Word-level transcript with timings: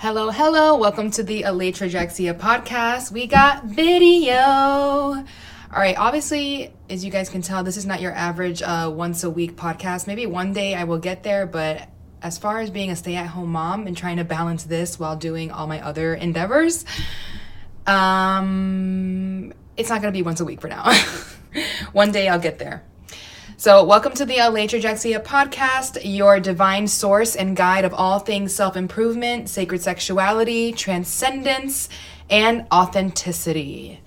Hello, 0.00 0.30
hello. 0.30 0.78
Welcome 0.78 1.10
to 1.10 1.22
the 1.22 1.42
Elytra 1.42 1.86
Alatrajexia 1.90 2.38
podcast. 2.38 3.12
We 3.12 3.26
got 3.26 3.64
video. 3.64 4.34
All 4.34 5.24
right, 5.70 5.94
obviously, 5.98 6.72
as 6.88 7.04
you 7.04 7.10
guys 7.10 7.28
can 7.28 7.42
tell, 7.42 7.62
this 7.62 7.76
is 7.76 7.84
not 7.84 8.00
your 8.00 8.12
average 8.12 8.62
uh, 8.62 8.90
once 8.90 9.24
a 9.24 9.28
week 9.28 9.56
podcast. 9.56 10.06
Maybe 10.06 10.24
one 10.24 10.54
day 10.54 10.74
I 10.74 10.84
will 10.84 10.96
get 10.96 11.22
there, 11.22 11.44
but 11.44 11.86
as 12.22 12.38
far 12.38 12.60
as 12.60 12.70
being 12.70 12.90
a 12.90 12.96
stay 12.96 13.14
at 13.14 13.26
home 13.26 13.52
mom 13.52 13.86
and 13.86 13.94
trying 13.94 14.16
to 14.16 14.24
balance 14.24 14.64
this 14.64 14.98
while 14.98 15.16
doing 15.16 15.50
all 15.50 15.66
my 15.66 15.84
other 15.84 16.14
endeavors, 16.14 16.86
um, 17.86 19.52
it's 19.76 19.90
not 19.90 20.00
going 20.00 20.14
to 20.14 20.16
be 20.16 20.22
once 20.22 20.40
a 20.40 20.46
week 20.46 20.62
for 20.62 20.68
now. 20.68 20.90
one 21.92 22.10
day 22.10 22.26
I'll 22.26 22.40
get 22.40 22.58
there. 22.58 22.84
So, 23.60 23.84
welcome 23.84 24.14
to 24.14 24.24
the 24.24 24.36
Alatrajexia 24.36 25.22
podcast, 25.22 26.00
your 26.02 26.40
divine 26.40 26.88
source 26.88 27.36
and 27.36 27.54
guide 27.54 27.84
of 27.84 27.92
all 27.92 28.18
things 28.18 28.54
self 28.54 28.74
improvement, 28.74 29.50
sacred 29.50 29.82
sexuality, 29.82 30.72
transcendence, 30.72 31.90
and 32.30 32.66
authenticity. 32.72 34.00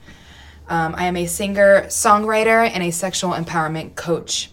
Um, 0.67 0.95
I 0.97 1.05
am 1.05 1.15
a 1.15 1.27
singer, 1.27 1.83
songwriter, 1.83 2.67
and 2.67 2.81
a 2.81 2.89
sexual 2.89 3.33
empowerment 3.33 3.93
coach. 3.93 4.49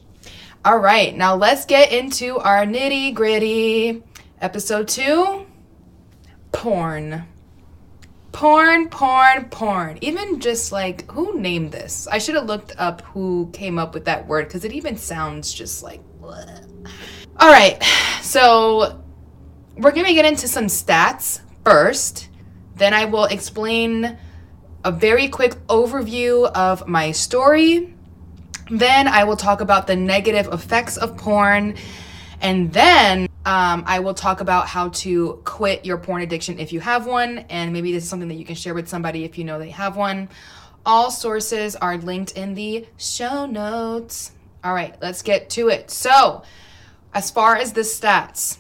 All 0.67 0.77
right, 0.77 1.17
now 1.17 1.35
let's 1.35 1.65
get 1.65 1.93
into 1.93 2.37
our 2.37 2.67
nitty 2.67 3.15
gritty. 3.15 4.03
Episode 4.43 4.87
two 4.87 5.47
porn. 6.53 7.25
Porn, 8.33 8.89
porn, 8.89 9.47
porn. 9.51 9.99
Even 10.01 10.41
just 10.41 10.73
like, 10.73 11.11
who 11.11 11.39
named 11.41 11.73
this? 11.73 12.07
I 12.11 12.19
should 12.19 12.37
have 12.37 12.47
looked 12.47 12.73
up 12.79 13.01
who 13.03 13.51
came 13.53 13.79
up 13.79 13.93
with 13.93 14.05
that 14.05 14.27
word 14.27 14.47
because 14.47 14.65
it 14.65 14.73
even 14.73 14.97
sounds 14.97 15.53
just 15.53 15.83
like. 15.83 16.01
Bleh. 16.21 16.67
All 17.39 17.51
right, 17.51 17.83
so 18.23 19.03
we're 19.77 19.93
gonna 19.93 20.15
get 20.15 20.25
into 20.25 20.47
some 20.47 20.67
stats 20.67 21.41
first. 21.65 22.29
Then 22.77 22.95
I 22.95 23.05
will 23.05 23.25
explain 23.25 24.19
a 24.85 24.93
very 24.93 25.29
quick 25.29 25.55
overview 25.67 26.51
of 26.53 26.87
my 26.87 27.13
story. 27.13 27.95
Then 28.71 29.09
I 29.09 29.25
will 29.25 29.37
talk 29.37 29.61
about 29.61 29.87
the 29.87 29.97
negative 29.97 30.47
effects 30.53 30.97
of 30.97 31.17
porn. 31.17 31.75
And 32.41 32.73
then 32.73 33.29
um, 33.45 33.85
I 33.87 34.01
will 34.01 34.15
talk 34.15 34.41
about 34.41 34.67
how 34.67 34.89
to 34.89 35.41
quit 35.45 35.85
your 35.85 35.99
porn 35.99 36.23
addiction 36.23 36.59
if 36.59 36.73
you 36.73 36.81
have 36.81 37.07
one, 37.07 37.39
and 37.51 37.73
maybe 37.73 37.93
this 37.93 38.05
is 38.05 38.11
something 38.11 38.29
that 38.29 38.37
you 38.37 38.45
can 38.45 38.55
share 38.55 38.75
with 38.75 38.89
somebody 38.89 39.25
if 39.25 39.37
you 39.39 39.45
know 39.45 39.59
they 39.59 39.71
have 39.71 39.97
one. 39.97 40.29
All 40.87 41.11
sources 41.11 41.77
are 41.77 41.99
linked 41.99 42.33
in 42.33 42.55
the 42.55 42.87
show 42.97 43.45
notes. 43.47 44.33
All 44.65 44.73
right, 44.73 44.95
let's 45.03 45.23
get 45.23 45.51
to 45.51 45.69
it. 45.69 45.91
So, 45.91 46.43
as 47.13 47.31
far 47.31 47.57
as 47.57 47.73
the 47.73 47.83
stats, 47.83 48.59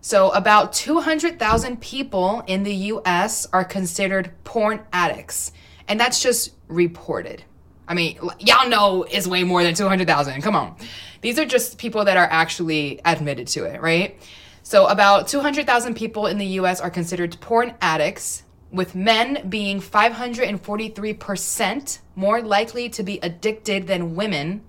so 0.00 0.30
about 0.30 0.72
200,000 0.72 1.80
people 1.80 2.42
in 2.46 2.62
the 2.62 2.74
US 2.74 3.46
are 3.52 3.64
considered 3.64 4.32
porn 4.44 4.80
addicts, 4.92 5.52
and 5.86 5.98
that's 5.98 6.22
just 6.22 6.52
reported. 6.68 7.44
I 7.88 7.94
mean, 7.94 8.18
y'all 8.38 8.68
know 8.68 9.04
it's 9.04 9.26
way 9.26 9.42
more 9.42 9.64
than 9.64 9.74
200,000. 9.74 10.42
Come 10.42 10.54
on. 10.54 10.76
These 11.22 11.38
are 11.38 11.46
just 11.46 11.78
people 11.78 12.04
that 12.04 12.16
are 12.16 12.28
actually 12.30 13.00
admitted 13.04 13.48
to 13.48 13.64
it, 13.64 13.80
right? 13.80 14.20
So, 14.62 14.86
about 14.86 15.26
200,000 15.28 15.96
people 15.96 16.26
in 16.26 16.36
the 16.36 16.46
US 16.60 16.80
are 16.80 16.90
considered 16.90 17.40
porn 17.40 17.74
addicts, 17.80 18.44
with 18.70 18.94
men 18.94 19.46
being 19.48 19.80
543% 19.80 21.98
more 22.14 22.42
likely 22.42 22.90
to 22.90 23.02
be 23.02 23.18
addicted 23.22 23.86
than 23.86 24.14
women. 24.14 24.62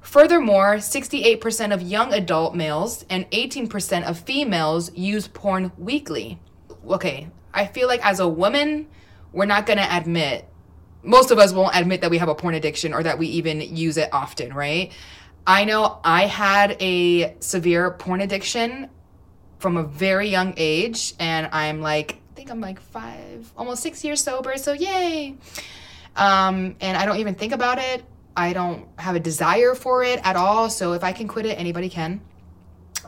Furthermore, 0.00 0.76
68% 0.76 1.74
of 1.74 1.82
young 1.82 2.14
adult 2.14 2.54
males 2.54 3.04
and 3.10 3.30
18% 3.32 4.04
of 4.04 4.20
females 4.20 4.90
use 4.96 5.28
porn 5.28 5.70
weekly. 5.76 6.40
Okay, 6.88 7.28
I 7.52 7.66
feel 7.66 7.88
like 7.88 8.02
as 8.06 8.20
a 8.20 8.28
woman, 8.28 8.86
we're 9.32 9.44
not 9.44 9.66
gonna 9.66 9.86
admit 9.90 10.48
most 11.06 11.30
of 11.30 11.38
us 11.38 11.52
won't 11.52 11.74
admit 11.74 12.00
that 12.02 12.10
we 12.10 12.18
have 12.18 12.28
a 12.28 12.34
porn 12.34 12.54
addiction 12.54 12.92
or 12.92 13.02
that 13.02 13.18
we 13.18 13.28
even 13.28 13.60
use 13.60 13.96
it 13.96 14.08
often, 14.12 14.52
right? 14.52 14.92
I 15.46 15.64
know 15.64 16.00
I 16.04 16.26
had 16.26 16.76
a 16.80 17.36
severe 17.40 17.92
porn 17.92 18.20
addiction 18.20 18.90
from 19.58 19.76
a 19.76 19.84
very 19.84 20.28
young 20.28 20.54
age, 20.56 21.14
and 21.18 21.48
I'm 21.52 21.80
like, 21.80 22.20
I 22.32 22.34
think 22.34 22.50
I'm 22.50 22.60
like 22.60 22.80
five, 22.80 23.50
almost 23.56 23.82
six 23.82 24.04
years 24.04 24.22
sober, 24.22 24.56
so 24.56 24.72
yay. 24.72 25.36
Um, 26.16 26.76
and 26.80 26.96
I 26.96 27.06
don't 27.06 27.18
even 27.18 27.34
think 27.34 27.52
about 27.52 27.78
it. 27.78 28.04
I 28.36 28.52
don't 28.52 28.86
have 28.98 29.16
a 29.16 29.20
desire 29.20 29.74
for 29.74 30.02
it 30.02 30.20
at 30.24 30.36
all. 30.36 30.68
So 30.68 30.92
if 30.92 31.02
I 31.02 31.12
can 31.12 31.28
quit 31.28 31.46
it, 31.46 31.58
anybody 31.58 31.88
can. 31.88 32.20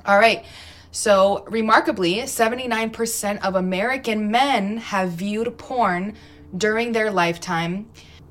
All 0.07 0.19
right. 0.19 0.45
So, 0.91 1.45
remarkably, 1.49 2.17
79% 2.17 3.45
of 3.45 3.57
American 3.57 4.31
men 4.31 4.79
have 4.79 5.11
viewed 5.11 5.59
porn 5.59 6.15
during 6.57 6.93
their 6.93 7.11
lifetime, 7.11 7.91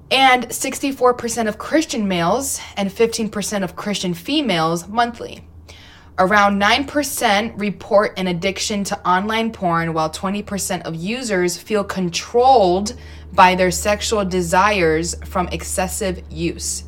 and 0.10 0.48
64% 0.48 1.48
of 1.48 1.58
Christian 1.58 2.08
males 2.08 2.60
and 2.76 2.90
15% 2.90 3.64
of 3.64 3.76
Christian 3.76 4.14
females 4.14 4.88
monthly. 4.88 5.44
Around 6.20 6.60
9% 6.60 7.60
report 7.60 8.18
an 8.18 8.28
addiction 8.28 8.84
to 8.86 9.08
online 9.08 9.52
porn, 9.52 9.94
while 9.94 10.10
20% 10.10 10.82
of 10.84 10.96
users 10.96 11.58
feel 11.58 11.84
controlled 11.84 12.96
by 13.34 13.54
their 13.54 13.70
sexual 13.70 14.26
desires 14.26 15.14
from 15.26 15.48
excessive 15.50 16.24
use. 16.32 16.86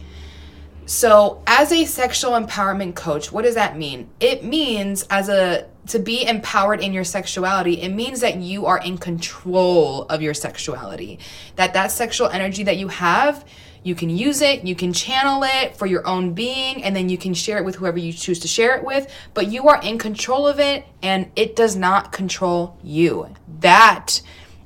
So, 0.88 1.44
as 1.46 1.72
a 1.72 1.86
sexual 1.86 2.32
empowerment 2.32 2.96
coach, 2.96 3.32
what 3.32 3.44
does 3.44 3.54
that 3.54 3.78
mean? 3.78 4.10
It 4.20 4.44
means 4.44 5.06
as 5.12 5.30
a 5.30 5.68
to 5.90 6.00
be 6.00 6.26
empowered 6.26 6.82
in 6.82 6.94
your 6.94 7.04
sexuality, 7.04 7.82
it 7.82 7.90
means 7.90 8.22
that 8.22 8.38
you 8.38 8.66
are 8.66 8.80
in 8.80 8.98
control 8.98 10.04
of 10.04 10.22
your 10.22 10.34
sexuality. 10.34 11.20
That 11.56 11.74
that 11.74 11.92
sexual 11.92 12.30
energy 12.30 12.64
that 12.64 12.78
you 12.78 12.88
have, 12.88 13.46
you 13.84 13.96
can 13.96 14.10
use 14.10 14.42
it, 14.42 14.64
you 14.64 14.76
can 14.76 14.94
channel 14.94 15.44
it 15.44 15.76
for 15.76 15.86
your 15.86 16.06
own 16.08 16.34
being, 16.34 16.84
and 16.84 16.96
then 16.96 17.10
you 17.10 17.18
can 17.18 17.34
share 17.34 17.58
it 17.58 17.66
with 17.66 17.76
whoever 17.76 17.98
you 17.98 18.14
choose 18.14 18.40
to 18.40 18.48
share 18.48 18.76
it 18.76 18.84
with, 18.84 19.12
but 19.34 19.48
you 19.48 19.68
are 19.68 19.82
in 19.82 19.98
control 19.98 20.48
of 20.48 20.60
it 20.60 20.86
and 21.02 21.32
it 21.36 21.56
does 21.56 21.76
not 21.76 22.12
control 22.12 22.78
you. 22.84 23.34
That 23.60 24.22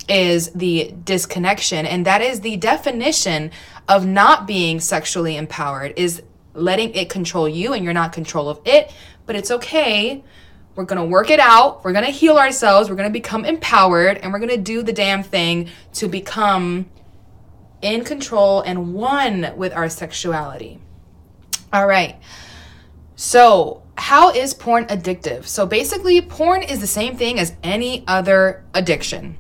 is 0.10 0.52
the 0.52 0.94
disconnection 1.06 1.86
and 1.86 2.06
that 2.06 2.22
is 2.22 2.42
the 2.42 2.58
definition 2.58 3.52
of 3.88 4.06
not 4.06 4.46
being 4.46 4.80
sexually 4.80 5.38
empowered 5.38 5.94
is 5.96 6.22
letting 6.54 6.94
it 6.94 7.10
control 7.10 7.48
you 7.48 7.74
and 7.74 7.84
you're 7.84 7.94
not 7.94 8.12
control 8.12 8.50
of 8.50 8.60
it 8.66 8.92
but 9.26 9.36
it's 9.36 9.50
okay 9.50 10.24
we're 10.76 10.86
to 10.98 11.06
work 11.06 11.30
it 11.30 11.40
out. 11.40 11.84
We're 11.84 11.94
to 12.06 12.12
heal 12.12 12.38
ourselves. 12.38 12.90
We're 12.90 12.96
to 13.10 13.14
become 13.14 13.46
empowered 13.46 14.18
and 14.18 14.34
we're 14.34 14.40
to 14.50 14.58
do 14.58 14.82
the 14.82 14.94
damn 14.94 15.24
thing 15.24 15.70
to 15.94 16.08
become 16.08 16.90
in 17.82 18.04
control 18.04 18.62
and 18.62 18.94
one 18.94 19.54
with 19.56 19.74
our 19.74 19.90
sexuality. 19.90 20.80
All 21.72 21.86
right. 21.86 22.20
So 23.16 23.84
how 23.98 24.32
is 24.32 24.54
porn 24.54 24.86
addictive? 24.86 25.46
So 25.46 25.66
basically 25.66 26.22
porn 26.22 26.64
is 26.64 26.80
the 26.80 26.88
same 26.88 27.16
thing 27.18 27.40
as 27.40 27.54
any 27.62 28.04
other 28.08 28.64
addiction. 28.74 29.38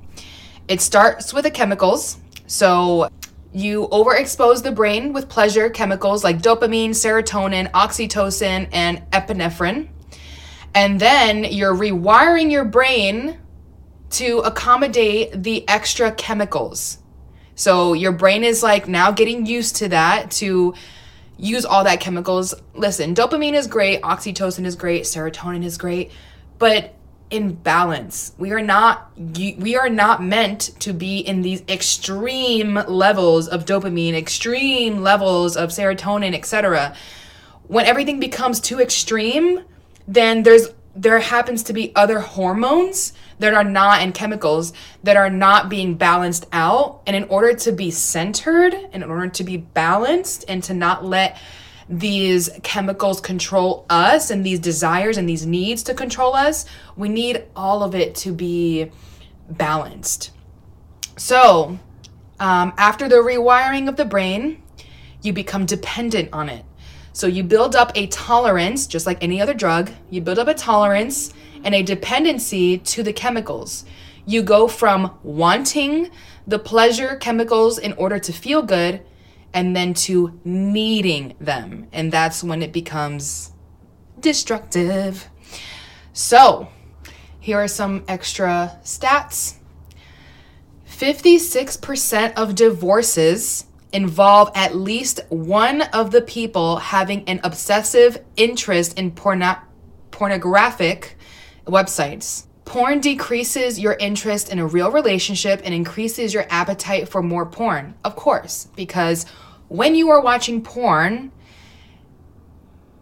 It 0.68 0.82
starts 0.82 1.34
with 1.34 1.46
the 1.46 1.52
chemicals. 1.52 2.18
So 2.46 3.10
you 3.52 3.88
overexpose 3.92 4.64
the 4.64 4.72
brain 4.72 5.14
with 5.14 5.30
pleasure 5.30 5.70
chemicals 5.70 6.24
like 6.24 6.42
dopamine, 6.42 6.90
serotonin, 6.90 7.72
oxytocin, 7.72 8.68
and 8.72 9.04
epinephrine. 9.12 9.90
And 10.76 11.00
then 11.00 11.44
you're 11.44 11.76
rewiring 11.76 12.52
your 12.52 12.66
brain 12.66 13.38
to 14.12 14.40
accommodate 14.40 15.44
the 15.44 15.68
extra 15.68 16.12
chemicals. 16.12 17.00
So 17.56 17.94
your 17.94 18.12
brain 18.12 18.44
is 18.44 18.64
like 18.64 18.88
now 18.88 19.12
getting 19.12 19.46
used 19.46 19.76
to 19.78 19.90
that 19.90 20.32
to 20.32 20.74
use 21.38 21.66
all 21.66 21.84
that 21.84 22.00
chemicals. 22.00 22.54
Listen, 22.74 23.14
dopamine 23.14 23.54
is 23.54 23.68
great, 23.68 24.02
oxytocin 24.02 24.66
is 24.66 24.76
great, 24.76 25.04
serotonin 25.04 25.64
is 25.64 25.78
great, 25.78 26.12
but 26.58 26.96
in 27.30 27.54
balance. 27.54 28.34
We 28.38 28.52
are 28.52 28.62
not 28.62 29.12
we 29.18 29.76
are 29.76 29.90
not 29.90 30.24
meant 30.24 30.80
to 30.82 30.94
be 30.94 31.18
in 31.18 31.42
these 31.42 31.64
extreme 31.68 32.76
levels 32.88 33.48
of 33.48 33.66
dopamine, 33.66 34.14
extreme 34.14 35.02
levels 35.02 35.58
of 35.58 35.70
serotonin, 35.70 36.36
etc. 36.36 36.96
When 37.64 37.86
everything 37.86 38.20
becomes 38.20 38.60
too 38.60 38.80
extreme, 38.80 39.64
then 40.08 40.44
there's 40.44 40.68
there 40.96 41.20
happens 41.20 41.64
to 41.64 41.74
be 41.74 41.96
other 41.96 42.20
hormones 42.20 43.14
that 43.40 43.56
are 43.56 43.64
not 43.64 44.02
and 44.02 44.14
chemicals 44.14 44.74
that 45.02 45.18
are 45.18 45.30
not 45.30 45.68
being 45.68 45.96
balanced 45.96 46.46
out 46.52 47.02
and 47.08 47.16
in 47.16 47.24
order 47.26 47.56
to 47.56 47.72
be 47.72 47.90
centered 47.90 48.76
in 48.94 49.02
order 49.02 49.28
to 49.28 49.44
be 49.44 49.58
balanced 49.58 50.46
and 50.48 50.64
to 50.64 50.74
not 50.74 51.04
let 51.04 51.40
these 51.90 52.50
chemicals 52.64 53.20
control 53.20 53.86
us 53.90 54.30
and 54.30 54.46
these 54.46 54.60
desires 54.60 55.18
and 55.18 55.28
these 55.28 55.46
needs 55.46 55.84
to 55.84 55.94
control 55.94 56.34
us, 56.34 56.66
we 56.96 57.10
need 57.10 57.44
all 57.56 57.84
of 57.84 57.96
it 57.96 58.16
to 58.16 58.32
be 58.32 58.92
balanced. 59.50 60.32
So, 61.18 61.78
um, 62.40 62.74
after 62.78 63.08
the 63.08 63.16
rewiring 63.16 63.88
of 63.88 63.96
the 63.96 64.06
brain, 64.06 64.62
you 65.22 65.34
become 65.34 65.66
dependent 65.66 66.30
on 66.34 66.50
it. 66.50 66.66
So, 67.14 67.28
you 67.28 67.44
build 67.44 67.76
up 67.76 67.92
a 67.96 68.08
tolerance, 68.08 68.88
just 68.88 69.06
like 69.06 69.24
any 69.24 69.40
other 69.40 69.54
drug, 69.54 69.92
you 70.10 70.20
build 70.20 70.40
up 70.40 70.48
a 70.48 70.54
tolerance 70.54 71.32
and 71.64 71.76
a 71.76 71.84
dependency 71.84 72.80
to 72.80 73.04
the 73.04 73.14
chemicals. 73.14 73.86
You 74.26 74.42
go 74.42 74.68
from 74.68 75.18
wanting 75.22 76.10
the 76.48 76.60
pleasure 76.60 77.16
chemicals 77.16 77.78
in 77.78 77.94
order 77.94 78.20
to 78.20 78.34
feel 78.34 78.64
good 78.64 79.02
and 79.54 79.76
then 79.76 79.94
to 79.94 80.40
needing 80.44 81.36
them. 81.40 81.88
And 81.94 82.12
that's 82.12 82.44
when 82.44 82.64
it 82.64 82.74
becomes 82.74 83.52
destructive. 84.20 85.30
So, 86.14 86.70
here 87.40 87.60
are 87.60 87.68
some 87.68 88.04
extra 88.08 88.80
stats 88.84 89.56
56% 91.04 92.34
of 92.36 92.56
divorces 92.56 93.66
involve 93.94 94.50
at 94.56 94.76
least 94.76 95.22
one 95.30 95.82
of 95.94 96.12
the 96.12 96.22
people 96.22 96.78
having 96.78 97.24
an 97.30 97.40
obsessive 97.44 98.18
interest 98.36 98.98
in 98.98 99.12
porno- 99.12 99.62
pornographic 100.12 101.16
websites. 101.66 102.48
Porn 102.66 103.00
decreases 103.00 103.80
your 103.80 103.94
interest 103.94 104.52
in 104.52 104.58
a 104.58 104.66
real 104.66 104.90
relationship 104.90 105.62
and 105.64 105.74
increases 105.74 106.34
your 106.34 106.46
appetite 106.50 107.08
for 107.08 107.22
more 107.22 107.46
porn. 107.46 107.94
Of 108.04 108.16
course, 108.16 108.68
because 108.76 109.26
when 109.68 109.96
you 109.96 110.10
are 110.10 110.22
watching 110.22 110.64
porn, 110.64 111.32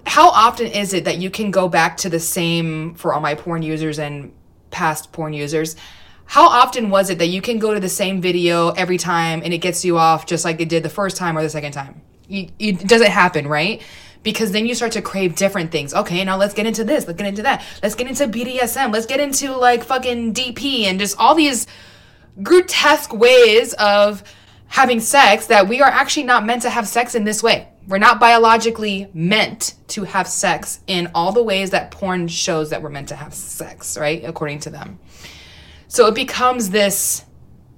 how 0.05 0.29
often 0.29 0.67
is 0.67 0.93
it 0.93 1.05
that 1.05 1.19
you 1.19 1.29
can 1.29 1.51
go 1.51 1.69
back 1.69 1.97
to 1.97 2.09
the 2.09 2.19
same 2.19 2.95
for 2.95 3.13
all 3.13 3.21
my 3.21 3.35
porn 3.35 3.61
users 3.61 3.97
and 3.97 4.33
past 4.71 5.11
porn 5.13 5.31
users? 5.31 5.75
How 6.25 6.47
often 6.47 6.89
was 6.89 7.09
it 7.09 7.17
that 7.19 7.27
you 7.27 7.41
can 7.41 7.59
go 7.59 7.73
to 7.73 7.79
the 7.79 7.89
same 7.89 8.21
video 8.21 8.69
every 8.69 8.97
time 8.97 9.41
and 9.43 9.53
it 9.53 9.57
gets 9.57 9.83
you 9.83 9.97
off 9.97 10.25
just 10.25 10.45
like 10.45 10.61
it 10.61 10.69
did 10.69 10.83
the 10.83 10.89
first 10.89 11.17
time 11.17 11.37
or 11.37 11.41
the 11.41 11.49
second 11.49 11.73
time? 11.73 12.01
You, 12.27 12.49
it 12.57 12.87
doesn't 12.87 13.11
happen, 13.11 13.47
right? 13.47 13.81
Because 14.23 14.51
then 14.51 14.65
you 14.65 14.75
start 14.75 14.93
to 14.93 15.01
crave 15.01 15.35
different 15.35 15.71
things. 15.71 15.93
Okay, 15.93 16.23
now 16.23 16.37
let's 16.37 16.53
get 16.53 16.65
into 16.65 16.83
this. 16.83 17.07
Let's 17.07 17.17
get 17.17 17.27
into 17.27 17.41
that. 17.41 17.63
Let's 17.83 17.95
get 17.95 18.07
into 18.07 18.27
BDSM. 18.27 18.93
Let's 18.93 19.05
get 19.05 19.19
into 19.19 19.55
like 19.55 19.83
fucking 19.83 20.33
DP 20.33 20.83
and 20.83 20.99
just 20.99 21.17
all 21.19 21.35
these 21.35 21.67
grotesque 22.41 23.13
ways 23.13 23.73
of 23.73 24.23
having 24.67 25.01
sex 25.01 25.47
that 25.47 25.67
we 25.67 25.81
are 25.81 25.89
actually 25.89 26.23
not 26.23 26.45
meant 26.45 26.61
to 26.61 26.69
have 26.69 26.87
sex 26.87 27.13
in 27.13 27.25
this 27.25 27.43
way. 27.43 27.67
We're 27.87 27.97
not 27.97 28.21
biologically 28.21 29.09
meant 29.13 29.75
to 29.89 30.03
have 30.03 30.27
sex 30.27 30.79
in 30.87 31.11
all 31.13 31.33
the 31.33 31.43
ways 31.43 31.71
that 31.71 31.91
porn 31.91 32.29
shows 32.29 32.69
that 32.69 32.81
we're 32.81 32.89
meant 32.89 33.09
to 33.09 33.15
have 33.15 33.33
sex, 33.33 33.97
right? 33.97 34.23
According 34.23 34.59
to 34.61 34.69
them. 34.69 34.99
So 35.91 36.07
it 36.07 36.15
becomes 36.15 36.69
this 36.69 37.25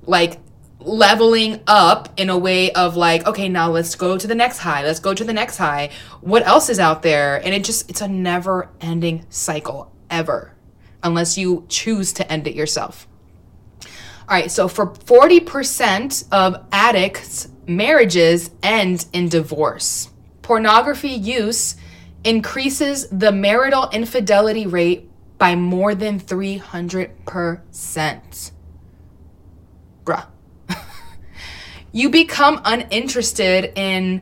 like 0.03 0.39
leveling 0.77 1.61
up 1.65 2.09
in 2.15 2.29
a 2.29 2.37
way 2.37 2.71
of 2.71 2.95
like, 2.95 3.25
okay, 3.25 3.49
now 3.49 3.71
let's 3.71 3.95
go 3.95 4.19
to 4.19 4.27
the 4.27 4.35
next 4.35 4.59
high. 4.59 4.83
Let's 4.83 4.99
go 4.99 5.15
to 5.15 5.23
the 5.23 5.33
next 5.33 5.57
high. 5.57 5.89
What 6.21 6.45
else 6.45 6.69
is 6.69 6.77
out 6.77 7.01
there? 7.01 7.37
And 7.37 7.55
it 7.55 7.63
just, 7.63 7.89
it's 7.89 8.01
a 8.01 8.07
never 8.07 8.69
ending 8.79 9.25
cycle 9.29 9.91
ever, 10.11 10.53
unless 11.01 11.39
you 11.39 11.65
choose 11.69 12.13
to 12.13 12.31
end 12.31 12.45
it 12.45 12.53
yourself. 12.53 13.07
All 13.81 13.89
right, 14.29 14.51
so 14.51 14.67
for 14.67 14.91
40% 14.91 16.27
of 16.31 16.67
addicts, 16.71 17.47
marriages 17.65 18.51
end 18.61 19.07
in 19.11 19.27
divorce. 19.27 20.11
Pornography 20.43 21.09
use 21.09 21.77
increases 22.23 23.09
the 23.09 23.31
marital 23.31 23.89
infidelity 23.91 24.67
rate 24.67 25.09
by 25.43 25.55
more 25.57 25.93
than 25.93 26.21
300%. 26.21 28.51
Bruh. 30.05 30.25
you 31.91 32.09
become 32.09 32.61
uninterested 32.63 33.73
in 33.75 34.21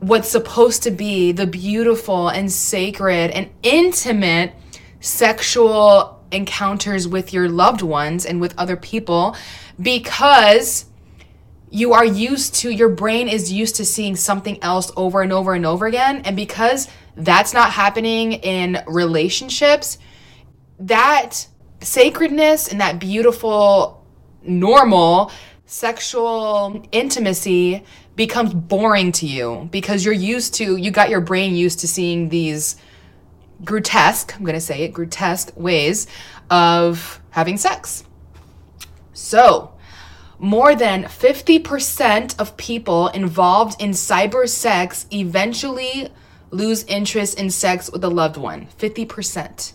what's 0.00 0.30
supposed 0.30 0.82
to 0.84 0.90
be 0.90 1.32
the 1.32 1.46
beautiful 1.46 2.30
and 2.30 2.50
sacred 2.50 3.32
and 3.32 3.50
intimate 3.62 4.54
sexual 4.98 6.24
encounters 6.32 7.06
with 7.06 7.34
your 7.34 7.50
loved 7.50 7.82
ones 7.82 8.24
and 8.24 8.40
with 8.40 8.54
other 8.56 8.76
people 8.76 9.36
because 9.78 10.86
you 11.68 11.92
are 11.92 12.06
used 12.06 12.54
to 12.54 12.70
your 12.70 12.88
brain 12.88 13.28
is 13.28 13.52
used 13.52 13.76
to 13.76 13.84
seeing 13.84 14.16
something 14.16 14.58
else 14.62 14.90
over 14.96 15.20
and 15.20 15.34
over 15.34 15.52
and 15.52 15.66
over 15.66 15.84
again 15.84 16.22
and 16.24 16.34
because 16.34 16.88
that's 17.14 17.52
not 17.52 17.72
happening 17.72 18.32
in 18.32 18.82
relationships 18.86 19.98
that 20.78 21.46
sacredness 21.80 22.68
and 22.68 22.80
that 22.80 22.98
beautiful, 22.98 24.04
normal 24.42 25.30
sexual 25.66 26.86
intimacy 26.92 27.84
becomes 28.16 28.54
boring 28.54 29.12
to 29.12 29.26
you 29.26 29.68
because 29.72 30.04
you're 30.04 30.14
used 30.14 30.54
to, 30.54 30.76
you 30.76 30.90
got 30.90 31.10
your 31.10 31.20
brain 31.20 31.54
used 31.54 31.80
to 31.80 31.88
seeing 31.88 32.28
these 32.28 32.76
grotesque, 33.64 34.34
I'm 34.36 34.44
going 34.44 34.54
to 34.54 34.60
say 34.60 34.82
it, 34.82 34.92
grotesque 34.92 35.52
ways 35.56 36.06
of 36.50 37.20
having 37.30 37.56
sex. 37.56 38.04
So, 39.12 39.72
more 40.38 40.74
than 40.74 41.04
50% 41.04 42.38
of 42.40 42.56
people 42.56 43.08
involved 43.08 43.80
in 43.80 43.90
cyber 43.90 44.48
sex 44.48 45.06
eventually 45.12 46.08
lose 46.50 46.84
interest 46.84 47.38
in 47.38 47.50
sex 47.50 47.90
with 47.90 48.04
a 48.04 48.08
loved 48.08 48.36
one. 48.36 48.66
50%. 48.78 49.72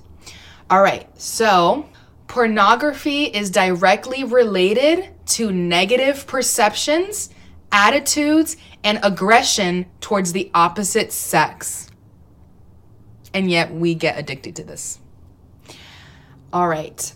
All 0.69 0.83
right, 0.83 1.07
so 1.19 1.89
pornography 2.27 3.23
is 3.23 3.49
directly 3.49 4.23
related 4.23 5.09
to 5.25 5.51
negative 5.51 6.27
perceptions, 6.27 7.31
attitudes, 7.71 8.55
and 8.83 8.99
aggression 9.01 9.87
towards 9.99 10.31
the 10.31 10.51
opposite 10.53 11.11
sex. 11.11 11.89
And 13.33 13.49
yet 13.49 13.73
we 13.73 13.95
get 13.95 14.19
addicted 14.19 14.55
to 14.57 14.63
this. 14.63 14.99
All 16.53 16.67
right, 16.67 17.13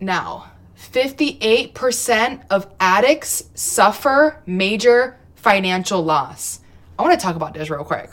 now 0.00 0.52
58% 0.78 2.46
of 2.48 2.66
addicts 2.80 3.44
suffer 3.54 4.42
major 4.46 5.18
financial 5.34 6.02
loss. 6.02 6.60
I 6.98 7.02
want 7.02 7.18
to 7.18 7.22
talk 7.22 7.36
about 7.36 7.52
this 7.52 7.68
real 7.68 7.84
quick 7.84 8.10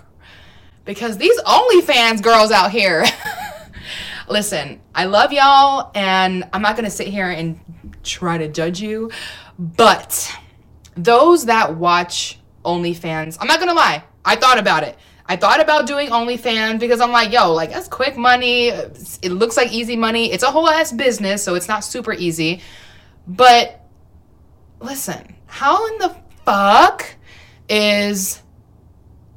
because 0.83 1.17
these 1.17 1.39
OnlyFans 1.43 2.21
girls 2.21 2.51
out 2.51 2.71
here. 2.71 3.05
Listen, 4.27 4.81
I 4.95 5.05
love 5.05 5.33
y'all, 5.33 5.91
and 5.95 6.47
I'm 6.53 6.61
not 6.61 6.75
gonna 6.75 6.89
sit 6.89 7.07
here 7.07 7.29
and 7.29 7.59
try 8.03 8.37
to 8.37 8.47
judge 8.47 8.81
you, 8.81 9.11
but 9.57 10.31
those 10.95 11.45
that 11.45 11.75
watch 11.75 12.39
OnlyFans, 12.63 13.37
I'm 13.39 13.47
not 13.47 13.59
gonna 13.59 13.73
lie, 13.73 14.03
I 14.23 14.35
thought 14.35 14.59
about 14.59 14.83
it. 14.83 14.97
I 15.25 15.35
thought 15.35 15.61
about 15.61 15.87
doing 15.87 16.09
OnlyFans 16.09 16.79
because 16.79 16.99
I'm 16.99 17.11
like, 17.11 17.31
yo, 17.31 17.53
like 17.53 17.71
that's 17.71 17.87
quick 17.87 18.17
money. 18.17 18.67
It 18.67 19.31
looks 19.31 19.55
like 19.55 19.71
easy 19.71 19.95
money. 19.95 20.31
It's 20.31 20.43
a 20.43 20.51
whole 20.51 20.67
ass 20.67 20.91
business, 20.91 21.43
so 21.43 21.55
it's 21.55 21.67
not 21.67 21.83
super 21.83 22.13
easy. 22.13 22.61
But 23.25 23.81
listen, 24.79 25.35
how 25.45 25.87
in 25.87 25.97
the 25.99 26.15
fuck 26.45 27.15
is 27.69 28.41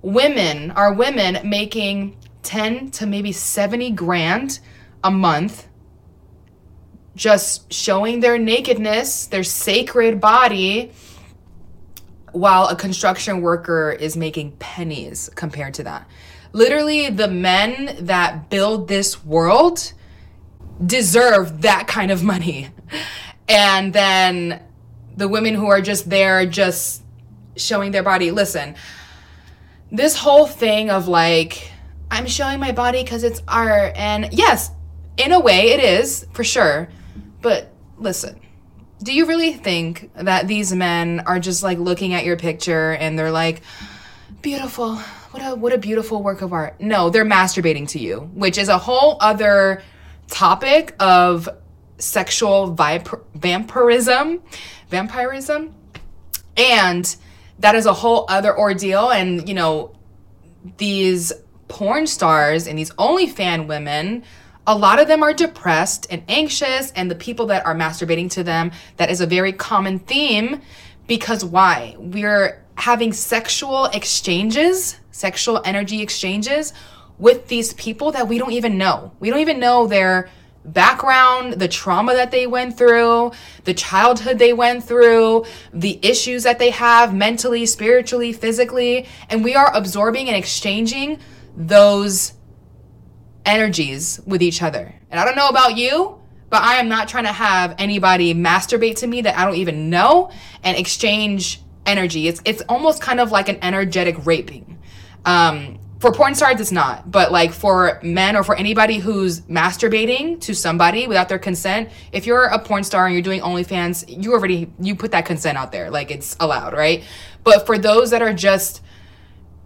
women, 0.02 0.72
are 0.72 0.92
women 0.92 1.48
making 1.48 2.16
10 2.42 2.90
to 2.92 3.06
maybe 3.06 3.32
70 3.32 3.90
grand 3.92 4.60
a 5.02 5.10
month 5.10 5.68
just 7.14 7.72
showing 7.72 8.20
their 8.20 8.38
nakedness, 8.38 9.26
their 9.26 9.44
sacred 9.44 10.20
body, 10.20 10.92
while 12.32 12.66
a 12.68 12.76
construction 12.76 13.40
worker 13.40 13.90
is 13.90 14.16
making 14.16 14.52
pennies 14.58 15.30
compared 15.34 15.72
to 15.74 15.84
that. 15.84 16.06
Literally, 16.52 17.08
the 17.08 17.28
men 17.28 17.96
that 18.06 18.50
build 18.50 18.88
this 18.88 19.24
world 19.24 19.92
deserve 20.84 21.62
that 21.62 21.86
kind 21.86 22.10
of 22.10 22.22
money. 22.22 22.68
And 23.48 23.92
then 23.92 24.62
the 25.16 25.28
women 25.28 25.54
who 25.54 25.66
are 25.66 25.80
just 25.80 26.10
there, 26.10 26.44
just 26.44 27.02
showing 27.56 27.92
their 27.92 28.02
body. 28.02 28.30
Listen, 28.30 28.74
this 29.90 30.16
whole 30.16 30.46
thing 30.46 30.90
of 30.90 31.08
like, 31.08 31.70
I'm 32.10 32.26
showing 32.26 32.60
my 32.60 32.72
body 32.72 33.02
because 33.02 33.24
it's 33.24 33.42
art. 33.48 33.92
And 33.96 34.28
yes, 34.32 34.70
in 35.16 35.32
a 35.32 35.40
way, 35.40 35.70
it 35.70 35.80
is 35.80 36.26
for 36.32 36.44
sure. 36.44 36.88
But 37.42 37.72
listen, 37.98 38.40
do 39.02 39.12
you 39.12 39.26
really 39.26 39.52
think 39.52 40.10
that 40.14 40.48
these 40.48 40.72
men 40.72 41.20
are 41.26 41.38
just 41.38 41.62
like 41.62 41.78
looking 41.78 42.14
at 42.14 42.24
your 42.24 42.36
picture 42.36 42.92
and 42.92 43.18
they're 43.18 43.30
like, 43.30 43.62
beautiful, 44.42 44.96
what 45.30 45.42
a 45.42 45.54
what 45.54 45.72
a 45.72 45.78
beautiful 45.78 46.22
work 46.22 46.42
of 46.42 46.52
art? 46.52 46.80
No, 46.80 47.10
they're 47.10 47.24
masturbating 47.24 47.88
to 47.88 47.98
you, 47.98 48.30
which 48.34 48.58
is 48.58 48.68
a 48.68 48.78
whole 48.78 49.16
other 49.20 49.82
topic 50.28 50.94
of 50.98 51.48
sexual 51.98 52.74
vip- 52.74 53.24
vampirism, 53.34 54.42
vampirism, 54.88 55.74
and 56.56 57.16
that 57.58 57.74
is 57.74 57.86
a 57.86 57.92
whole 57.92 58.26
other 58.28 58.56
ordeal. 58.56 59.10
And 59.10 59.48
you 59.48 59.54
know, 59.54 59.94
these 60.78 61.32
porn 61.68 62.06
stars 62.06 62.66
and 62.66 62.78
these 62.78 62.90
OnlyFan 62.92 63.66
women 63.66 64.24
a 64.66 64.76
lot 64.76 64.98
of 64.98 65.08
them 65.08 65.22
are 65.22 65.32
depressed 65.32 66.06
and 66.10 66.22
anxious, 66.28 66.90
and 66.92 67.10
the 67.10 67.14
people 67.14 67.46
that 67.46 67.64
are 67.64 67.74
masturbating 67.74 68.30
to 68.32 68.42
them, 68.42 68.72
that 68.96 69.10
is 69.10 69.20
a 69.20 69.26
very 69.26 69.52
common 69.52 69.98
theme. 69.98 70.60
Because 71.06 71.44
why? 71.44 71.94
We're 71.98 72.64
having 72.74 73.12
sexual 73.12 73.86
exchanges, 73.86 74.98
sexual 75.12 75.62
energy 75.64 76.02
exchanges 76.02 76.72
with 77.18 77.48
these 77.48 77.72
people 77.74 78.12
that 78.12 78.28
we 78.28 78.38
don't 78.38 78.52
even 78.52 78.76
know. 78.76 79.12
We 79.20 79.30
don't 79.30 79.38
even 79.40 79.60
know 79.60 79.86
their 79.86 80.28
background, 80.64 81.54
the 81.54 81.68
trauma 81.68 82.14
that 82.14 82.32
they 82.32 82.46
went 82.46 82.76
through, 82.76 83.30
the 83.64 83.72
childhood 83.74 84.38
they 84.38 84.52
went 84.52 84.82
through, 84.82 85.44
the 85.72 85.98
issues 86.02 86.42
that 86.42 86.58
they 86.58 86.70
have 86.70 87.14
mentally, 87.14 87.66
spiritually, 87.66 88.32
physically, 88.32 89.06
and 89.30 89.44
we 89.44 89.54
are 89.54 89.72
absorbing 89.74 90.26
and 90.26 90.36
exchanging 90.36 91.20
those 91.56 92.32
energies 93.46 94.20
with 94.26 94.42
each 94.42 94.62
other. 94.62 94.94
And 95.10 95.18
I 95.18 95.24
don't 95.24 95.36
know 95.36 95.48
about 95.48 95.76
you, 95.76 96.20
but 96.50 96.62
I 96.62 96.76
am 96.76 96.88
not 96.88 97.08
trying 97.08 97.24
to 97.24 97.32
have 97.32 97.74
anybody 97.78 98.34
masturbate 98.34 98.96
to 98.96 99.06
me 99.06 99.22
that 99.22 99.38
I 99.38 99.44
don't 99.44 99.56
even 99.56 99.88
know 99.88 100.30
and 100.62 100.76
exchange 100.76 101.62
energy. 101.86 102.28
It's 102.28 102.42
it's 102.44 102.62
almost 102.68 103.00
kind 103.00 103.20
of 103.20 103.30
like 103.30 103.48
an 103.48 103.58
energetic 103.62 104.26
raping. 104.26 104.78
Um, 105.24 105.78
for 105.98 106.12
porn 106.12 106.34
stars, 106.34 106.60
it's 106.60 106.72
not, 106.72 107.10
but 107.10 107.32
like 107.32 107.52
for 107.52 107.98
men 108.02 108.36
or 108.36 108.44
for 108.44 108.54
anybody 108.54 108.98
who's 108.98 109.40
masturbating 109.42 110.38
to 110.42 110.54
somebody 110.54 111.06
without 111.06 111.28
their 111.28 111.38
consent, 111.38 111.88
if 112.12 112.26
you're 112.26 112.44
a 112.44 112.58
porn 112.58 112.84
star 112.84 113.06
and 113.06 113.14
you're 113.14 113.22
doing 113.22 113.40
OnlyFans, 113.40 114.22
you 114.22 114.34
already 114.34 114.70
you 114.78 114.94
put 114.94 115.12
that 115.12 115.24
consent 115.24 115.56
out 115.56 115.72
there, 115.72 115.90
like 115.90 116.10
it's 116.10 116.36
allowed, 116.38 116.74
right? 116.74 117.02
But 117.44 117.64
for 117.64 117.78
those 117.78 118.10
that 118.10 118.20
are 118.20 118.34
just 118.34 118.82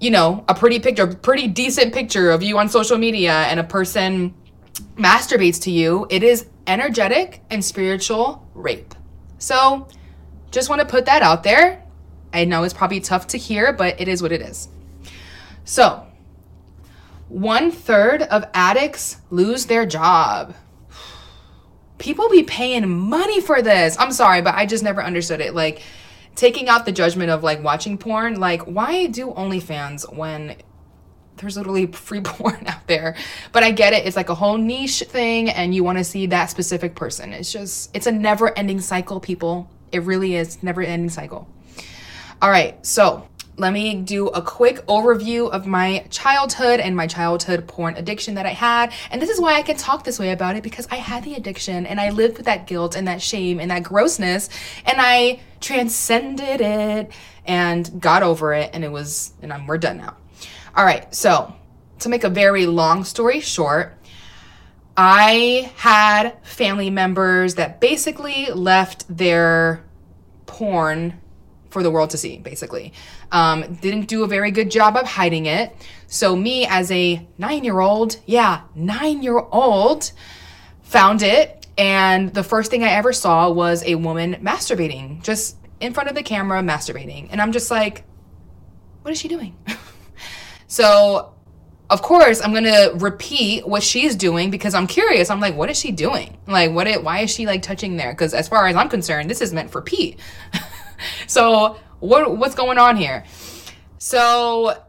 you 0.00 0.10
know, 0.10 0.44
a 0.48 0.54
pretty 0.54 0.80
picture, 0.80 1.04
a 1.04 1.14
pretty 1.14 1.46
decent 1.46 1.92
picture 1.92 2.30
of 2.30 2.42
you 2.42 2.58
on 2.58 2.68
social 2.68 2.96
media 2.96 3.32
and 3.32 3.60
a 3.60 3.64
person 3.64 4.34
masturbates 4.96 5.60
to 5.62 5.70
you, 5.70 6.06
it 6.10 6.22
is 6.22 6.46
energetic 6.66 7.42
and 7.50 7.64
spiritual 7.64 8.48
rape. 8.54 8.94
So, 9.38 9.88
just 10.50 10.68
want 10.68 10.80
to 10.80 10.86
put 10.86 11.06
that 11.06 11.22
out 11.22 11.42
there. 11.44 11.84
I 12.32 12.44
know 12.44 12.62
it's 12.62 12.74
probably 12.74 13.00
tough 13.00 13.28
to 13.28 13.38
hear, 13.38 13.72
but 13.72 14.00
it 14.00 14.08
is 14.08 14.22
what 14.22 14.32
it 14.32 14.40
is. 14.40 14.68
So, 15.64 16.06
one 17.28 17.70
third 17.70 18.22
of 18.22 18.44
addicts 18.54 19.18
lose 19.30 19.66
their 19.66 19.84
job. 19.84 20.54
People 21.98 22.30
be 22.30 22.42
paying 22.42 22.88
money 22.88 23.40
for 23.40 23.60
this. 23.60 23.96
I'm 23.98 24.12
sorry, 24.12 24.40
but 24.40 24.54
I 24.54 24.64
just 24.64 24.82
never 24.82 25.02
understood 25.02 25.40
it. 25.40 25.54
Like, 25.54 25.82
taking 26.34 26.68
out 26.68 26.86
the 26.86 26.92
judgment 26.92 27.30
of 27.30 27.42
like 27.42 27.62
watching 27.62 27.98
porn, 27.98 28.38
like 28.40 28.62
why 28.62 29.06
do 29.06 29.28
OnlyFans 29.28 30.14
when 30.14 30.56
there's 31.36 31.56
literally 31.56 31.86
free 31.86 32.20
porn 32.24 32.66
out 32.66 32.86
there? 32.86 33.16
But 33.52 33.62
I 33.62 33.70
get 33.70 33.92
it. 33.92 34.06
It's 34.06 34.16
like 34.16 34.28
a 34.28 34.34
whole 34.34 34.58
niche 34.58 35.04
thing 35.06 35.50
and 35.50 35.74
you 35.74 35.84
want 35.84 35.98
to 35.98 36.04
see 36.04 36.26
that 36.26 36.50
specific 36.50 36.94
person. 36.94 37.32
It's 37.32 37.52
just 37.52 37.94
it's 37.94 38.06
a 38.06 38.12
never-ending 38.12 38.80
cycle, 38.80 39.20
people. 39.20 39.70
It 39.92 40.02
really 40.02 40.36
is 40.36 40.62
never-ending 40.62 41.10
cycle. 41.10 41.48
All 42.42 42.50
right. 42.50 42.84
So, 42.86 43.28
let 43.60 43.74
me 43.74 43.94
do 43.94 44.28
a 44.28 44.40
quick 44.40 44.84
overview 44.86 45.50
of 45.50 45.66
my 45.66 46.06
childhood 46.08 46.80
and 46.80 46.96
my 46.96 47.06
childhood 47.06 47.68
porn 47.68 47.94
addiction 47.96 48.34
that 48.34 48.46
I 48.46 48.54
had. 48.54 48.92
And 49.10 49.20
this 49.20 49.28
is 49.28 49.38
why 49.38 49.54
I 49.54 49.62
can 49.62 49.76
talk 49.76 50.02
this 50.02 50.18
way 50.18 50.32
about 50.32 50.56
it 50.56 50.62
because 50.62 50.88
I 50.90 50.96
had 50.96 51.24
the 51.24 51.34
addiction 51.34 51.84
and 51.84 52.00
I 52.00 52.08
lived 52.08 52.38
with 52.38 52.46
that 52.46 52.66
guilt 52.66 52.96
and 52.96 53.06
that 53.06 53.20
shame 53.20 53.60
and 53.60 53.70
that 53.70 53.82
grossness 53.82 54.48
and 54.86 54.96
I 54.98 55.40
transcended 55.60 56.62
it 56.62 57.12
and 57.44 58.00
got 58.00 58.22
over 58.22 58.54
it 58.54 58.70
and 58.72 58.82
it 58.82 58.90
was 58.90 59.34
and 59.42 59.52
I'm 59.52 59.66
we're 59.66 59.78
done 59.78 59.98
now. 59.98 60.16
All 60.74 60.84
right. 60.84 61.14
So, 61.14 61.54
to 61.98 62.08
make 62.08 62.24
a 62.24 62.30
very 62.30 62.64
long 62.64 63.04
story 63.04 63.40
short, 63.40 63.94
I 64.96 65.70
had 65.76 66.42
family 66.42 66.88
members 66.88 67.56
that 67.56 67.78
basically 67.78 68.46
left 68.46 69.04
their 69.14 69.84
porn 70.46 71.20
for 71.70 71.82
the 71.82 71.90
world 71.90 72.10
to 72.10 72.18
see, 72.18 72.38
basically. 72.38 72.92
Um, 73.32 73.74
didn't 73.74 74.06
do 74.06 74.24
a 74.24 74.26
very 74.26 74.50
good 74.50 74.70
job 74.70 74.96
of 74.96 75.06
hiding 75.06 75.46
it. 75.46 75.74
So, 76.06 76.36
me 76.36 76.66
as 76.66 76.90
a 76.90 77.26
nine 77.38 77.64
year 77.64 77.80
old, 77.80 78.18
yeah, 78.26 78.62
nine 78.74 79.22
year 79.22 79.38
old, 79.38 80.12
found 80.82 81.22
it. 81.22 81.66
And 81.78 82.34
the 82.34 82.42
first 82.42 82.70
thing 82.70 82.84
I 82.84 82.90
ever 82.90 83.12
saw 83.12 83.50
was 83.50 83.82
a 83.84 83.94
woman 83.94 84.34
masturbating, 84.42 85.22
just 85.22 85.56
in 85.80 85.94
front 85.94 86.08
of 86.08 86.14
the 86.14 86.22
camera, 86.22 86.60
masturbating. 86.60 87.28
And 87.30 87.40
I'm 87.40 87.52
just 87.52 87.70
like, 87.70 88.04
what 89.02 89.12
is 89.12 89.18
she 89.18 89.28
doing? 89.28 89.56
so, 90.66 91.32
of 91.88 92.02
course, 92.02 92.40
I'm 92.40 92.52
gonna 92.54 92.90
repeat 92.94 93.66
what 93.66 93.82
she's 93.82 94.14
doing 94.14 94.50
because 94.50 94.74
I'm 94.74 94.86
curious. 94.86 95.30
I'm 95.30 95.40
like, 95.40 95.56
what 95.56 95.70
is 95.70 95.78
she 95.78 95.90
doing? 95.90 96.38
Like, 96.46 96.70
what? 96.70 96.86
It, 96.86 97.02
why 97.02 97.20
is 97.20 97.30
she 97.30 97.46
like 97.46 97.62
touching 97.62 97.96
there? 97.96 98.12
Because 98.12 98.32
as 98.32 98.48
far 98.48 98.66
as 98.66 98.76
I'm 98.76 98.88
concerned, 98.88 99.28
this 99.28 99.40
is 99.40 99.52
meant 99.52 99.70
for 99.70 99.82
Pete. 99.82 100.18
so 101.26 101.76
what 102.00 102.36
what's 102.36 102.54
going 102.54 102.78
on 102.78 102.96
here? 102.96 103.24
So 103.98 104.82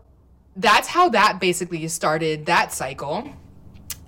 that's 0.56 0.88
how 0.88 1.10
that 1.10 1.40
basically 1.40 1.88
started 1.88 2.46
that 2.48 2.74
cycle. 2.74 3.30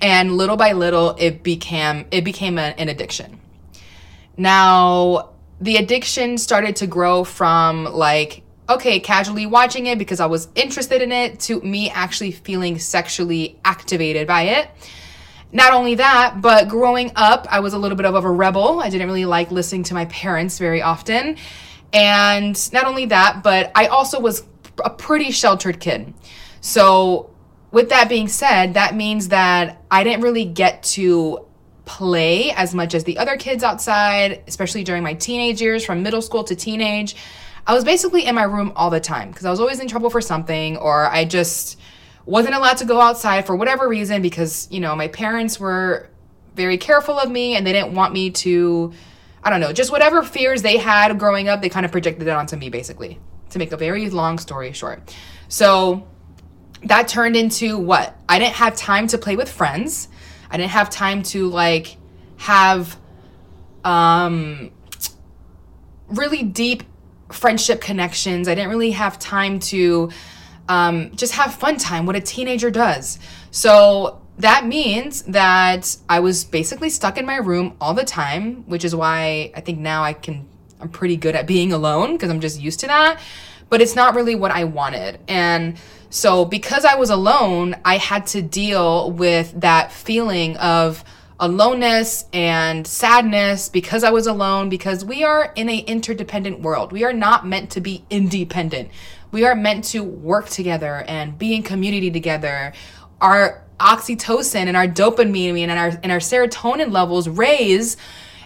And 0.02 0.36
little 0.36 0.58
by 0.58 0.74
little 0.74 1.16
it 1.18 1.44
became 1.44 2.06
it 2.12 2.24
became 2.24 2.58
a, 2.58 2.74
an 2.78 2.90
addiction. 2.90 3.40
Now, 4.36 5.30
the 5.62 5.78
addiction 5.78 6.38
started 6.38 6.78
to 6.78 6.88
grow 6.88 7.24
from 7.24 7.86
like 7.86 8.44
okay, 8.70 9.00
casually 9.00 9.46
watching 9.46 9.88
it 9.88 10.00
because 10.00 10.22
I 10.22 10.26
was 10.26 10.48
interested 10.56 11.02
in 11.02 11.12
it 11.12 11.40
to 11.42 11.60
me 11.62 11.90
actually 11.90 12.32
feeling 12.32 12.80
sexually 12.80 13.60
activated 13.66 14.26
by 14.26 14.44
it. 14.44 14.70
Not 15.52 15.74
only 15.74 15.96
that, 15.96 16.42
but 16.42 16.70
growing 16.70 17.12
up, 17.16 17.46
I 17.50 17.60
was 17.60 17.74
a 17.74 17.78
little 17.78 17.98
bit 17.98 18.06
of 18.06 18.16
a 18.16 18.32
rebel. 18.32 18.80
I 18.80 18.90
didn't 18.90 19.06
really 19.06 19.26
like 19.26 19.52
listening 19.52 19.84
to 19.84 19.94
my 19.94 20.06
parents 20.06 20.58
very 20.58 20.82
often. 20.82 21.38
And 21.94 22.74
not 22.74 22.86
only 22.86 23.06
that, 23.06 23.42
but 23.44 23.72
I 23.76 23.88
also 23.88 24.20
was 24.20 24.44
a 24.84 24.90
pretty 24.90 25.32
sheltered 25.32 25.80
kid. 25.80 26.14
So, 26.62 27.30
with 27.72 27.90
that 27.90 28.10
being 28.10 28.28
said, 28.28 28.76
that 28.76 28.96
means 28.96 29.30
that 29.30 29.82
I 29.90 30.04
didn't 30.04 30.22
really 30.22 30.46
get 30.46 30.84
to 30.84 31.46
play 31.86 32.52
as 32.52 32.74
much 32.74 32.94
as 32.94 33.04
the 33.04 33.18
other 33.18 33.36
kids 33.36 33.64
outside, 33.64 34.44
especially 34.48 34.84
during 34.84 35.04
my 35.04 35.14
teenage 35.14 35.62
years, 35.62 35.86
from 35.86 36.04
middle 36.04 36.22
school 36.22 36.44
to 36.46 36.56
teenage. 36.56 37.16
I 37.66 37.74
was 37.74 37.84
basically 37.84 38.26
in 38.26 38.36
my 38.36 38.44
room 38.44 38.74
all 38.76 38.90
the 38.90 39.00
time 39.00 39.30
because 39.30 39.46
I 39.46 39.50
was 39.50 39.60
always 39.60 39.80
in 39.80 39.88
trouble 39.88 40.10
for 40.10 40.22
something, 40.22 40.78
or 40.78 41.08
I 41.08 41.26
just 41.26 41.80
wasn't 42.26 42.56
allowed 42.56 42.78
to 42.78 42.86
go 42.86 43.02
outside 43.02 43.46
for 43.46 43.56
whatever 43.56 43.88
reason 43.88 44.22
because, 44.22 44.68
you 44.72 44.80
know, 44.80 44.96
my 44.96 45.08
parents 45.08 45.60
were 45.60 46.10
very 46.56 46.78
careful 46.78 47.20
of 47.20 47.30
me 47.30 47.56
and 47.56 47.66
they 47.66 47.74
didn't 47.74 47.94
want 47.94 48.14
me 48.14 48.30
to 48.32 48.94
I 49.44 49.50
don't 49.50 49.60
know, 49.60 49.74
just 49.74 49.92
whatever 49.92 50.24
fears 50.24 50.62
they 50.62 50.78
had 50.78 51.18
growing 51.20 51.50
up, 51.50 51.62
they 51.62 51.70
kind 51.70 51.86
of 51.86 51.92
projected 51.92 52.28
it 52.28 52.32
onto 52.32 52.56
me, 52.56 52.70
basically, 52.70 53.20
to 53.50 53.60
make 53.60 53.72
a 53.72 53.78
very 53.78 54.10
long 54.10 54.40
story 54.40 54.72
short. 54.72 55.16
So 55.50 56.08
that 56.84 57.08
turned 57.08 57.36
into 57.36 57.78
what? 57.78 58.18
I 58.28 58.40
didn't 58.40 58.56
have 58.56 58.76
time 58.76 59.08
to 59.08 59.18
play 59.18 59.36
with 59.36 59.50
friends. 59.50 60.08
I 60.50 60.58
didn't 60.58 60.72
have 60.72 60.90
time 60.90 61.24
to 61.24 61.50
like 61.50 61.98
have 62.38 62.98
um 63.84 64.72
really 66.08 66.44
deep 66.44 66.84
friendship 67.32 67.82
connections. 67.82 68.48
I 68.48 68.56
didn't 68.56 68.70
really 68.70 68.92
have 68.92 69.20
time 69.20 69.60
to 69.60 70.12
um, 70.70 71.16
just 71.16 71.34
have 71.34 71.56
fun 71.56 71.78
time, 71.78 72.06
what 72.06 72.16
a 72.16 72.22
teenager 72.22 72.72
does. 72.72 73.20
So 73.52 74.22
that 74.38 74.66
means 74.66 75.22
that 75.24 75.96
I 76.10 76.20
was 76.20 76.44
basically 76.44 76.90
stuck 76.90 77.18
in 77.18 77.26
my 77.26 77.38
room 77.38 77.76
all 77.80 77.94
the 77.94 78.04
time, 78.04 78.64
which 78.68 78.84
is 78.84 78.96
why 78.96 79.52
I 79.56 79.62
think 79.62 79.80
now 79.80 80.04
I 80.04 80.14
can, 80.14 80.48
I'm 80.80 80.90
pretty 80.90 81.18
good 81.18 81.36
at 81.36 81.46
being 81.46 81.72
alone 81.72 82.14
because 82.14 82.30
I'm 82.30 82.40
just 82.40 82.60
used 82.60 82.80
to 82.82 82.88
that. 82.88 83.20
But 83.70 83.82
it's 83.82 83.96
not 83.96 84.16
really 84.16 84.36
what 84.36 84.52
I 84.52 84.64
wanted. 84.66 85.20
And 85.28 85.78
so 86.10 86.46
because 86.46 86.86
I 86.86 86.96
was 86.96 87.10
alone, 87.10 87.76
I 87.86 87.98
had 87.98 88.28
to 88.28 88.42
deal 88.42 89.12
with 89.12 89.60
that 89.62 89.92
feeling 89.92 90.58
of 90.58 91.04
aloneness 91.40 92.26
and 92.32 92.86
sadness 92.86 93.70
because 93.70 94.04
I 94.04 94.12
was 94.12 94.28
alone 94.28 94.70
because 94.70 95.04
we 95.04 95.24
are 95.24 95.52
in 95.56 95.70
a 95.70 95.78
interdependent 95.80 96.62
world. 96.62 96.92
We 96.92 97.04
are 97.04 97.14
not 97.14 97.48
meant 97.48 97.72
to 97.72 97.82
be 97.82 98.06
independent. 98.10 98.90
We 99.32 99.44
are 99.46 99.56
meant 99.56 99.86
to 99.86 100.04
work 100.04 100.50
together 100.50 101.04
and 101.08 101.38
be 101.38 101.56
in 101.56 101.64
community 101.64 102.12
together. 102.12 102.74
Our 103.20 103.63
oxytocin 103.80 104.68
and 104.68 104.78
our 104.78 104.88
dopamine 104.88 105.68
and 105.68 105.72
our 105.72 106.00
and 106.04 106.12
our 106.12 106.20
serotonin 106.20 106.92
levels 106.92 107.28
raise 107.28 107.98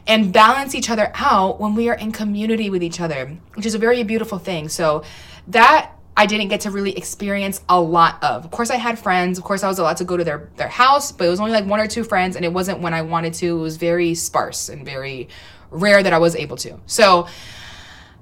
and 0.08 0.32
balance 0.32 0.74
each 0.74 0.90
other 0.90 1.12
out 1.16 1.60
when 1.60 1.76
we 1.76 1.90
are 1.90 1.96
in 1.96 2.12
community 2.12 2.70
with 2.70 2.82
each 2.82 3.02
other, 3.02 3.38
which 3.56 3.66
is 3.66 3.76
a 3.76 3.78
very 3.78 4.04
beautiful 4.04 4.40
thing. 4.40 4.70
So 4.70 5.04
that 5.50 5.92
I 6.16 6.26
didn't 6.26 6.48
get 6.48 6.62
to 6.62 6.72
really 6.72 6.98
experience 6.98 7.62
a 7.70 7.80
lot 7.80 8.24
of. 8.24 8.44
Of 8.44 8.50
course, 8.50 8.72
I 8.72 8.78
had 8.78 8.98
friends. 8.98 9.38
Of 9.38 9.44
course, 9.44 9.64
I 9.64 9.68
was 9.68 9.78
allowed 9.78 9.98
to 9.98 10.06
go 10.06 10.18
to 10.18 10.24
their 10.24 10.50
their 10.56 10.68
house, 10.68 11.12
but 11.12 11.28
it 11.28 11.30
was 11.30 11.40
only 11.40 11.52
like 11.52 11.66
one 11.66 11.80
or 11.80 11.88
two 11.88 12.04
friends, 12.04 12.36
and 12.36 12.44
it 12.44 12.52
wasn't 12.52 12.80
when 12.80 12.94
I 12.94 13.04
wanted 13.04 13.34
to. 13.36 13.58
It 13.58 13.62
was 13.62 13.78
very 13.78 14.16
sparse 14.16 14.70
and 14.70 14.84
very 14.84 15.30
rare 15.70 16.02
that 16.02 16.14
I 16.14 16.18
was 16.18 16.36
able 16.36 16.58
to. 16.58 16.80
So, 16.88 17.28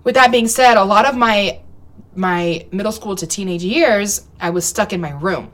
with 0.03 0.15
that 0.15 0.31
being 0.31 0.47
said, 0.47 0.75
a 0.75 0.83
lot 0.83 1.05
of 1.05 1.15
my 1.15 1.61
my 2.15 2.65
middle 2.71 2.91
school 2.91 3.15
to 3.15 3.27
teenage 3.27 3.63
years, 3.63 4.27
I 4.39 4.49
was 4.49 4.65
stuck 4.65 4.91
in 4.91 4.99
my 4.99 5.11
room. 5.11 5.51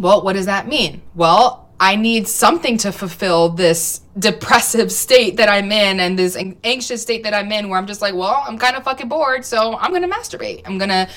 Well, 0.00 0.22
what 0.22 0.32
does 0.32 0.46
that 0.46 0.66
mean? 0.66 1.02
Well, 1.14 1.68
I 1.78 1.96
need 1.96 2.26
something 2.28 2.76
to 2.78 2.92
fulfill 2.92 3.50
this 3.50 4.00
depressive 4.18 4.90
state 4.92 5.36
that 5.36 5.48
I'm 5.48 5.70
in 5.72 6.00
and 6.00 6.18
this 6.18 6.36
anxious 6.64 7.02
state 7.02 7.22
that 7.22 7.34
I'm 7.34 7.50
in 7.52 7.68
where 7.68 7.78
I'm 7.78 7.86
just 7.86 8.02
like, 8.02 8.14
well, 8.14 8.42
I'm 8.46 8.58
kind 8.58 8.76
of 8.76 8.84
fucking 8.84 9.08
bored, 9.08 9.44
so 9.44 9.76
I'm 9.76 9.90
going 9.90 10.02
to 10.02 10.08
masturbate. 10.08 10.62
I'm 10.66 10.78
going 10.78 10.90
to 10.90 11.08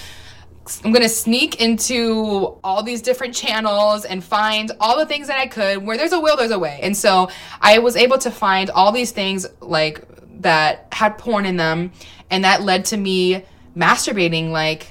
I'm 0.84 0.94
gonna 0.94 1.10
sneak 1.10 1.60
into 1.60 2.58
all 2.64 2.84
these 2.84 3.02
different 3.02 3.36
channels 3.36 4.06
and 4.06 4.24
find 4.24 4.72
all 4.80 4.98
the 4.98 5.06
things 5.06 5.28
that 5.28 5.38
I 5.38 5.48
could. 5.48 5.84
Where 5.86 5.98
there's 5.98 6.14
a 6.14 6.20
will, 6.22 6.38
there's 6.38 6.52
a 6.52 6.60
way. 6.60 6.80
And 6.82 6.96
so 6.96 7.30
I 7.60 7.80
was 7.80 7.98
able 7.98 8.18
to 8.20 8.32
find 8.32 8.70
all 8.70 8.94
these 8.94 9.12
things 9.12 9.46
like 9.60 10.06
that 10.40 10.88
had 10.94 11.18
porn 11.18 11.46
in 11.46 11.58
them, 11.58 11.92
and 12.30 12.46
that 12.46 12.62
led 12.62 12.86
to 12.86 12.98
me 12.98 13.44
masturbating 13.76 14.52
like 14.52 14.88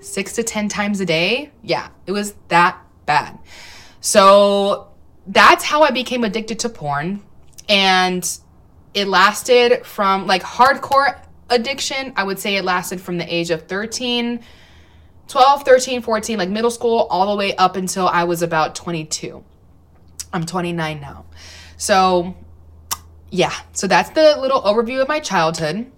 six 0.00 0.32
to 0.36 0.42
ten 0.42 0.70
times 0.70 1.00
a 1.00 1.04
day. 1.04 1.50
Yeah, 1.62 1.88
it 2.06 2.12
was 2.12 2.34
that 2.48 2.80
bad. 3.10 3.38
So 4.00 4.88
that's 5.26 5.64
how 5.64 5.82
I 5.82 5.90
became 5.90 6.22
addicted 6.22 6.60
to 6.60 6.68
porn. 6.68 7.22
And 7.68 8.22
it 8.94 9.08
lasted 9.08 9.84
from 9.84 10.28
like 10.28 10.42
hardcore 10.42 11.20
addiction, 11.48 12.12
I 12.14 12.22
would 12.22 12.38
say 12.38 12.56
it 12.56 12.64
lasted 12.64 13.00
from 13.00 13.18
the 13.18 13.34
age 13.34 13.50
of 13.50 13.66
13, 13.66 14.40
12, 15.26 15.62
13, 15.64 16.02
14, 16.02 16.38
like 16.38 16.48
middle 16.48 16.70
school, 16.70 17.08
all 17.10 17.30
the 17.30 17.36
way 17.36 17.56
up 17.56 17.74
until 17.76 18.06
I 18.06 18.24
was 18.24 18.42
about 18.42 18.76
22. 18.76 19.44
I'm 20.32 20.46
29 20.46 21.00
now. 21.00 21.24
So, 21.76 22.36
yeah, 23.30 23.54
so 23.72 23.88
that's 23.88 24.10
the 24.10 24.36
little 24.40 24.62
overview 24.62 25.02
of 25.02 25.08
my 25.08 25.18
childhood. 25.18 25.90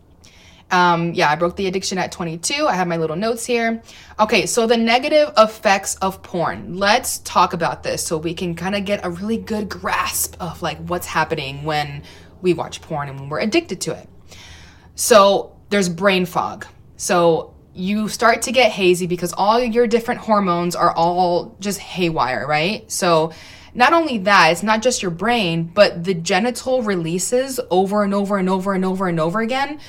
Um, 0.73 1.13
yeah, 1.13 1.31
I 1.31 1.37
broke 1.37 1.55
the 1.57 1.67
addiction 1.67 1.99
at 1.99 2.11
22. 2.11 2.67
I 2.67 2.73
have 2.73 2.89
my 2.89 2.97
little 2.97 3.15
notes 3.15 3.45
here. 3.45 3.83
Okay, 4.19 4.47
so 4.47 4.67
the 4.67 4.77
negative 4.77 5.31
effects 5.37 5.97
of 5.97 6.23
porn. 6.23 6.79
Let's 6.79 7.19
talk 7.19 7.53
about 7.53 7.83
this 7.83 8.05
so 8.05 8.17
we 8.17 8.33
can 8.33 8.55
kind 8.55 8.75
of 8.75 8.87
get 8.87 9.05
a 9.05 9.11
really 9.11 9.37
good 9.37 9.69
grasp 9.69 10.35
of 10.41 10.63
like 10.63 10.79
what's 10.79 11.07
happening 11.07 11.63
when 11.65 12.03
we 12.41 12.55
watch 12.55 12.81
porn 12.81 13.11
and 13.11 13.21
when 13.21 13.29
we're 13.29 13.41
addicted 13.41 13.83
to 13.83 13.93
it. 13.93 14.09
So 14.95 15.57
there's 15.69 15.91
brain 15.91 16.25
fog. 16.25 16.67
So 16.97 17.55
you 17.75 18.09
start 18.09 18.43
to 18.43 18.53
get 18.53 18.73
hazy 18.73 19.07
because 19.07 19.35
all 19.35 19.61
your 19.61 19.87
different 19.87 20.23
hormones 20.23 20.75
are 20.75 20.93
all 20.93 21.55
just 21.61 21.81
haywire, 21.81 22.47
right? 22.47 22.91
So 22.91 23.33
not 23.75 23.93
only 23.93 24.19
that, 24.19 24.53
it's 24.53 24.63
not 24.63 24.83
just 24.83 25.03
your 25.03 25.11
brain, 25.11 25.65
but 25.65 26.05
the 26.05 26.15
genital 26.15 26.83
releases 26.83 27.59
over 27.71 28.05
and 28.05 28.13
over 28.13 28.37
and 28.37 28.49
over 28.49 28.75
and 28.75 28.85
over 28.85 29.09
and 29.09 29.19
over 29.19 29.41
again 29.41 29.81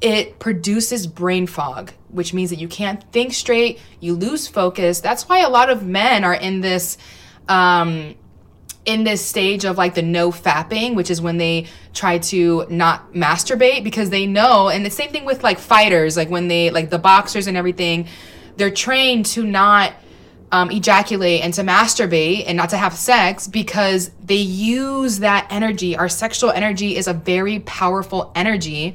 it 0.00 0.38
produces 0.38 1.06
brain 1.06 1.46
fog, 1.46 1.92
which 2.08 2.32
means 2.32 2.50
that 2.50 2.58
you 2.58 2.68
can't 2.68 3.02
think 3.12 3.34
straight, 3.34 3.80
you 4.00 4.14
lose 4.14 4.46
focus. 4.46 5.00
That's 5.00 5.28
why 5.28 5.40
a 5.40 5.48
lot 5.48 5.70
of 5.70 5.86
men 5.86 6.24
are 6.24 6.34
in 6.34 6.60
this 6.60 6.98
um 7.48 8.14
in 8.84 9.04
this 9.04 9.24
stage 9.24 9.66
of 9.66 9.76
like 9.76 9.94
the 9.94 10.02
no 10.02 10.30
fapping, 10.30 10.94
which 10.94 11.10
is 11.10 11.20
when 11.20 11.36
they 11.36 11.66
try 11.92 12.16
to 12.16 12.64
not 12.70 13.12
masturbate 13.12 13.84
because 13.84 14.08
they 14.08 14.26
know, 14.26 14.68
and 14.68 14.84
the 14.84 14.90
same 14.90 15.10
thing 15.10 15.26
with 15.26 15.42
like 15.42 15.58
fighters, 15.58 16.16
like 16.16 16.30
when 16.30 16.48
they 16.48 16.70
like 16.70 16.88
the 16.88 16.98
boxers 16.98 17.46
and 17.46 17.56
everything, 17.56 18.08
they're 18.56 18.70
trained 18.70 19.26
to 19.26 19.44
not 19.44 19.92
um, 20.52 20.70
ejaculate 20.70 21.42
and 21.42 21.52
to 21.52 21.62
masturbate 21.62 22.44
and 22.46 22.56
not 22.56 22.70
to 22.70 22.78
have 22.78 22.94
sex 22.94 23.46
because 23.46 24.10
they 24.24 24.36
use 24.36 25.18
that 25.18 25.46
energy. 25.50 25.94
Our 25.94 26.08
sexual 26.08 26.50
energy 26.50 26.96
is 26.96 27.06
a 27.06 27.12
very 27.12 27.60
powerful 27.60 28.32
energy 28.34 28.94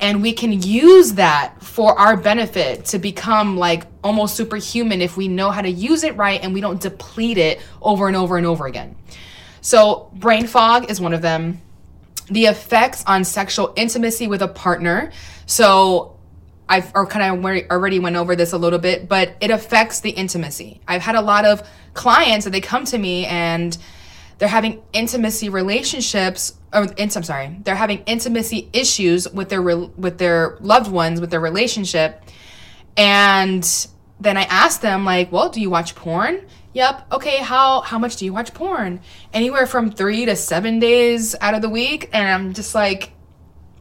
and 0.00 0.22
we 0.22 0.32
can 0.32 0.62
use 0.62 1.14
that 1.14 1.54
for 1.62 1.98
our 1.98 2.16
benefit 2.16 2.84
to 2.86 2.98
become 2.98 3.56
like 3.56 3.86
almost 4.02 4.36
superhuman 4.36 5.00
if 5.00 5.16
we 5.16 5.28
know 5.28 5.50
how 5.50 5.62
to 5.62 5.70
use 5.70 6.04
it 6.04 6.16
right 6.16 6.42
and 6.42 6.52
we 6.52 6.60
don't 6.60 6.80
deplete 6.80 7.38
it 7.38 7.60
over 7.80 8.06
and 8.06 8.16
over 8.16 8.36
and 8.36 8.46
over 8.46 8.66
again. 8.66 8.96
So, 9.60 10.10
brain 10.14 10.46
fog 10.46 10.90
is 10.90 11.00
one 11.00 11.14
of 11.14 11.22
them. 11.22 11.60
The 12.26 12.46
effects 12.46 13.04
on 13.06 13.24
sexual 13.24 13.72
intimacy 13.76 14.26
with 14.26 14.42
a 14.42 14.48
partner. 14.48 15.10
So, 15.46 16.18
I've 16.68 16.90
or 16.94 17.06
kind 17.06 17.38
of 17.38 17.70
already 17.70 17.98
went 17.98 18.16
over 18.16 18.36
this 18.36 18.52
a 18.52 18.58
little 18.58 18.78
bit, 18.78 19.08
but 19.08 19.36
it 19.40 19.50
affects 19.50 20.00
the 20.00 20.10
intimacy. 20.10 20.80
I've 20.88 21.02
had 21.02 21.14
a 21.14 21.20
lot 21.20 21.44
of 21.44 21.66
clients 21.92 22.44
that 22.44 22.50
they 22.50 22.60
come 22.60 22.84
to 22.86 22.98
me 22.98 23.26
and 23.26 23.76
they're 24.38 24.48
having 24.48 24.82
intimacy 24.92 25.48
relationships 25.48 26.54
Oh, 26.74 26.84
or 26.84 26.94
I'm 26.98 27.10
sorry, 27.22 27.58
they're 27.62 27.74
having 27.74 28.02
intimacy 28.06 28.68
issues 28.72 29.28
with 29.28 29.48
their 29.48 29.62
with 29.62 30.18
their 30.18 30.58
loved 30.60 30.90
ones, 30.90 31.20
with 31.20 31.30
their 31.30 31.40
relationship. 31.40 32.22
And 32.96 33.64
then 34.20 34.36
I 34.36 34.42
ask 34.42 34.80
them 34.80 35.04
like, 35.04 35.32
"Well, 35.32 35.48
do 35.48 35.60
you 35.60 35.70
watch 35.70 35.94
porn?" 35.94 36.42
Yep. 36.74 37.12
Okay, 37.12 37.36
how 37.38 37.80
how 37.82 37.98
much 37.98 38.16
do 38.16 38.24
you 38.24 38.32
watch 38.32 38.52
porn? 38.52 39.00
Anywhere 39.32 39.66
from 39.66 39.90
3 39.92 40.26
to 40.26 40.34
7 40.36 40.80
days 40.80 41.36
out 41.40 41.54
of 41.54 41.62
the 41.62 41.68
week, 41.68 42.10
and 42.12 42.28
I'm 42.28 42.52
just 42.52 42.74
like 42.74 43.12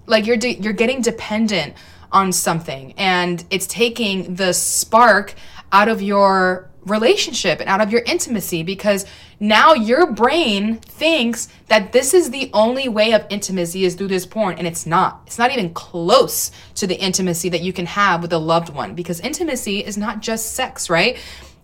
like 0.06 0.26
you're 0.26 0.38
de- 0.38 0.60
you're 0.60 0.74
getting 0.74 1.02
dependent 1.02 1.74
on 2.12 2.32
something 2.32 2.94
and 2.98 3.44
it's 3.50 3.66
taking 3.66 4.36
the 4.36 4.54
spark 4.54 5.34
out 5.72 5.88
of 5.90 6.02
your 6.02 6.70
relationship 6.86 7.60
and 7.60 7.70
out 7.70 7.82
of 7.82 7.92
your 7.92 8.02
intimacy 8.02 8.64
because 8.64 9.06
now 9.40 9.74
your 9.74 10.12
brain 10.12 10.78
thinks 10.78 11.48
that 11.68 11.92
this 11.92 12.14
is 12.14 12.32
the 12.32 12.50
only 12.54 12.88
way 12.88 13.14
of 13.14 13.26
intimacy 13.30 13.86
is 13.86 13.96
through 13.96 14.08
this 14.08 14.26
porn 14.26 14.58
and 14.58 14.68
it's 14.68 14.86
not. 14.86 15.22
It's 15.26 15.38
not 15.38 15.52
even 15.52 15.74
close 15.74 16.52
to 16.76 16.88
the 16.88 17.00
intimacy 17.00 17.50
that 17.50 17.62
you 17.62 17.74
can 17.74 17.86
have 17.86 18.22
with 18.22 18.34
a 18.34 18.38
loved 18.38 18.70
one 18.70 18.96
because 18.96 19.20
intimacy 19.20 19.84
is 19.84 19.98
not 19.98 20.22
just 20.22 20.54
sex 20.54 20.90
right? 20.90 21.18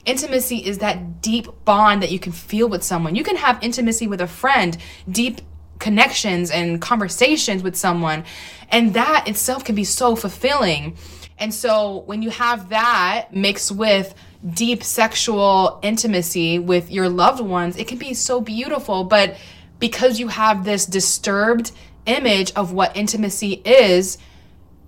Intimacy 0.06 0.58
is 0.58 0.80
that 0.80 1.22
deep 1.22 1.48
bond 1.66 2.02
that 2.02 2.12
you 2.12 2.20
can 2.20 2.32
feel 2.32 2.68
with 2.68 2.84
someone. 2.84 3.16
You 3.16 3.24
can 3.24 3.36
have 3.36 3.62
intimacy 3.62 4.08
with 4.08 4.22
a 4.22 4.28
friend 4.28 4.78
deep 5.10 5.42
connections 5.80 6.52
and 6.52 6.82
conversations 6.82 7.64
with 7.64 7.76
someone 7.76 8.24
and 8.70 8.94
that 8.94 9.28
itself 9.28 9.64
can 9.64 9.76
be 9.76 9.84
so 9.84 10.16
fulfilling. 10.16 10.96
And 11.38 11.54
so 11.54 12.04
when 12.06 12.22
you 12.22 12.30
have 12.30 12.70
that 12.70 13.34
mixed 13.34 13.72
with 13.72 14.14
deep 14.54 14.84
sexual 14.84 15.80
intimacy 15.82 16.60
with 16.60 16.92
your 16.92 17.10
loved 17.10 17.42
ones, 17.42 17.78
it 17.78 17.88
can 17.88 17.98
be 17.98 18.14
so 18.14 18.40
beautiful. 18.40 19.04
But 19.04 19.38
because 19.80 20.20
you 20.20 20.30
have 20.30 20.64
this 20.64 20.86
disturbed 20.86 21.72
image 22.06 22.52
of 22.54 22.74
what 22.74 22.96
intimacy 22.96 23.62
is, 23.66 24.18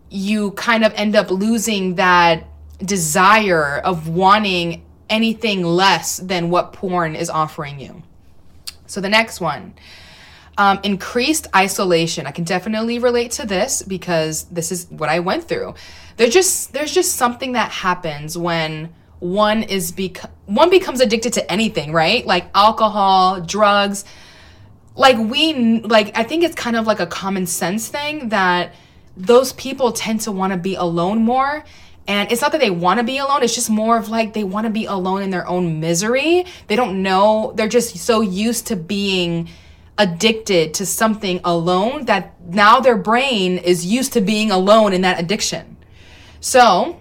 you 0.10 0.52
kind 0.52 0.84
of 0.84 0.94
end 0.94 1.16
up 1.16 1.32
losing 1.32 1.96
that 1.96 2.46
desire 2.80 3.78
of 3.78 4.10
wanting 4.10 4.84
anything 5.10 5.64
less 5.64 6.18
than 6.18 6.50
what 6.50 6.74
porn 6.74 7.16
is 7.16 7.30
offering 7.30 7.80
you. 7.80 8.04
So 8.88 9.02
the 9.02 9.10
next 9.10 9.40
one. 9.40 9.74
Um, 10.58 10.80
increased 10.84 11.48
isolation. 11.56 12.28
I 12.28 12.32
can 12.32 12.44
definitely 12.44 13.00
relate 13.00 13.32
to 13.32 13.48
this 13.48 13.82
because 13.82 14.44
this 14.46 14.72
is 14.72 14.86
what 14.90 15.10
I 15.10 15.20
went 15.20 15.46
through. 15.46 15.76
There's 16.18 16.34
just 16.34 16.74
there's 16.74 16.94
just 16.94 17.16
something 17.16 17.54
that 17.54 17.72
happens 17.72 18.38
when 18.38 18.94
one 19.22 19.64
is 19.64 19.92
bec- 19.92 20.30
one 20.48 20.70
becomes 20.70 21.00
addicted 21.00 21.34
to 21.34 21.52
anything, 21.52 21.94
right? 21.94 22.26
Like 22.26 22.48
alcohol, 22.54 23.40
drugs. 23.40 24.04
Like 24.96 25.18
we 25.18 25.80
like 25.82 26.18
I 26.18 26.24
think 26.24 26.44
it's 26.44 26.56
kind 26.56 26.76
of 26.76 26.86
like 26.86 27.00
a 27.00 27.08
common 27.08 27.46
sense 27.46 27.88
thing 27.88 28.30
that 28.30 28.74
those 29.16 29.54
people 29.54 29.92
tend 29.92 30.22
to 30.22 30.32
want 30.32 30.52
to 30.52 30.58
be 30.58 30.76
alone 30.76 31.24
more 31.24 31.64
and 32.08 32.32
it's 32.32 32.42
not 32.42 32.52
that 32.54 32.62
they 32.62 32.72
want 32.72 33.00
to 33.00 33.04
be 33.04 33.20
alone, 33.20 33.44
it's 33.44 33.54
just 33.54 33.70
more 33.70 33.96
of 33.96 34.10
like 34.10 34.34
they 34.34 34.44
want 34.44 34.66
to 34.66 34.72
be 34.72 34.86
alone 34.86 35.22
in 35.22 35.30
their 35.30 35.48
own 35.48 35.80
misery. 35.80 36.46
They 36.68 36.76
don't 36.76 37.04
know, 37.04 37.54
they're 37.56 37.68
just 37.68 37.96
so 37.98 38.22
used 38.22 38.68
to 38.68 38.76
being 38.76 39.50
addicted 39.98 40.74
to 40.74 40.86
something 40.86 41.40
alone 41.44 42.06
that 42.06 42.34
now 42.50 42.80
their 42.80 42.98
brain 42.98 43.60
is 43.60 43.86
used 43.86 44.14
to 44.14 44.22
being 44.22 44.50
alone 44.50 44.94
in 44.94 45.02
that 45.02 45.20
addiction. 45.20 45.78
So, 46.40 47.00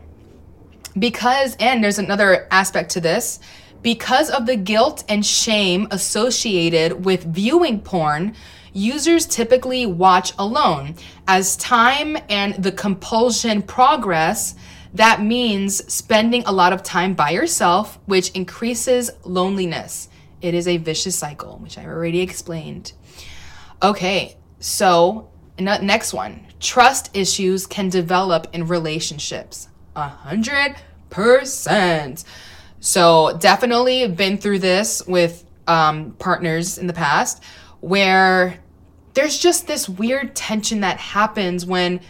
because, 1.01 1.57
and 1.59 1.83
there's 1.83 1.99
another 1.99 2.47
aspect 2.53 2.93
to 2.93 3.01
this, 3.01 3.41
because 3.83 4.31
of 4.31 4.47
the 4.47 4.57
guilt 4.57 5.03
and 5.09 5.27
shame 5.27 5.89
associated 5.91 7.05
with 7.05 7.25
viewing 7.25 7.81
porn, 7.81 8.37
users 8.73 9.27
typically 9.27 9.87
watch 9.87 10.33
alone. 10.39 10.95
As 11.27 11.57
time 11.57 12.17
and 12.29 12.63
the 12.63 12.73
compulsion 12.73 13.63
progress, 13.63 14.55
that 14.95 15.23
means 15.23 15.93
spending 15.93 16.45
a 16.45 16.53
lot 16.53 16.73
of 16.73 16.83
time 16.83 17.15
by 17.15 17.31
yourself, 17.31 17.99
which 18.07 18.31
increases 18.33 19.11
loneliness. 19.25 20.09
It 20.43 20.55
is 20.55 20.69
a 20.69 20.77
vicious 20.77 21.17
cycle, 21.17 21.59
which 21.59 21.79
I 21.79 21.85
already 21.87 22.21
explained. 22.21 22.93
Okay, 23.83 24.37
so 24.59 25.31
next 25.59 26.13
one 26.13 26.47
trust 26.61 27.17
issues 27.17 27.67
can 27.67 27.89
develop 27.89 28.47
in 28.53 28.67
relationships. 28.67 29.69
A 29.97 30.09
hundred 30.09 30.77
percent. 31.11 32.25
So 32.81 33.37
definitely 33.39 34.09
been 34.09 34.39
through 34.39 34.61
this 34.61 35.07
with 35.07 35.45
um, 35.67 36.13
partners 36.13 36.79
in 36.79 36.87
the 36.87 36.93
past 36.93 37.43
where 37.81 38.59
there's 39.15 39.39
just 39.39 39.67
this 39.67 39.89
weird 39.89 40.35
tension 40.35 40.81
that 40.81 40.99
happens 40.99 41.67
when 41.67 42.01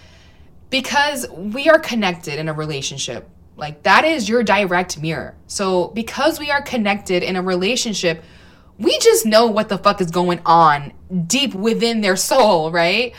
because 0.70 1.28
we 1.30 1.68
are 1.68 1.78
connected 1.78 2.38
in 2.38 2.48
a 2.48 2.52
relationship 2.52 3.28
like 3.56 3.82
that 3.82 4.04
is 4.04 4.28
your 4.28 4.42
direct 4.42 5.00
mirror 5.00 5.34
so 5.46 5.88
because 5.88 6.38
we 6.38 6.50
are 6.50 6.62
connected 6.62 7.22
in 7.22 7.36
a 7.36 7.42
relationship 7.42 8.22
we 8.78 8.98
just 8.98 9.26
know 9.26 9.46
what 9.46 9.68
the 9.68 9.76
fuck 9.76 10.00
is 10.00 10.10
going 10.10 10.40
on 10.46 10.92
deep 11.26 11.54
within 11.54 12.00
their 12.00 12.16
soul 12.16 12.70
right 12.70 13.14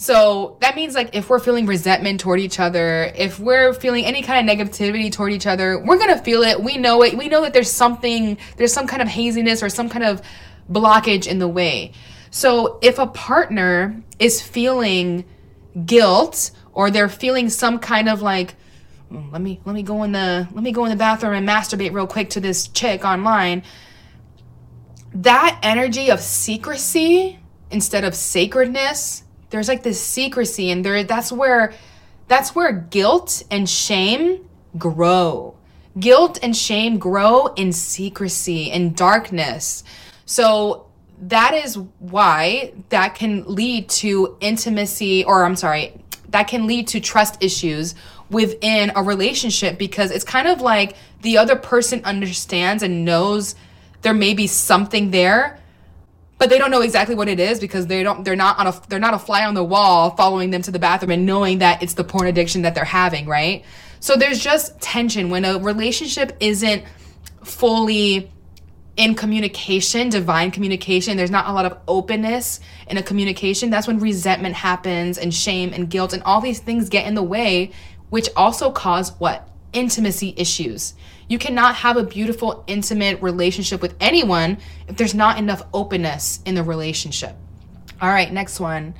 So 0.00 0.56
that 0.62 0.76
means 0.76 0.94
like 0.94 1.14
if 1.14 1.28
we're 1.28 1.38
feeling 1.38 1.66
resentment 1.66 2.20
toward 2.20 2.40
each 2.40 2.58
other, 2.58 3.12
if 3.14 3.38
we're 3.38 3.74
feeling 3.74 4.06
any 4.06 4.22
kind 4.22 4.48
of 4.48 4.56
negativity 4.56 5.12
toward 5.12 5.30
each 5.30 5.46
other, 5.46 5.78
we're 5.78 5.98
gonna 5.98 6.16
feel 6.16 6.40
it. 6.40 6.58
We 6.58 6.78
know 6.78 7.02
it. 7.02 7.18
We 7.18 7.28
know 7.28 7.42
that 7.42 7.52
there's 7.52 7.70
something, 7.70 8.38
there's 8.56 8.72
some 8.72 8.86
kind 8.86 9.02
of 9.02 9.08
haziness 9.08 9.62
or 9.62 9.68
some 9.68 9.90
kind 9.90 10.02
of 10.02 10.22
blockage 10.72 11.26
in 11.26 11.38
the 11.38 11.46
way. 11.46 11.92
So 12.30 12.78
if 12.80 12.98
a 12.98 13.08
partner 13.08 14.02
is 14.18 14.40
feeling 14.40 15.26
guilt 15.84 16.50
or 16.72 16.90
they're 16.90 17.10
feeling 17.10 17.50
some 17.50 17.78
kind 17.78 18.08
of 18.08 18.22
like, 18.22 18.54
"Oh, 19.12 19.22
let 19.30 19.42
me 19.42 19.60
let 19.66 19.74
me 19.74 19.82
go 19.82 20.02
in 20.04 20.12
the 20.12 20.48
let 20.52 20.64
me 20.64 20.72
go 20.72 20.86
in 20.86 20.90
the 20.90 20.96
bathroom 20.96 21.34
and 21.34 21.46
masturbate 21.46 21.92
real 21.92 22.06
quick 22.06 22.30
to 22.30 22.40
this 22.40 22.68
chick 22.68 23.04
online. 23.04 23.64
That 25.12 25.60
energy 25.62 26.10
of 26.10 26.20
secrecy 26.20 27.38
instead 27.70 28.04
of 28.04 28.14
sacredness 28.14 29.24
there's 29.50 29.68
like 29.68 29.82
this 29.82 30.00
secrecy 30.00 30.70
and 30.70 30.84
there 30.84 31.04
that's 31.04 31.30
where 31.30 31.72
that's 32.28 32.54
where 32.54 32.72
guilt 32.72 33.42
and 33.50 33.68
shame 33.68 34.48
grow. 34.78 35.56
Guilt 35.98 36.38
and 36.42 36.56
shame 36.56 36.98
grow 36.98 37.48
in 37.54 37.72
secrecy 37.72 38.70
in 38.70 38.92
darkness. 38.94 39.82
So 40.24 40.86
that 41.20 41.54
is 41.54 41.76
why 41.98 42.72
that 42.88 43.14
can 43.14 43.44
lead 43.46 43.88
to 43.88 44.36
intimacy 44.40 45.22
or 45.24 45.44
i'm 45.44 45.56
sorry 45.56 45.94
that 46.30 46.44
can 46.44 46.66
lead 46.66 46.88
to 46.88 47.00
trust 47.00 47.42
issues 47.42 47.94
within 48.30 48.92
a 48.96 49.02
relationship 49.02 49.78
because 49.78 50.10
it's 50.10 50.24
kind 50.24 50.48
of 50.48 50.60
like 50.60 50.96
the 51.22 51.36
other 51.36 51.56
person 51.56 52.02
understands 52.04 52.82
and 52.82 53.04
knows 53.04 53.54
there 54.02 54.14
may 54.14 54.32
be 54.32 54.46
something 54.46 55.10
there 55.10 55.59
but 56.40 56.48
they 56.48 56.56
don't 56.56 56.70
know 56.70 56.80
exactly 56.80 57.14
what 57.14 57.28
it 57.28 57.38
is 57.38 57.60
because 57.60 57.86
they 57.86 58.02
don't 58.02 58.24
they're 58.24 58.34
not 58.34 58.58
on 58.58 58.66
a 58.66 58.74
they're 58.88 58.98
not 58.98 59.12
a 59.12 59.18
fly 59.18 59.44
on 59.44 59.52
the 59.52 59.62
wall 59.62 60.16
following 60.16 60.50
them 60.50 60.62
to 60.62 60.70
the 60.70 60.78
bathroom 60.78 61.10
and 61.10 61.26
knowing 61.26 61.58
that 61.58 61.82
it's 61.82 61.92
the 61.94 62.02
porn 62.02 62.26
addiction 62.26 62.62
that 62.62 62.74
they're 62.74 62.82
having 62.82 63.26
right? 63.26 63.62
So 64.00 64.16
there's 64.16 64.38
just 64.38 64.80
tension. 64.80 65.28
When 65.28 65.44
a 65.44 65.58
relationship 65.58 66.34
isn't 66.40 66.82
fully 67.44 68.32
in 68.96 69.14
communication 69.14 70.08
divine 70.08 70.50
communication 70.50 71.16
there's 71.16 71.30
not 71.30 71.46
a 71.48 71.52
lot 71.52 71.64
of 71.64 71.78
openness 71.86 72.60
in 72.88 72.96
a 72.96 73.02
communication 73.02 73.70
that's 73.70 73.86
when 73.86 73.98
resentment 73.98 74.54
happens 74.54 75.16
and 75.16 75.32
shame 75.32 75.72
and 75.72 75.88
guilt 75.88 76.12
and 76.12 76.22
all 76.24 76.40
these 76.40 76.58
things 76.58 76.88
get 76.88 77.06
in 77.06 77.14
the 77.14 77.22
way 77.22 77.70
which 78.08 78.28
also 78.34 78.70
cause 78.72 79.12
what? 79.20 79.46
Intimacy 79.72 80.34
issues 80.36 80.94
you 81.30 81.38
cannot 81.38 81.76
have 81.76 81.96
a 81.96 82.02
beautiful, 82.02 82.64
intimate 82.66 83.22
relationship 83.22 83.80
with 83.80 83.94
anyone 84.00 84.58
if 84.88 84.96
there's 84.96 85.14
not 85.14 85.38
enough 85.38 85.62
openness 85.72 86.40
in 86.44 86.56
the 86.56 86.62
relationship. 86.64 87.36
All 88.02 88.08
right, 88.08 88.32
next 88.32 88.58
one. 88.58 88.94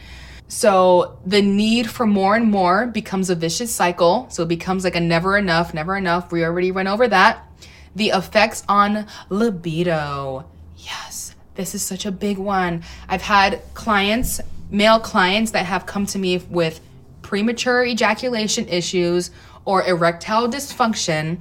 So 0.47 1.19
the 1.27 1.43
need 1.43 1.91
for 1.91 2.07
more 2.07 2.37
and 2.37 2.49
more 2.49 2.87
becomes 2.87 3.31
a 3.31 3.35
vicious 3.35 3.75
cycle. 3.75 4.29
So 4.31 4.45
it 4.45 4.49
becomes 4.49 4.85
like 4.85 4.95
a 4.95 5.01
never 5.01 5.37
enough, 5.37 5.75
never 5.75 5.97
enough. 5.97 6.31
We 6.31 6.45
already 6.45 6.71
went 6.71 6.89
over 6.89 7.09
that. 7.09 7.49
The 7.97 8.11
effects 8.11 8.63
on 8.69 9.09
libido. 9.29 10.49
Yes, 10.77 11.35
this 11.57 11.75
is 11.75 11.83
such 11.83 12.07
a 12.07 12.13
big 12.13 12.39
one. 12.39 12.85
I've 13.09 13.23
had 13.23 13.61
clients, 13.75 14.41
male 14.71 15.01
clients, 15.01 15.51
that 15.51 15.67
have 15.67 15.85
come 15.85 16.07
to 16.07 16.19
me 16.19 16.39
with 16.39 16.81
premature 17.23 17.85
ejaculation 17.85 18.69
issues 18.69 19.33
or 19.65 19.83
erectile 19.85 20.49
dysfunction 20.49 21.39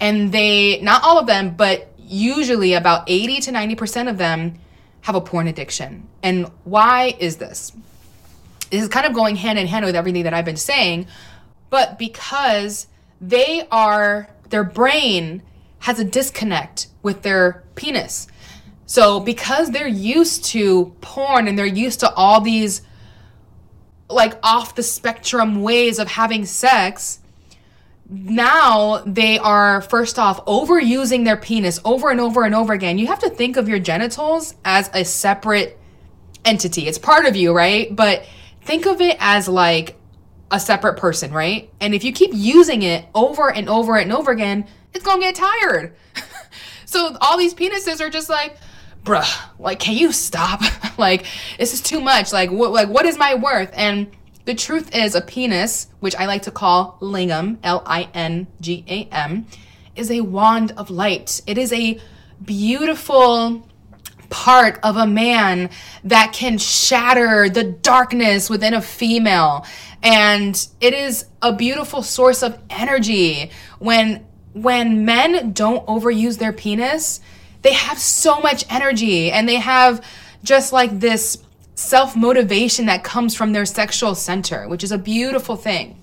and 0.00 0.32
they 0.32 0.80
not 0.80 1.02
all 1.02 1.18
of 1.18 1.26
them 1.26 1.54
but 1.56 1.92
usually 1.98 2.74
about 2.74 3.04
80 3.06 3.40
to 3.40 3.50
90% 3.52 4.10
of 4.10 4.18
them 4.18 4.54
have 5.00 5.14
a 5.14 5.20
porn 5.20 5.48
addiction. 5.48 6.06
And 6.22 6.50
why 6.64 7.14
is 7.18 7.36
this? 7.36 7.72
This 8.70 8.82
is 8.82 8.88
kind 8.88 9.06
of 9.06 9.14
going 9.14 9.36
hand 9.36 9.58
in 9.58 9.66
hand 9.66 9.84
with 9.84 9.94
everything 9.94 10.24
that 10.24 10.34
i've 10.34 10.44
been 10.44 10.56
saying 10.56 11.06
but 11.70 11.98
because 11.98 12.86
they 13.20 13.66
are 13.70 14.28
their 14.50 14.64
brain 14.64 15.42
has 15.80 15.98
a 15.98 16.04
disconnect 16.04 16.86
with 17.02 17.22
their 17.22 17.64
penis. 17.74 18.26
So 18.86 19.20
because 19.20 19.70
they're 19.70 19.86
used 19.86 20.44
to 20.46 20.94
porn 21.00 21.48
and 21.48 21.58
they're 21.58 21.66
used 21.66 22.00
to 22.00 22.14
all 22.14 22.40
these 22.40 22.82
like 24.08 24.38
off 24.42 24.74
the 24.74 24.82
spectrum 24.82 25.62
ways 25.62 25.98
of 25.98 26.08
having 26.08 26.44
sex 26.44 27.18
now 28.08 29.02
they 29.06 29.38
are 29.38 29.80
first 29.80 30.18
off 30.18 30.44
overusing 30.44 31.24
their 31.24 31.36
penis 31.36 31.80
over 31.84 32.10
and 32.10 32.20
over 32.20 32.44
and 32.44 32.54
over 32.54 32.72
again. 32.72 32.98
You 32.98 33.06
have 33.06 33.20
to 33.20 33.30
think 33.30 33.56
of 33.56 33.68
your 33.68 33.78
genitals 33.78 34.54
as 34.64 34.90
a 34.92 35.04
separate 35.04 35.78
entity. 36.44 36.86
It's 36.86 36.98
part 36.98 37.26
of 37.26 37.34
you, 37.34 37.52
right? 37.52 37.94
But 37.94 38.26
think 38.62 38.86
of 38.86 39.00
it 39.00 39.16
as 39.20 39.48
like 39.48 39.96
a 40.50 40.60
separate 40.60 40.98
person, 40.98 41.32
right? 41.32 41.72
And 41.80 41.94
if 41.94 42.04
you 42.04 42.12
keep 42.12 42.30
using 42.32 42.82
it 42.82 43.06
over 43.14 43.50
and 43.50 43.68
over 43.68 43.96
and 43.96 44.12
over 44.12 44.30
again, 44.30 44.66
it's 44.92 45.04
gonna 45.04 45.20
get 45.20 45.34
tired. 45.34 45.96
so 46.84 47.16
all 47.20 47.38
these 47.38 47.54
penises 47.54 48.00
are 48.00 48.10
just 48.10 48.28
like, 48.28 48.56
bruh, 49.02 49.28
like, 49.58 49.78
can 49.78 49.96
you 49.96 50.12
stop? 50.12 50.60
like, 50.98 51.26
this 51.58 51.72
is 51.72 51.80
too 51.80 52.00
much. 52.00 52.32
Like, 52.32 52.50
what, 52.50 52.70
like, 52.70 52.88
what 52.88 53.06
is 53.06 53.16
my 53.16 53.34
worth? 53.34 53.70
And 53.74 54.10
the 54.44 54.54
truth 54.54 54.94
is, 54.94 55.14
a 55.14 55.20
penis, 55.20 55.88
which 56.00 56.14
I 56.16 56.26
like 56.26 56.42
to 56.42 56.50
call 56.50 56.98
lingam, 57.00 57.58
L 57.62 57.82
I 57.86 58.08
N 58.14 58.46
G 58.60 58.84
A 58.88 59.04
M, 59.14 59.46
is 59.96 60.10
a 60.10 60.20
wand 60.20 60.72
of 60.76 60.90
light. 60.90 61.40
It 61.46 61.56
is 61.56 61.72
a 61.72 61.98
beautiful 62.44 63.66
part 64.28 64.80
of 64.82 64.96
a 64.96 65.06
man 65.06 65.70
that 66.02 66.32
can 66.32 66.58
shatter 66.58 67.48
the 67.48 67.64
darkness 67.64 68.50
within 68.50 68.74
a 68.74 68.82
female. 68.82 69.64
And 70.02 70.66
it 70.80 70.92
is 70.92 71.26
a 71.40 71.52
beautiful 71.52 72.02
source 72.02 72.42
of 72.42 72.58
energy. 72.68 73.50
When 73.78 74.26
when 74.52 75.04
men 75.04 75.52
don't 75.52 75.86
overuse 75.86 76.38
their 76.38 76.52
penis, 76.52 77.20
they 77.62 77.72
have 77.72 77.98
so 77.98 78.40
much 78.40 78.64
energy 78.70 79.32
and 79.32 79.48
they 79.48 79.56
have 79.56 80.04
just 80.44 80.72
like 80.72 81.00
this 81.00 81.38
self 81.74 82.16
motivation 82.16 82.86
that 82.86 83.04
comes 83.04 83.34
from 83.34 83.52
their 83.52 83.66
sexual 83.66 84.14
center, 84.14 84.68
which 84.68 84.84
is 84.84 84.92
a 84.92 84.98
beautiful 84.98 85.56
thing. 85.56 86.00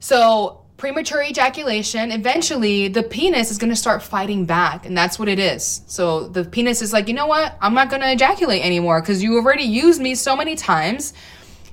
So, 0.00 0.60
premature 0.76 1.22
ejaculation, 1.22 2.12
eventually 2.12 2.88
the 2.88 3.02
penis 3.02 3.50
is 3.50 3.58
going 3.58 3.70
to 3.70 3.76
start 3.76 4.02
fighting 4.02 4.44
back, 4.44 4.84
and 4.84 4.96
that's 4.96 5.18
what 5.18 5.28
it 5.28 5.38
is. 5.38 5.82
So, 5.86 6.28
the 6.28 6.44
penis 6.44 6.82
is 6.82 6.92
like, 6.92 7.08
you 7.08 7.14
know 7.14 7.26
what? 7.26 7.56
I'm 7.60 7.74
not 7.74 7.88
going 7.90 8.02
to 8.02 8.12
ejaculate 8.12 8.64
anymore 8.64 9.00
because 9.00 9.22
you 9.22 9.36
already 9.36 9.64
used 9.64 10.00
me 10.00 10.14
so 10.14 10.36
many 10.36 10.56
times. 10.56 11.14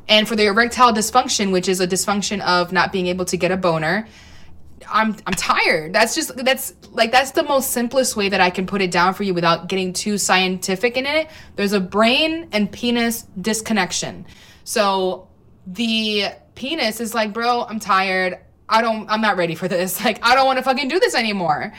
And 0.08 0.28
for 0.28 0.36
the 0.36 0.46
erectile 0.46 0.92
dysfunction, 0.92 1.52
which 1.52 1.70
is 1.70 1.80
a 1.80 1.88
dysfunction 1.88 2.42
of 2.42 2.72
not 2.72 2.92
being 2.92 3.08
able 3.08 3.26
to 3.26 3.38
get 3.38 3.52
a 3.52 3.58
boner, 3.58 4.08
I'm 4.90 5.16
I'm 5.26 5.34
tired. 5.34 5.94
That's 5.94 6.16
just 6.16 6.36
that's 6.38 6.74
like 6.92 7.12
that's 7.12 7.32
the 7.32 7.44
most 7.44 7.72
simplest 7.72 8.16
way 8.16 8.30
that 8.30 8.42
I 8.42 8.50
can 8.50 8.66
put 8.66 8.82
it 8.82 8.92
down 8.92 9.14
for 9.14 9.24
you 9.24 9.34
without 9.34 9.68
getting 9.68 9.94
too 9.94 10.18
scientific 10.18 10.98
in 10.98 11.06
it. 11.06 11.30
There's 11.56 11.74
a 11.74 11.80
brain 11.80 12.50
and 12.52 12.72
penis 12.72 13.24
disconnection. 13.40 14.26
So 14.64 15.28
the 15.68 16.26
penis 16.56 17.00
is 17.00 17.14
like, 17.14 17.34
"Bro, 17.34 17.64
I'm 17.64 17.80
tired. 17.80 18.40
I 18.70 18.82
don't 18.82 19.10
I'm 19.10 19.22
not 19.22 19.38
ready 19.38 19.56
for 19.56 19.68
this. 19.68 20.02
Like 20.04 20.20
I 20.26 20.36
don't 20.36 20.46
want 20.46 20.58
to 20.58 20.64
fucking 20.64 20.88
do 20.88 21.00
this 21.00 21.16
anymore." 21.16 21.74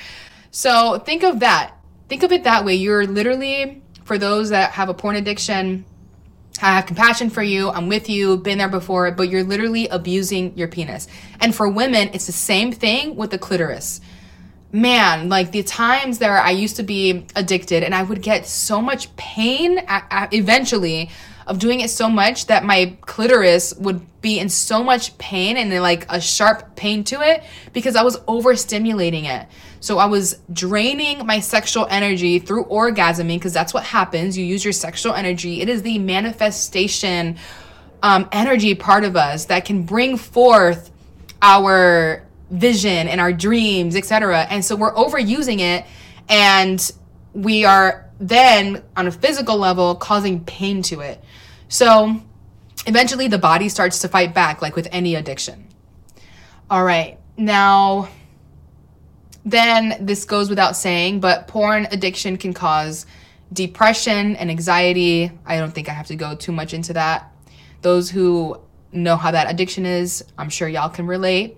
So 0.50 0.98
think 0.98 1.22
of 1.22 1.40
that. 1.40 1.74
Think 2.08 2.22
of 2.22 2.32
it 2.32 2.44
that 2.44 2.64
way. 2.64 2.74
You're 2.74 3.06
literally 3.06 3.82
for 4.04 4.18
those 4.18 4.50
that 4.50 4.72
have 4.72 4.88
a 4.88 4.94
porn 4.94 5.16
addiction, 5.16 5.84
I 6.62 6.76
have 6.76 6.86
compassion 6.86 7.28
for 7.28 7.42
you. 7.42 7.70
I'm 7.70 7.88
with 7.88 8.08
you, 8.08 8.36
been 8.36 8.58
there 8.58 8.68
before, 8.68 9.10
but 9.10 9.28
you're 9.28 9.42
literally 9.42 9.88
abusing 9.88 10.56
your 10.56 10.68
penis. 10.68 11.08
And 11.40 11.52
for 11.52 11.68
women, 11.68 12.10
it's 12.14 12.26
the 12.26 12.32
same 12.32 12.70
thing 12.70 13.16
with 13.16 13.32
the 13.32 13.38
clitoris. 13.38 14.00
Man, 14.70 15.28
like 15.28 15.50
the 15.50 15.64
times 15.64 16.18
there 16.18 16.38
I 16.38 16.52
used 16.52 16.76
to 16.76 16.84
be 16.84 17.26
addicted 17.34 17.82
and 17.82 17.94
I 17.94 18.04
would 18.04 18.22
get 18.22 18.46
so 18.46 18.80
much 18.80 19.14
pain 19.16 19.78
at, 19.80 20.06
at 20.10 20.32
eventually 20.32 21.10
of 21.48 21.58
doing 21.58 21.80
it 21.80 21.90
so 21.90 22.08
much 22.08 22.46
that 22.46 22.64
my 22.64 22.96
clitoris 23.00 23.74
would 23.74 24.00
be 24.22 24.38
in 24.38 24.48
so 24.48 24.84
much 24.84 25.18
pain 25.18 25.56
and 25.56 25.70
like 25.82 26.06
a 26.08 26.20
sharp 26.20 26.76
pain 26.76 27.02
to 27.02 27.20
it 27.20 27.42
because 27.72 27.96
I 27.96 28.02
was 28.02 28.18
overstimulating 28.20 29.24
it. 29.24 29.48
So 29.82 29.98
I 29.98 30.06
was 30.06 30.38
draining 30.52 31.26
my 31.26 31.40
sexual 31.40 31.88
energy 31.90 32.38
through 32.38 32.66
orgasming 32.66 33.34
because 33.34 33.52
that's 33.52 33.74
what 33.74 33.82
happens. 33.82 34.38
You 34.38 34.44
use 34.44 34.64
your 34.64 34.72
sexual 34.72 35.12
energy. 35.12 35.60
It 35.60 35.68
is 35.68 35.82
the 35.82 35.98
manifestation 35.98 37.36
um, 38.00 38.28
energy 38.30 38.76
part 38.76 39.02
of 39.02 39.16
us 39.16 39.46
that 39.46 39.64
can 39.64 39.82
bring 39.82 40.16
forth 40.16 40.92
our 41.42 42.24
vision 42.52 43.08
and 43.08 43.20
our 43.20 43.32
dreams, 43.32 43.96
etc. 43.96 44.42
And 44.42 44.64
so 44.64 44.76
we're 44.76 44.94
overusing 44.94 45.58
it 45.58 45.84
and 46.28 46.92
we 47.32 47.64
are 47.64 48.08
then 48.20 48.84
on 48.96 49.08
a 49.08 49.10
physical 49.10 49.56
level 49.56 49.96
causing 49.96 50.44
pain 50.44 50.82
to 50.82 51.00
it. 51.00 51.20
So 51.68 52.22
eventually 52.86 53.26
the 53.26 53.38
body 53.38 53.68
starts 53.68 53.98
to 54.02 54.08
fight 54.08 54.32
back 54.32 54.62
like 54.62 54.76
with 54.76 54.86
any 54.92 55.16
addiction. 55.16 55.66
All 56.70 56.84
right. 56.84 57.18
Now 57.36 58.08
then 59.44 59.96
this 60.00 60.24
goes 60.24 60.48
without 60.48 60.76
saying, 60.76 61.20
but 61.20 61.48
porn 61.48 61.88
addiction 61.90 62.36
can 62.36 62.52
cause 62.52 63.06
depression 63.52 64.36
and 64.36 64.50
anxiety. 64.50 65.30
I 65.44 65.58
don't 65.58 65.72
think 65.72 65.88
I 65.88 65.92
have 65.92 66.06
to 66.08 66.16
go 66.16 66.34
too 66.34 66.52
much 66.52 66.72
into 66.72 66.92
that. 66.92 67.32
Those 67.82 68.10
who 68.10 68.60
know 68.92 69.16
how 69.16 69.30
that 69.30 69.50
addiction 69.50 69.86
is, 69.86 70.24
I'm 70.38 70.48
sure 70.48 70.68
y'all 70.68 70.88
can 70.88 71.06
relate. 71.06 71.56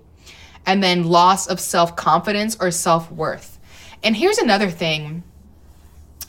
And 0.65 0.81
then 0.81 1.03
loss 1.03 1.47
of 1.47 1.59
self 1.59 1.95
confidence 1.95 2.57
or 2.59 2.71
self 2.71 3.11
worth. 3.11 3.59
And 4.03 4.15
here's 4.15 4.39
another 4.39 4.69
thing. 4.69 5.23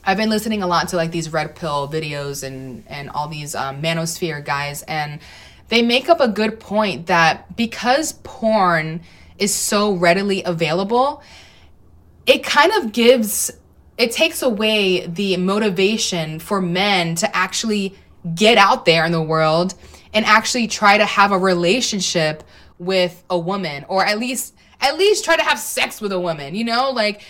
I've 0.05 0.19
been 0.19 0.31
listening 0.31 0.63
a 0.63 0.67
lot 0.67 0.89
to 0.89 0.97
like 0.97 1.11
these 1.11 1.33
red 1.33 1.57
pill 1.57 1.89
videos 1.89 2.45
and 2.45 2.85
and 2.87 3.11
all 3.11 3.29
these 3.29 3.55
um, 3.55 3.83
manosphere 3.83 4.45
guys, 4.45 4.83
and 4.83 5.21
they 5.69 5.83
make 5.83 6.09
up 6.09 6.21
a 6.21 6.29
good 6.29 6.61
point 6.61 7.07
that 7.07 7.57
because 7.57 8.13
porn 8.23 9.01
is 9.39 9.55
so 9.55 9.93
readily 9.93 10.43
available, 10.45 11.23
it 12.27 12.45
kind 12.45 12.73
of 12.73 12.93
gives 12.93 13.51
it 13.99 14.13
takes 14.13 14.43
away 14.43 15.07
the 15.07 15.37
motivation 15.39 16.39
for 16.39 16.61
men 16.61 17.15
to 17.15 17.35
actually 17.35 17.95
get 18.35 18.59
out 18.59 18.85
there 18.85 19.07
in 19.07 19.13
the 19.13 19.23
world 19.23 19.75
and 20.13 20.25
actually 20.27 20.67
try 20.67 20.99
to 20.99 21.05
have 21.07 21.33
a 21.33 21.39
relationship 21.39 22.43
with 22.79 23.25
a 23.31 23.39
woman 23.39 23.85
or 23.89 24.05
at 24.05 24.19
least 24.19 24.55
at 24.81 24.99
least 24.99 25.25
try 25.25 25.37
to 25.37 25.43
have 25.43 25.59
sex 25.59 26.01
with 26.01 26.13
a 26.13 26.21
woman 26.21 26.55
you 26.55 26.65
know? 26.65 26.91
Like 26.91 27.23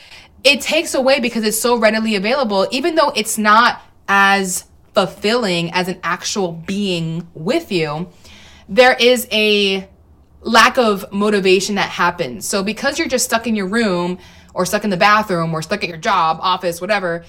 it 0.42 0.60
takes 0.60 0.94
away 0.94 1.20
because 1.20 1.44
it's 1.44 1.60
so 1.60 1.78
readily 1.78 2.16
available 2.16 2.66
even 2.70 2.94
though 2.94 3.10
it's 3.14 3.38
not 3.38 3.82
as 4.08 4.64
fulfilling 4.94 5.70
as 5.72 5.88
an 5.88 6.00
actual 6.02 6.52
being 6.52 7.28
with 7.34 7.70
you 7.70 8.08
there 8.68 8.96
is 8.98 9.28
a 9.30 9.88
lack 10.40 10.78
of 10.78 11.10
motivation 11.12 11.74
that 11.74 11.90
happens. 11.90 12.46
So 12.46 12.62
because 12.62 12.98
you're 12.98 13.08
just 13.08 13.24
stuck 13.24 13.46
in 13.46 13.56
your 13.56 13.66
room 13.66 14.18
or 14.56 14.66
stuck 14.66 14.82
in 14.82 14.90
the 14.90 14.96
bathroom 14.96 15.54
or 15.54 15.62
stuck 15.62 15.84
at 15.84 15.88
your 15.88 15.98
job 15.98 16.38
office 16.40 16.80
whatever 16.80 17.24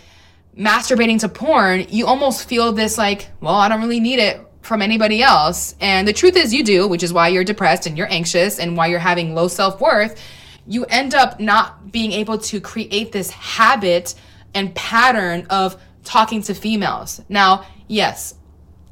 masturbating 0.58 1.20
to 1.20 1.30
porn 1.30 1.86
you 1.90 2.08
almost 2.08 2.50
feel 2.50 2.72
this 2.74 2.98
like 2.98 3.30
well 3.42 3.56
i 3.56 3.70
don't 3.70 3.82
really 3.82 4.00
need 4.00 4.20
it 4.20 4.48
from 4.68 4.82
anybody 4.82 5.24
else. 5.24 5.76
And 5.80 6.08
the 6.08 6.14
truth 6.14 6.36
is, 6.36 6.54
you 6.54 6.64
do, 6.64 6.88
which 6.88 7.02
is 7.02 7.14
why 7.14 7.30
you're 7.30 7.46
depressed 7.46 7.88
and 7.88 7.98
you're 7.98 8.12
anxious 8.12 8.60
and 8.60 8.78
why 8.78 8.88
you're 8.88 9.00
having 9.00 9.34
low 9.34 9.48
self 9.48 9.80
worth. 9.82 10.22
You 10.68 10.84
end 10.86 11.16
up 11.16 11.40
not 11.40 11.92
being 11.92 12.12
able 12.12 12.38
to 12.38 12.60
create 12.60 13.14
this 13.14 13.32
habit 13.32 14.14
and 14.54 14.76
pattern 14.76 15.48
of 15.50 15.82
talking 16.04 16.42
to 16.44 16.54
females. 16.54 17.22
Now, 17.30 17.66
yes, 17.88 18.36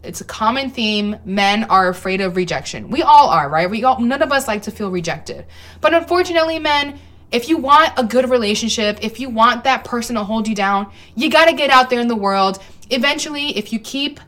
it's 0.03 0.21
a 0.21 0.25
common 0.25 0.69
theme. 0.69 1.17
Men 1.25 1.65
are 1.65 1.89
afraid 1.89 2.21
of 2.21 2.37
rejection. 2.37 2.89
We 2.89 3.01
all 3.01 3.27
are, 3.29 3.49
right? 3.49 3.69
We 3.69 3.83
all, 3.83 3.99
none 3.99 4.21
of 4.21 4.31
us 4.31 4.47
like 4.47 4.63
to 4.63 4.71
feel 4.71 4.89
rejected. 4.89 5.45
But 5.81 5.93
unfortunately, 5.93 6.59
men, 6.59 6.99
if 7.31 7.49
you 7.49 7.57
want 7.57 7.93
a 7.97 8.03
good 8.03 8.29
relationship, 8.29 8.99
if 9.01 9.19
you 9.19 9.29
want 9.29 9.63
that 9.63 9.83
person 9.83 10.15
to 10.15 10.23
hold 10.23 10.47
you 10.47 10.55
down, 10.55 10.91
you 11.15 11.29
got 11.29 11.45
to 11.45 11.53
get 11.53 11.69
out 11.69 11.89
there 11.89 11.99
in 11.99 12.07
the 12.07 12.15
world. 12.15 12.61
Eventually, 12.89 13.57
if 13.57 13.73
you 13.73 13.79
keep 13.79 14.19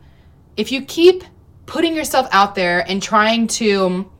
if 0.56 0.72
you 0.72 0.82
keep 0.82 1.22
putting 1.66 1.94
yourself 1.94 2.28
out 2.32 2.54
there 2.56 2.84
and 2.90 3.00
trying 3.00 3.46
to 3.46 4.10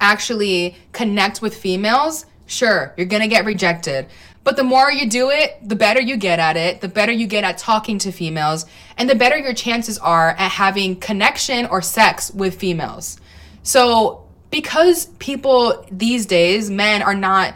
actually 0.00 0.76
connect 0.92 1.40
with 1.40 1.54
females, 1.54 2.26
sure, 2.46 2.92
you're 2.96 3.06
gonna 3.06 3.28
get 3.28 3.44
rejected. 3.44 4.06
But 4.42 4.56
the 4.56 4.64
more 4.64 4.90
you 4.90 5.08
do 5.08 5.30
it, 5.30 5.58
the 5.62 5.76
better 5.76 6.00
you 6.00 6.16
get 6.16 6.38
at 6.38 6.56
it, 6.56 6.80
the 6.80 6.88
better 6.88 7.12
you 7.12 7.26
get 7.26 7.44
at 7.44 7.58
talking 7.58 7.98
to 7.98 8.10
females, 8.10 8.66
and 8.96 9.08
the 9.08 9.14
better 9.14 9.36
your 9.36 9.54
chances 9.54 9.98
are 9.98 10.30
at 10.30 10.50
having 10.50 10.96
connection 10.96 11.66
or 11.66 11.82
sex 11.82 12.32
with 12.32 12.56
females. 12.56 13.20
So, 13.62 14.26
because 14.50 15.06
people 15.18 15.86
these 15.92 16.26
days, 16.26 16.70
men, 16.70 17.02
are 17.02 17.14
not 17.14 17.54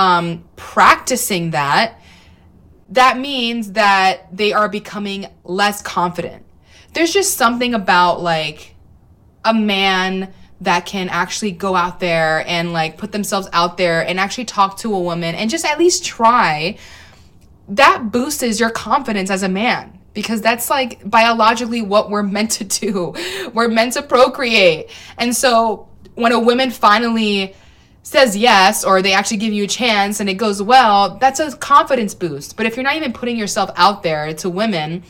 um, 0.00 0.44
practicing 0.56 1.50
that, 1.50 2.00
that 2.90 3.18
means 3.18 3.72
that 3.72 4.34
they 4.36 4.52
are 4.52 4.68
becoming 4.68 5.26
less 5.44 5.80
confident 5.82 6.44
there's 6.92 7.12
just 7.12 7.36
something 7.36 7.74
about 7.74 8.20
like 8.20 8.74
a 9.44 9.54
man 9.54 10.32
that 10.60 10.84
can 10.84 11.08
actually 11.08 11.52
go 11.52 11.74
out 11.74 12.00
there 12.00 12.46
and 12.46 12.72
like 12.72 12.98
put 12.98 13.12
themselves 13.12 13.48
out 13.52 13.76
there 13.78 14.06
and 14.06 14.20
actually 14.20 14.44
talk 14.44 14.76
to 14.78 14.94
a 14.94 15.00
woman 15.00 15.34
and 15.34 15.48
just 15.50 15.64
at 15.64 15.78
least 15.78 16.04
try 16.04 16.76
that 17.68 18.10
boosts 18.10 18.60
your 18.60 18.70
confidence 18.70 19.30
as 19.30 19.42
a 19.42 19.48
man 19.48 19.98
because 20.12 20.42
that's 20.42 20.68
like 20.68 21.08
biologically 21.08 21.80
what 21.80 22.10
we're 22.10 22.22
meant 22.36 22.50
to 22.50 22.64
do. 22.64 23.14
We're 23.54 23.68
meant 23.68 23.94
to 23.94 24.02
procreate. 24.02 24.90
And 25.16 25.34
so 25.34 25.88
when 26.14 26.32
a 26.32 26.40
woman 26.40 26.70
finally 26.70 27.54
says 28.02 28.36
yes 28.36 28.84
or 28.84 29.02
they 29.02 29.12
actually 29.12 29.36
give 29.36 29.52
you 29.52 29.64
a 29.64 29.68
chance 29.68 30.20
and 30.20 30.28
it 30.28 30.34
goes 30.34 30.62
well, 30.62 31.16
that's 31.18 31.40
a 31.40 31.56
confidence 31.56 32.14
boost. 32.14 32.56
But 32.56 32.66
if 32.66 32.76
you're 32.76 32.84
not 32.84 32.96
even 32.96 33.12
putting 33.12 33.36
yourself 33.36 33.70
out 33.76 34.02
there 34.02 34.32
to 34.34 34.50
women, 34.50 35.02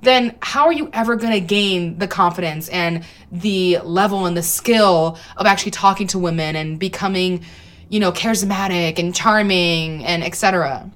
then 0.00 0.36
how 0.40 0.66
are 0.66 0.72
you 0.72 0.88
ever 0.92 1.16
going 1.16 1.32
to 1.32 1.40
gain 1.40 1.98
the 1.98 2.08
confidence 2.08 2.68
and 2.68 3.04
the 3.32 3.78
level 3.78 4.26
and 4.26 4.36
the 4.36 4.42
skill 4.42 5.18
of 5.36 5.46
actually 5.46 5.72
talking 5.72 6.06
to 6.08 6.18
women 6.18 6.56
and 6.56 6.78
becoming, 6.78 7.44
you 7.88 8.00
know, 8.00 8.12
charismatic 8.12 8.98
and 8.98 9.14
charming 9.14 10.04
and 10.04 10.22
etc. 10.22 10.90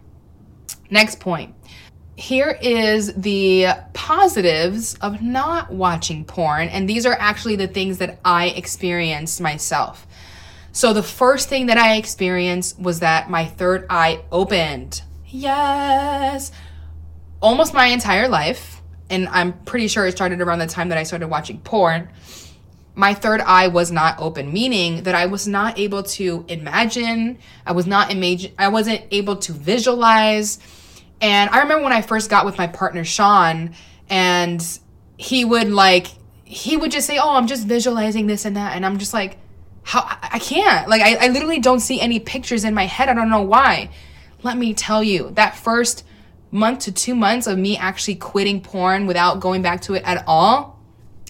Next 0.91 1.21
point. 1.21 1.55
Here 2.17 2.57
is 2.62 3.12
the 3.15 3.69
positives 3.95 4.95
of 4.97 5.23
not 5.23 5.73
watching 5.73 6.25
porn, 6.25 6.69
and 6.69 6.88
these 6.88 7.07
are 7.07 7.17
actually 7.19 7.57
the 7.57 7.67
things 7.67 7.99
that 7.99 8.21
I 8.25 8.49
experienced 8.51 9.41
myself. 9.41 10.07
So, 10.72 10.94
the 10.94 11.02
first 11.02 11.48
thing 11.48 11.66
that 11.66 11.76
I 11.76 11.96
experienced 11.96 12.78
was 12.80 13.00
that 13.00 13.28
my 13.28 13.44
third 13.44 13.87
eye 13.90 14.24
opened. 14.32 15.02
Yes. 15.26 16.50
Almost 17.40 17.74
my 17.74 17.87
entire 17.87 18.28
life, 18.28 18.80
and 19.11 19.28
I'm 19.28 19.52
pretty 19.64 19.88
sure 19.88 20.06
it 20.06 20.12
started 20.12 20.40
around 20.40 20.61
the 20.61 20.66
time 20.66 20.88
that 20.88 20.98
I 20.98 21.02
started 21.02 21.28
watching 21.28 21.61
porn, 21.61 22.08
my 22.94 23.14
third 23.14 23.40
eye 23.40 23.68
was 23.68 23.90
not 23.90 24.18
open, 24.18 24.52
meaning 24.52 25.02
that 25.04 25.14
I 25.14 25.26
was 25.26 25.46
not 25.46 25.78
able 25.78 26.02
to 26.02 26.44
imagine, 26.48 27.38
I 27.66 27.72
was 27.72 27.87
not 27.87 28.11
imagine 28.11 28.52
I 28.58 28.68
wasn't 28.68 29.02
able 29.11 29.37
to 29.37 29.52
visualize. 29.52 30.58
And 31.20 31.48
I 31.50 31.61
remember 31.61 31.85
when 31.85 31.92
I 31.92 32.02
first 32.02 32.28
got 32.28 32.44
with 32.44 32.58
my 32.58 32.66
partner 32.66 33.04
Sean 33.04 33.74
and 34.11 34.78
he 35.16 35.44
would 35.44 35.70
like 35.70 36.08
he 36.44 36.76
would 36.76 36.90
just 36.90 37.06
say, 37.06 37.16
"Oh, 37.16 37.30
I'm 37.37 37.46
just 37.46 37.66
visualizing 37.66 38.26
this 38.26 38.44
and 38.44 38.56
that." 38.56 38.76
And 38.76 38.85
I'm 38.85 38.98
just 38.98 39.14
like, 39.14 39.38
"How 39.83 40.05
I 40.23 40.38
can't. 40.38 40.88
Like 40.88 41.03
I 41.03 41.27
I 41.27 41.29
literally 41.29 41.61
don't 41.61 41.81
see 41.81 42.01
any 42.01 42.21
pictures 42.21 42.64
in 42.64 42.75
my 42.75 42.87
head. 42.87 43.09
I 43.09 43.14
don't 43.14 43.31
know 43.31 43.42
why." 43.42 43.90
Let 44.42 44.59
me 44.59 44.75
tell 44.75 45.05
you, 45.05 45.31
that 45.35 45.57
first 45.57 46.05
month 46.51 46.81
to 46.81 46.92
two 46.92 47.14
months 47.14 47.47
of 47.47 47.57
me 47.57 47.77
actually 47.77 48.16
quitting 48.16 48.61
porn 48.61 49.07
without 49.07 49.40
going 49.40 49.62
back 49.62 49.81
to 49.83 49.95
it 49.95 50.03
at 50.05 50.25
all, 50.27 50.81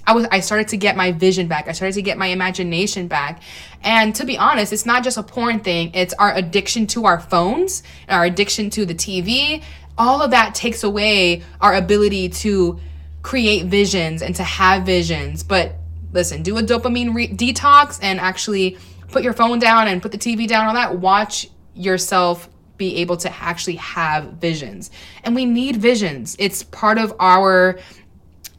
I 0.06 0.14
was 0.14 0.26
I 0.32 0.40
started 0.40 0.68
to 0.68 0.76
get 0.76 0.96
my 0.96 1.12
vision 1.12 1.46
back. 1.46 1.68
I 1.68 1.72
started 1.72 1.94
to 1.94 2.02
get 2.02 2.18
my 2.18 2.26
imagination 2.26 3.06
back. 3.06 3.40
And 3.82 4.14
to 4.16 4.26
be 4.26 4.36
honest, 4.36 4.72
it's 4.72 4.86
not 4.86 5.04
just 5.04 5.16
a 5.16 5.22
porn 5.22 5.60
thing. 5.60 5.92
It's 5.94 6.12
our 6.14 6.34
addiction 6.34 6.86
to 6.88 7.04
our 7.04 7.20
phones, 7.20 7.82
our 8.08 8.24
addiction 8.24 8.70
to 8.70 8.84
the 8.84 8.94
TV. 8.94 9.62
All 9.96 10.22
of 10.22 10.32
that 10.32 10.54
takes 10.54 10.82
away 10.82 11.42
our 11.60 11.74
ability 11.74 12.30
to 12.30 12.80
create 13.22 13.66
visions 13.66 14.22
and 14.22 14.34
to 14.36 14.42
have 14.42 14.84
visions. 14.84 15.44
But 15.44 15.76
listen, 16.12 16.42
do 16.42 16.58
a 16.58 16.62
dopamine 16.62 17.14
re- 17.14 17.28
detox 17.28 17.98
and 18.02 18.20
actually 18.20 18.78
put 19.08 19.22
your 19.22 19.32
phone 19.32 19.58
down 19.58 19.88
and 19.88 20.02
put 20.02 20.12
the 20.12 20.18
TV 20.18 20.46
down 20.46 20.66
all 20.66 20.74
that. 20.74 20.98
Watch 20.98 21.48
yourself 21.74 22.48
be 22.78 22.96
able 22.96 23.16
to 23.16 23.32
actually 23.32 23.76
have 23.76 24.24
visions. 24.34 24.90
And 25.22 25.34
we 25.34 25.44
need 25.44 25.76
visions. 25.76 26.34
It's 26.38 26.62
part 26.62 26.98
of 26.98 27.14
our 27.20 27.78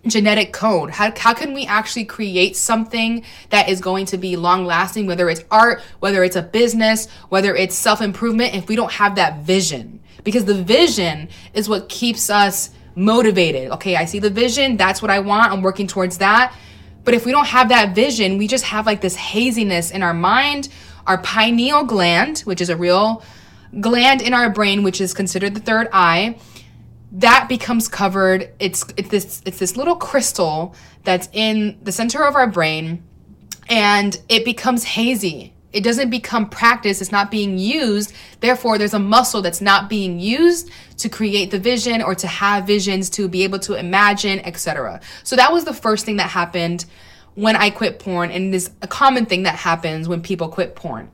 genetic 0.08 0.54
code. 0.54 0.92
How, 0.92 1.12
how 1.18 1.34
can 1.34 1.54
we 1.54 1.66
actually 1.66 2.06
create 2.06 2.56
something 2.56 3.24
that 3.50 3.70
is 3.70 3.80
going 3.80 4.06
to 4.08 4.18
be 4.18 4.36
long 4.36 4.66
lasting, 4.66 5.08
whether 5.08 5.30
it's 5.30 5.44
art, 5.50 5.82
whether 6.00 6.24
it's 6.24 6.36
a 6.36 6.42
business, 6.42 7.10
whether 7.30 7.56
it's 7.56 7.76
self 7.76 8.02
improvement, 8.02 8.56
if 8.56 8.68
we 8.68 8.76
don't 8.76 8.92
have 8.94 9.16
that 9.16 9.40
vision? 9.40 10.00
Because 10.24 10.46
the 10.46 10.62
vision 10.64 11.30
is 11.54 11.68
what 11.68 11.90
keeps 11.90 12.30
us 12.30 12.70
motivated. 12.96 13.72
Okay, 13.72 13.96
I 13.96 14.06
see 14.06 14.20
the 14.20 14.30
vision. 14.30 14.78
That's 14.78 15.02
what 15.02 15.12
I 15.12 15.20
want. 15.20 15.52
I'm 15.52 15.62
working 15.62 15.88
towards 15.88 16.20
that. 16.20 16.54
But 17.04 17.14
if 17.14 17.26
we 17.26 17.32
don't 17.32 17.48
have 17.48 17.70
that 17.70 17.94
vision, 17.96 18.38
we 18.38 18.48
just 18.48 18.66
have 18.66 18.86
like 18.86 19.02
this 19.02 19.16
haziness 19.16 19.92
in 19.92 20.04
our 20.04 20.14
mind. 20.14 20.70
Our 21.06 21.18
pineal 21.18 21.84
gland, 21.84 22.40
which 22.40 22.62
is 22.62 22.70
a 22.70 22.78
real 22.78 23.24
gland 23.80 24.22
in 24.22 24.34
our 24.34 24.50
brain, 24.50 24.84
which 24.84 25.02
is 25.02 25.14
considered 25.14 25.54
the 25.54 25.60
third 25.60 25.90
eye, 25.92 26.38
that 27.14 27.48
becomes 27.48 27.88
covered. 27.88 28.52
It's 28.60 28.86
it's 28.98 29.10
this 29.10 29.42
it's 29.46 29.60
this 29.60 29.78
little 29.78 29.96
crystal 29.96 30.76
that's 31.04 31.30
in 31.34 31.78
the 31.84 31.92
center 31.92 32.24
of 32.24 32.36
our 32.36 32.48
brain, 32.48 33.04
and 33.70 34.20
it 34.30 34.46
becomes 34.46 34.84
hazy. 34.84 35.53
It 35.74 35.84
doesn't 35.84 36.10
become 36.10 36.50
practice. 36.50 37.02
It's 37.02 37.12
not 37.12 37.32
being 37.32 37.58
used. 37.58 38.14
Therefore, 38.40 38.78
there's 38.78 38.94
a 38.94 39.00
muscle 39.00 39.42
that's 39.42 39.62
not 39.62 39.90
being 39.90 40.20
used 40.20 40.70
to 40.98 41.10
create 41.10 41.52
the 41.52 41.60
vision 41.60 42.02
or 42.02 42.16
to 42.16 42.28
have 42.28 42.66
visions, 42.66 43.10
to 43.12 43.28
be 43.28 43.44
able 43.44 43.60
to 43.60 43.74
imagine, 43.74 44.40
etc. 44.42 45.02
So 45.24 45.36
that 45.36 45.52
was 45.52 45.66
the 45.66 45.74
first 45.74 46.06
thing 46.06 46.18
that 46.18 46.30
happened 46.30 46.86
when 47.36 47.56
I 47.56 47.72
quit 47.72 48.00
porn, 48.00 48.30
and 48.30 48.54
it 48.54 48.58
is 48.58 48.70
a 48.82 48.88
common 48.88 49.26
thing 49.26 49.44
that 49.44 49.56
happens 49.56 50.08
when 50.08 50.22
people 50.22 50.50
quit 50.50 50.76
porn. 50.76 51.10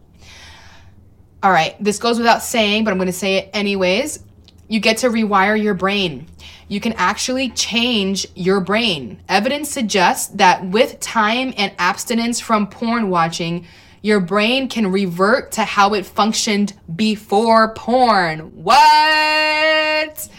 All 1.41 1.51
right, 1.51 1.81
this 1.81 1.99
goes 1.99 2.17
without 2.17 2.43
saying, 2.43 2.83
but 2.83 2.91
I'm 2.91 2.97
going 2.97 3.07
to 3.07 3.13
say 3.13 3.37
it 3.37 3.49
anyways. 3.53 4.21
You 4.67 4.81
get 4.81 4.97
to 4.97 5.09
rewire 5.09 5.61
your 5.61 5.73
brain. 5.73 6.27
You 6.67 6.81
can 6.81 6.93
actually 6.93 7.49
change 7.49 8.27
your 8.35 8.59
brain. 8.59 9.21
Evidence 9.29 9.69
suggests 9.69 10.27
that 10.35 10.65
with 10.65 10.99
time 10.99 11.53
and 11.57 11.71
abstinence 11.79 12.39
from 12.41 12.67
porn 12.67 13.09
watching, 13.09 13.65
your 14.01 14.19
brain 14.19 14.67
can 14.69 14.91
revert 14.91 15.51
to 15.53 15.63
how 15.63 15.93
it 15.93 16.05
functioned 16.05 16.73
before 16.95 17.73
porn. 17.73 18.63
What? 18.63 20.29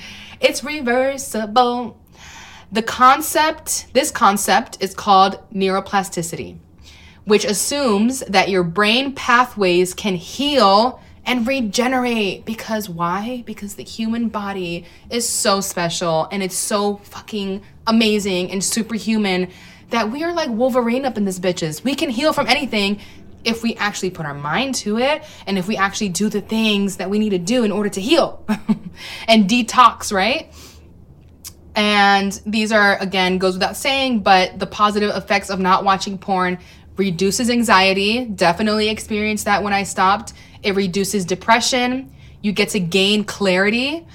It's 0.41 0.65
reversible. 0.65 1.99
The 2.73 2.83
concept, 2.83 3.93
this 3.93 4.11
concept 4.11 4.79
is 4.81 4.95
called 4.95 5.41
neuroplasticity, 5.53 6.59
which 7.25 7.45
assumes 7.45 8.21
that 8.21 8.49
your 8.49 8.63
brain 8.63 9.13
pathways 9.15 9.93
can 9.93 10.15
heal 10.15 11.01
and 11.27 11.47
regenerate. 11.47 12.45
Because 12.45 12.89
why? 12.89 13.43
Because 13.45 13.75
the 13.75 13.85
human 13.85 14.29
body 14.29 14.87
is 15.11 15.29
so 15.29 15.61
special 15.61 16.29
and 16.31 16.43
it's 16.43 16.57
so 16.57 16.97
fucking 16.99 17.63
amazing 17.87 18.51
and 18.51 18.63
superhuman 18.63 19.49
that 19.91 20.11
we 20.11 20.23
are 20.23 20.33
like 20.33 20.49
Wolverine 20.51 21.05
up 21.05 21.19
in 21.19 21.25
this 21.25 21.39
bitches. 21.39 21.83
We 21.85 21.95
can 21.95 22.11
heal 22.11 22.33
from 22.33 22.47
anything 22.47 23.01
if 23.45 23.63
we 23.63 23.75
actually 23.77 24.11
put 24.11 24.27
our 24.27 24.35
mind 24.35 24.75
to 24.75 24.99
it 24.99 25.23
and 25.47 25.59
if 25.59 25.67
we 25.67 25.77
actually 25.77 26.11
do 26.11 26.29
the 26.29 26.41
things 26.41 26.97
that 26.97 27.09
we 27.11 27.19
need 27.19 27.31
to 27.31 27.39
do 27.39 27.65
in 27.65 27.73
order 27.73 27.89
to 27.89 28.01
heal 28.01 28.45
and 29.29 29.49
detox, 29.49 30.13
right? 30.13 30.53
And 31.75 32.33
these 32.45 32.73
are, 32.73 32.99
again, 32.99 33.39
goes 33.39 33.55
without 33.55 33.77
saying, 33.77 34.21
but 34.21 34.59
the 34.59 34.67
positive 34.67 35.15
effects 35.15 35.51
of 35.51 35.61
not 35.61 35.85
watching 35.85 36.19
porn 36.19 36.59
reduces 36.97 37.49
anxiety. 37.49 38.25
Definitely 38.27 38.89
experienced 38.89 39.47
that 39.47 39.63
when 39.63 39.73
I 39.73 39.85
stopped. 39.85 40.35
It 40.63 40.75
reduces 40.75 41.25
depression. 41.25 42.13
You 42.43 42.53
get 42.53 42.71
to 42.71 42.81
gain 42.81 43.25
clarity, 43.25 44.07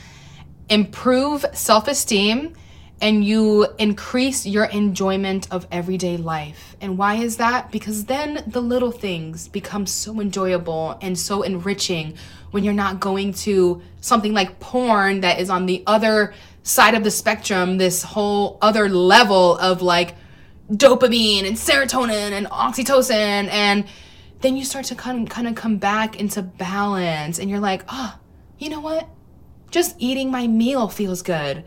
improve 0.69 1.45
self 1.53 1.87
esteem, 1.87 2.53
and 3.01 3.23
you 3.23 3.67
increase 3.77 4.45
your 4.45 4.65
enjoyment 4.65 5.51
of 5.51 5.67
everyday 5.71 6.17
life. 6.17 6.74
And 6.85 6.99
why 6.99 7.15
is 7.15 7.37
that? 7.37 7.71
Because 7.71 8.05
then 8.05 8.43
the 8.45 8.61
little 8.61 8.91
things 8.91 9.47
become 9.47 9.87
so 9.87 10.21
enjoyable 10.21 10.99
and 11.01 11.17
so 11.17 11.41
enriching 11.41 12.13
when 12.51 12.63
you're 12.63 12.75
not 12.75 12.99
going 12.99 13.33
to 13.33 13.81
something 14.01 14.33
like 14.33 14.59
porn 14.59 15.21
that 15.21 15.39
is 15.39 15.49
on 15.49 15.65
the 15.65 15.83
other 15.87 16.35
side 16.61 16.93
of 16.93 17.03
the 17.03 17.09
spectrum, 17.09 17.79
this 17.79 18.03
whole 18.03 18.59
other 18.61 18.87
level 18.87 19.57
of 19.57 19.81
like 19.81 20.13
dopamine 20.71 21.47
and 21.47 21.57
serotonin 21.57 22.31
and 22.31 22.45
oxytocin 22.47 23.49
and 23.49 23.85
then 24.41 24.55
you 24.55 24.63
start 24.63 24.85
to 24.85 24.95
kind 24.95 25.27
of, 25.47 25.55
come 25.55 25.77
back 25.77 26.19
into 26.19 26.43
balance 26.43 27.39
and 27.39 27.49
you're 27.49 27.59
like, 27.59 27.83
"Oh, 27.89 28.19
you 28.59 28.69
know 28.69 28.79
what? 28.79 29.09
Just 29.71 29.95
eating 29.97 30.29
my 30.29 30.45
meal 30.45 30.87
feels 30.87 31.23
good." 31.23 31.63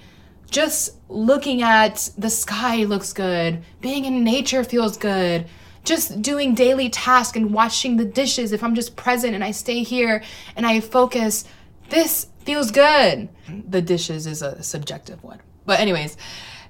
Just 0.51 0.97
looking 1.09 1.63
at 1.63 2.11
the 2.17 2.31
sky 2.31 2.85
looks 2.85 3.13
good. 3.13 3.63
Being 3.81 4.05
in 4.05 4.25
nature 4.25 4.65
feels 4.65 4.97
good. 4.97 5.47
Just 5.85 6.21
doing 6.23 6.55
daily 6.55 6.91
tasks 6.91 7.37
and 7.37 7.53
washing 7.53 7.97
the 7.97 8.05
dishes 8.05 8.53
if 8.53 8.63
I'm 8.63 8.75
just 8.75 8.97
present 8.97 9.35
and 9.35 9.45
I 9.45 9.51
stay 9.51 9.83
here 9.83 10.23
and 10.57 10.67
I 10.67 10.81
focus, 10.81 11.45
this 11.91 12.29
feels 12.41 12.71
good. 12.71 13.29
The 13.49 13.83
dishes 13.83 14.27
is 14.27 14.43
a 14.43 14.63
subjective 14.63 15.23
one. 15.23 15.41
But, 15.67 15.81
anyways, 15.81 16.17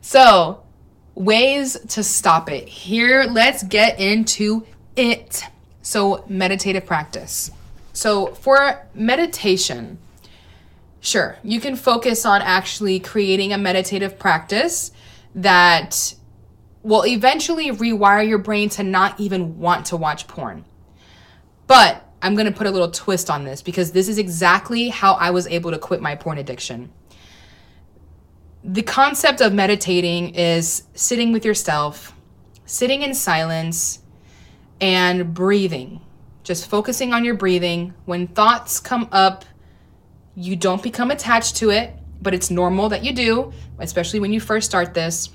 so 0.00 0.62
ways 1.14 1.76
to 1.88 2.02
stop 2.02 2.50
it. 2.50 2.68
Here, 2.68 3.24
let's 3.24 3.62
get 3.62 4.00
into 4.00 4.66
it. 4.96 5.44
So, 5.82 6.24
meditative 6.28 6.84
practice. 6.84 7.50
So, 7.92 8.34
for 8.34 8.86
meditation, 8.94 9.98
sure, 11.00 11.36
you 11.42 11.60
can 11.60 11.76
focus 11.76 12.24
on 12.24 12.42
actually 12.42 13.00
creating 13.00 13.52
a 13.52 13.58
meditative 13.58 14.18
practice 14.18 14.92
that 15.34 16.14
will 16.82 17.04
eventually 17.06 17.70
rewire 17.70 18.26
your 18.26 18.38
brain 18.38 18.68
to 18.70 18.82
not 18.82 19.18
even 19.20 19.58
want 19.58 19.86
to 19.86 19.96
watch 19.96 20.26
porn. 20.26 20.64
But 21.66 22.04
I'm 22.22 22.34
going 22.34 22.46
to 22.46 22.56
put 22.56 22.66
a 22.66 22.70
little 22.70 22.90
twist 22.90 23.30
on 23.30 23.44
this 23.44 23.62
because 23.62 23.92
this 23.92 24.08
is 24.08 24.18
exactly 24.18 24.88
how 24.88 25.12
I 25.14 25.30
was 25.30 25.46
able 25.46 25.70
to 25.70 25.78
quit 25.78 26.00
my 26.00 26.14
porn 26.14 26.38
addiction. 26.38 26.90
The 28.64 28.82
concept 28.82 29.40
of 29.40 29.52
meditating 29.52 30.34
is 30.34 30.84
sitting 30.94 31.30
with 31.32 31.44
yourself, 31.44 32.12
sitting 32.64 33.02
in 33.02 33.14
silence, 33.14 34.00
and 34.80 35.32
breathing. 35.32 36.00
Just 36.42 36.68
focusing 36.68 37.12
on 37.12 37.24
your 37.24 37.34
breathing. 37.34 37.94
When 38.04 38.26
thoughts 38.26 38.80
come 38.80 39.08
up, 39.12 39.44
you 40.38 40.54
don't 40.54 40.82
become 40.82 41.10
attached 41.10 41.56
to 41.56 41.70
it, 41.70 41.92
but 42.22 42.32
it's 42.32 42.48
normal 42.50 42.88
that 42.90 43.04
you 43.04 43.12
do, 43.12 43.52
especially 43.78 44.20
when 44.20 44.32
you 44.32 44.38
first 44.40 44.70
start 44.70 44.94
this. 44.94 45.30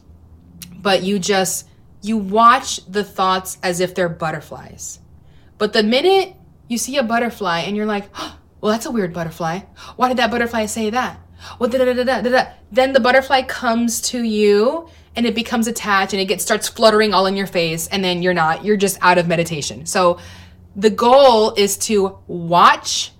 But 0.82 1.04
you 1.04 1.20
just 1.20 1.68
you 2.02 2.18
watch 2.18 2.86
the 2.86 3.04
thoughts 3.04 3.58
as 3.64 3.80
if 3.80 3.96
they're 3.96 4.10
butterflies. 4.10 5.00
But 5.58 5.74
the 5.74 5.84
minute 5.84 6.36
you 6.68 6.78
see 6.78 6.98
a 6.98 7.04
butterfly 7.04 7.60
and 7.60 7.76
you're 7.76 7.86
like, 7.86 8.10
oh, 8.16 8.38
well, 8.60 8.72
that's 8.72 8.86
a 8.86 8.92
weird 8.92 9.14
butterfly. 9.14 9.60
Why 9.96 10.08
did 10.08 10.18
that 10.18 10.32
butterfly 10.32 10.66
say 10.66 10.90
that? 10.90 11.20
Well, 11.60 11.70
da, 11.70 11.78
da, 11.78 12.04
da, 12.04 12.46
then 12.72 12.94
the 12.94 13.00
butterfly 13.00 13.44
comes 13.44 14.02
to 14.02 14.24
you 14.24 14.90
and 15.16 15.26
it 15.26 15.36
becomes 15.36 15.68
attached 15.68 16.14
and 16.14 16.22
it 16.22 16.26
gets 16.26 16.44
starts 16.44 16.68
fluttering 16.68 17.14
all 17.14 17.26
in 17.26 17.36
your 17.36 17.48
face 17.48 17.88
and 17.88 18.04
then 18.04 18.22
you're 18.22 18.34
not 18.34 18.64
you're 18.64 18.78
just 18.78 18.98
out 19.02 19.18
of 19.18 19.28
meditation 19.28 19.86
so 19.86 20.18
the 20.76 20.90
goal 20.90 21.54
is 21.56 21.78
to 21.78 22.18
watch 22.28 23.12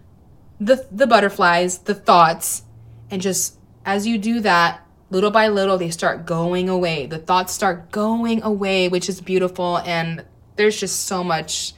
the 0.60 0.88
the 0.92 1.08
butterflies 1.08 1.80
the 1.80 1.96
thoughts 1.96 2.64
and 3.10 3.22
just 3.22 3.58
as 3.86 4.08
you 4.08 4.18
do 4.18 4.40
that 4.40 4.86
little 5.10 5.32
by 5.32 5.48
little 5.48 5.78
they 5.78 5.90
start 5.90 6.26
going 6.26 6.70
away. 6.70 7.06
The 7.06 7.20
thoughts 7.20 7.54
start 7.54 7.92
going 7.92 8.44
away 8.44 8.88
which 8.90 9.10
is 9.10 9.22
beautiful 9.22 9.78
and 9.80 10.26
there's 10.56 10.80
just 10.80 11.06
so 11.06 11.24
much 11.24 11.74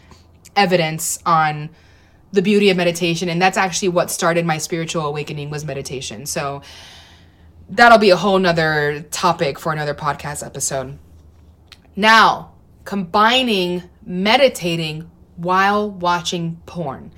evidence 0.56 1.20
on 1.26 1.70
the 2.32 2.42
beauty 2.42 2.70
of 2.70 2.78
meditation 2.78 3.30
and 3.30 3.42
that's 3.42 3.58
actually 3.58 3.90
what 3.90 4.12
started 4.12 4.46
my 4.46 4.58
spiritual 4.58 5.06
awakening 5.06 5.50
was 5.50 5.66
meditation. 5.66 6.26
So 6.26 6.62
that'll 7.70 7.98
be 7.98 8.10
a 8.10 8.18
whole 8.18 8.40
nother 8.40 9.06
topic 9.12 9.60
for 9.60 9.74
another 9.74 9.94
podcast 9.94 10.46
episode. 10.46 11.00
Now 11.96 12.54
combining 12.84 13.84
meditating 14.06 15.10
while 15.36 15.90
watching 15.90 16.62
porn 16.66 17.12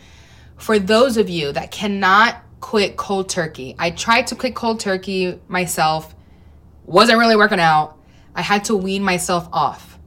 for 0.58 0.80
those 0.80 1.18
of 1.18 1.30
you 1.30 1.52
that 1.52 1.72
cannot 1.72 2.44
quit 2.60 2.98
cold 2.98 3.30
turkey 3.30 3.76
i 3.80 3.90
tried 3.90 4.28
to 4.28 4.36
quit 4.36 4.56
cold 4.56 4.80
turkey 4.80 5.40
myself 5.48 6.16
wasn't 6.86 7.18
really 7.18 7.36
working 7.36 7.60
out 7.60 7.98
i 8.36 8.42
had 8.42 8.64
to 8.66 8.76
wean 8.76 9.04
myself 9.04 9.48
off 9.54 10.00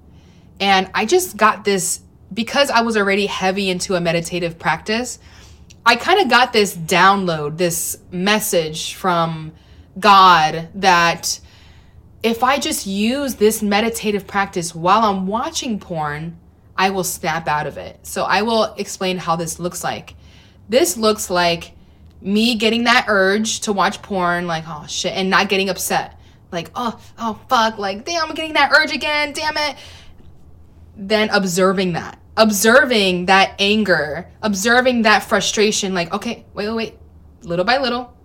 and 0.58 0.90
i 0.94 1.04
just 1.04 1.36
got 1.36 1.64
this 1.64 2.00
because 2.32 2.70
I 2.70 2.82
was 2.82 2.96
already 2.96 3.26
heavy 3.26 3.70
into 3.70 3.94
a 3.94 4.00
meditative 4.00 4.58
practice, 4.58 5.18
I 5.84 5.96
kind 5.96 6.20
of 6.20 6.28
got 6.28 6.52
this 6.52 6.76
download, 6.76 7.56
this 7.56 7.98
message 8.10 8.94
from 8.94 9.52
God 9.98 10.68
that 10.74 11.40
if 12.22 12.44
I 12.44 12.58
just 12.58 12.86
use 12.86 13.36
this 13.36 13.62
meditative 13.62 14.26
practice 14.26 14.74
while 14.74 15.02
I'm 15.02 15.26
watching 15.26 15.80
porn, 15.80 16.38
I 16.76 16.90
will 16.90 17.04
snap 17.04 17.48
out 17.48 17.66
of 17.66 17.78
it. 17.78 18.06
So 18.06 18.24
I 18.24 18.42
will 18.42 18.74
explain 18.74 19.18
how 19.18 19.36
this 19.36 19.58
looks 19.58 19.82
like. 19.82 20.14
This 20.70 20.96
looks 20.96 21.28
like 21.28 21.72
me 22.22 22.54
getting 22.54 22.84
that 22.84 23.04
urge 23.08 23.60
to 23.60 23.74
watch 23.74 24.00
porn, 24.00 24.46
like, 24.46 24.64
oh 24.66 24.86
shit, 24.88 25.12
and 25.12 25.28
not 25.28 25.50
getting 25.50 25.68
upset. 25.68 26.18
Like, 26.50 26.70
oh, 26.74 26.98
oh 27.18 27.38
fuck, 27.50 27.76
like, 27.76 28.06
damn, 28.06 28.30
I'm 28.30 28.34
getting 28.34 28.54
that 28.54 28.72
urge 28.72 28.92
again, 28.92 29.34
damn 29.34 29.58
it. 29.58 29.76
Then 30.96 31.28
observing 31.30 31.92
that 31.92 32.20
observing 32.40 33.26
that 33.26 33.54
anger, 33.58 34.26
observing 34.42 35.02
that 35.02 35.22
frustration, 35.22 35.92
like, 35.92 36.12
okay, 36.12 36.46
wait, 36.54 36.68
wait, 36.68 36.74
wait, 36.74 36.98
little 37.42 37.66
by 37.66 37.76
little, 37.76 38.16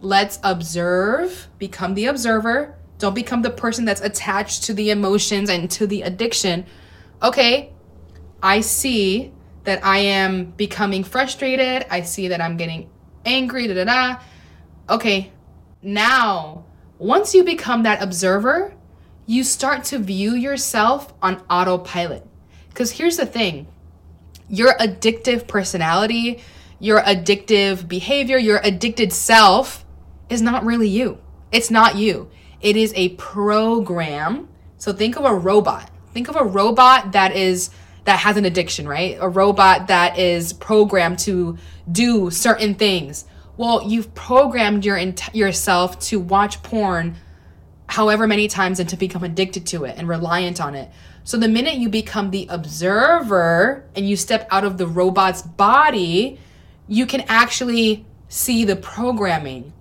let's 0.00 0.38
observe, 0.42 1.48
become 1.58 1.94
the 1.94 2.06
observer. 2.06 2.74
Don't 2.98 3.14
become 3.14 3.42
the 3.42 3.50
person 3.50 3.84
that's 3.84 4.00
attached 4.00 4.64
to 4.64 4.74
the 4.74 4.90
emotions 4.90 5.50
and 5.50 5.70
to 5.72 5.86
the 5.86 6.02
addiction. 6.02 6.64
Okay, 7.22 7.72
I 8.42 8.60
see 8.60 9.32
that 9.68 9.84
I 9.84 9.98
am 9.98 10.46
becoming 10.52 11.04
frustrated. 11.04 11.84
I 11.90 12.00
see 12.00 12.28
that 12.28 12.40
I'm 12.40 12.56
getting 12.56 12.88
angry, 13.26 13.66
da 13.66 13.74
da 13.74 13.84
da. 13.84 14.20
Okay, 14.88 15.30
now, 15.82 16.64
once 16.96 17.34
you 17.34 17.44
become 17.44 17.82
that 17.82 18.02
observer, 18.02 18.72
you 19.26 19.44
start 19.44 19.84
to 19.84 19.98
view 19.98 20.32
yourself 20.32 21.12
on 21.20 21.42
autopilot. 21.50 22.26
Because 22.70 22.92
here's 22.92 23.18
the 23.18 23.26
thing 23.26 23.66
your 24.48 24.72
addictive 24.78 25.46
personality, 25.46 26.42
your 26.80 27.02
addictive 27.02 27.86
behavior, 27.86 28.38
your 28.38 28.60
addicted 28.64 29.12
self 29.12 29.84
is 30.30 30.40
not 30.40 30.64
really 30.64 30.88
you. 30.88 31.18
It's 31.52 31.70
not 31.70 31.96
you. 31.96 32.30
It 32.62 32.74
is 32.74 32.94
a 32.96 33.10
program. 33.10 34.48
So 34.78 34.94
think 34.94 35.16
of 35.16 35.26
a 35.26 35.34
robot. 35.34 35.90
Think 36.14 36.28
of 36.28 36.36
a 36.36 36.44
robot 36.44 37.12
that 37.12 37.36
is 37.36 37.68
that 38.04 38.18
has 38.20 38.36
an 38.36 38.44
addiction, 38.44 38.88
right? 38.88 39.16
A 39.20 39.28
robot 39.28 39.88
that 39.88 40.18
is 40.18 40.52
programmed 40.52 41.18
to 41.20 41.58
do 41.90 42.30
certain 42.30 42.74
things. 42.74 43.24
Well, 43.56 43.82
you've 43.82 44.14
programmed 44.14 44.84
your 44.84 44.96
ent- 44.96 45.34
yourself 45.34 45.98
to 46.00 46.20
watch 46.20 46.62
porn 46.62 47.16
however 47.88 48.26
many 48.26 48.48
times 48.48 48.80
and 48.80 48.88
to 48.88 48.96
become 48.96 49.24
addicted 49.24 49.66
to 49.66 49.84
it 49.84 49.96
and 49.98 50.08
reliant 50.08 50.60
on 50.60 50.74
it. 50.74 50.90
So 51.24 51.36
the 51.36 51.48
minute 51.48 51.74
you 51.74 51.88
become 51.88 52.30
the 52.30 52.46
observer 52.48 53.84
and 53.94 54.08
you 54.08 54.16
step 54.16 54.46
out 54.50 54.64
of 54.64 54.78
the 54.78 54.86
robot's 54.86 55.42
body, 55.42 56.38
you 56.86 57.04
can 57.04 57.22
actually 57.28 58.06
see 58.28 58.64
the 58.64 58.76
programming. 58.76 59.72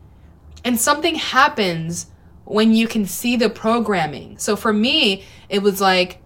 And 0.63 0.79
something 0.79 1.15
happens 1.15 2.07
when 2.43 2.73
you 2.73 2.87
can 2.87 3.05
see 3.05 3.35
the 3.35 3.49
programming. 3.49 4.37
So 4.37 4.55
for 4.55 4.73
me, 4.73 5.23
it 5.49 5.61
was 5.61 5.79
like 5.79 6.21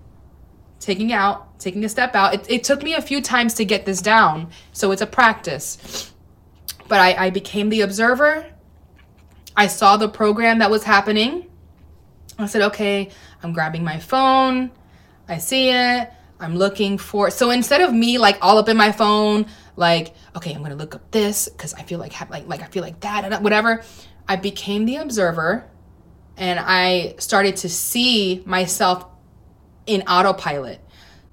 taking 0.80 1.12
out, 1.12 1.48
taking 1.62 1.86
a 1.86 1.90
step 1.90 2.16
out. 2.16 2.34
It, 2.34 2.50
it 2.50 2.64
took 2.64 2.84
me 2.84 2.94
a 2.94 3.02
few 3.02 3.22
times 3.22 3.54
to 3.56 3.66
get 3.66 3.86
this 3.86 4.02
down. 4.02 4.50
So 4.72 4.92
it's 4.92 5.02
a 5.02 5.08
practice. 5.08 6.12
But 6.88 7.00
I, 7.00 7.28
I 7.28 7.30
became 7.30 7.70
the 7.70 7.82
observer. 7.82 8.46
I 9.56 9.68
saw 9.68 9.98
the 9.98 10.10
program 10.10 10.60
that 10.60 10.70
was 10.70 10.84
happening. 10.84 11.50
I 12.38 12.48
said, 12.48 12.62
okay, 12.64 13.10
I'm 13.44 13.54
grabbing 13.54 13.84
my 13.84 14.00
phone. 14.00 14.72
I 15.28 15.38
see 15.38 15.70
it. 15.70 16.12
I'm 16.40 16.56
looking 16.56 16.98
for. 16.98 17.30
So 17.30 17.52
instead 17.52 17.82
of 17.82 17.94
me 17.94 18.18
like 18.18 18.38
all 18.42 18.58
up 18.58 18.68
in 18.68 18.76
my 18.76 18.92
phone, 18.92 19.46
like 19.76 20.16
okay, 20.36 20.54
I'm 20.54 20.62
gonna 20.62 20.76
look 20.76 20.96
up 20.96 21.12
this 21.12 21.48
because 21.48 21.74
I 21.76 21.84
feel 21.84 22.00
like 22.00 22.20
like 22.30 22.48
like 22.48 22.62
I 22.62 22.66
feel 22.66 22.82
like 22.82 23.00
that 23.02 23.24
and 23.24 23.44
whatever. 23.44 23.84
I 24.28 24.38
became 24.38 24.86
the 24.86 24.98
observer, 24.98 25.70
and 26.38 26.60
I 26.60 27.16
started 27.20 27.58
to 27.58 27.70
see 27.70 28.42
myself 28.46 29.06
in 29.86 30.02
autopilot. 30.04 30.80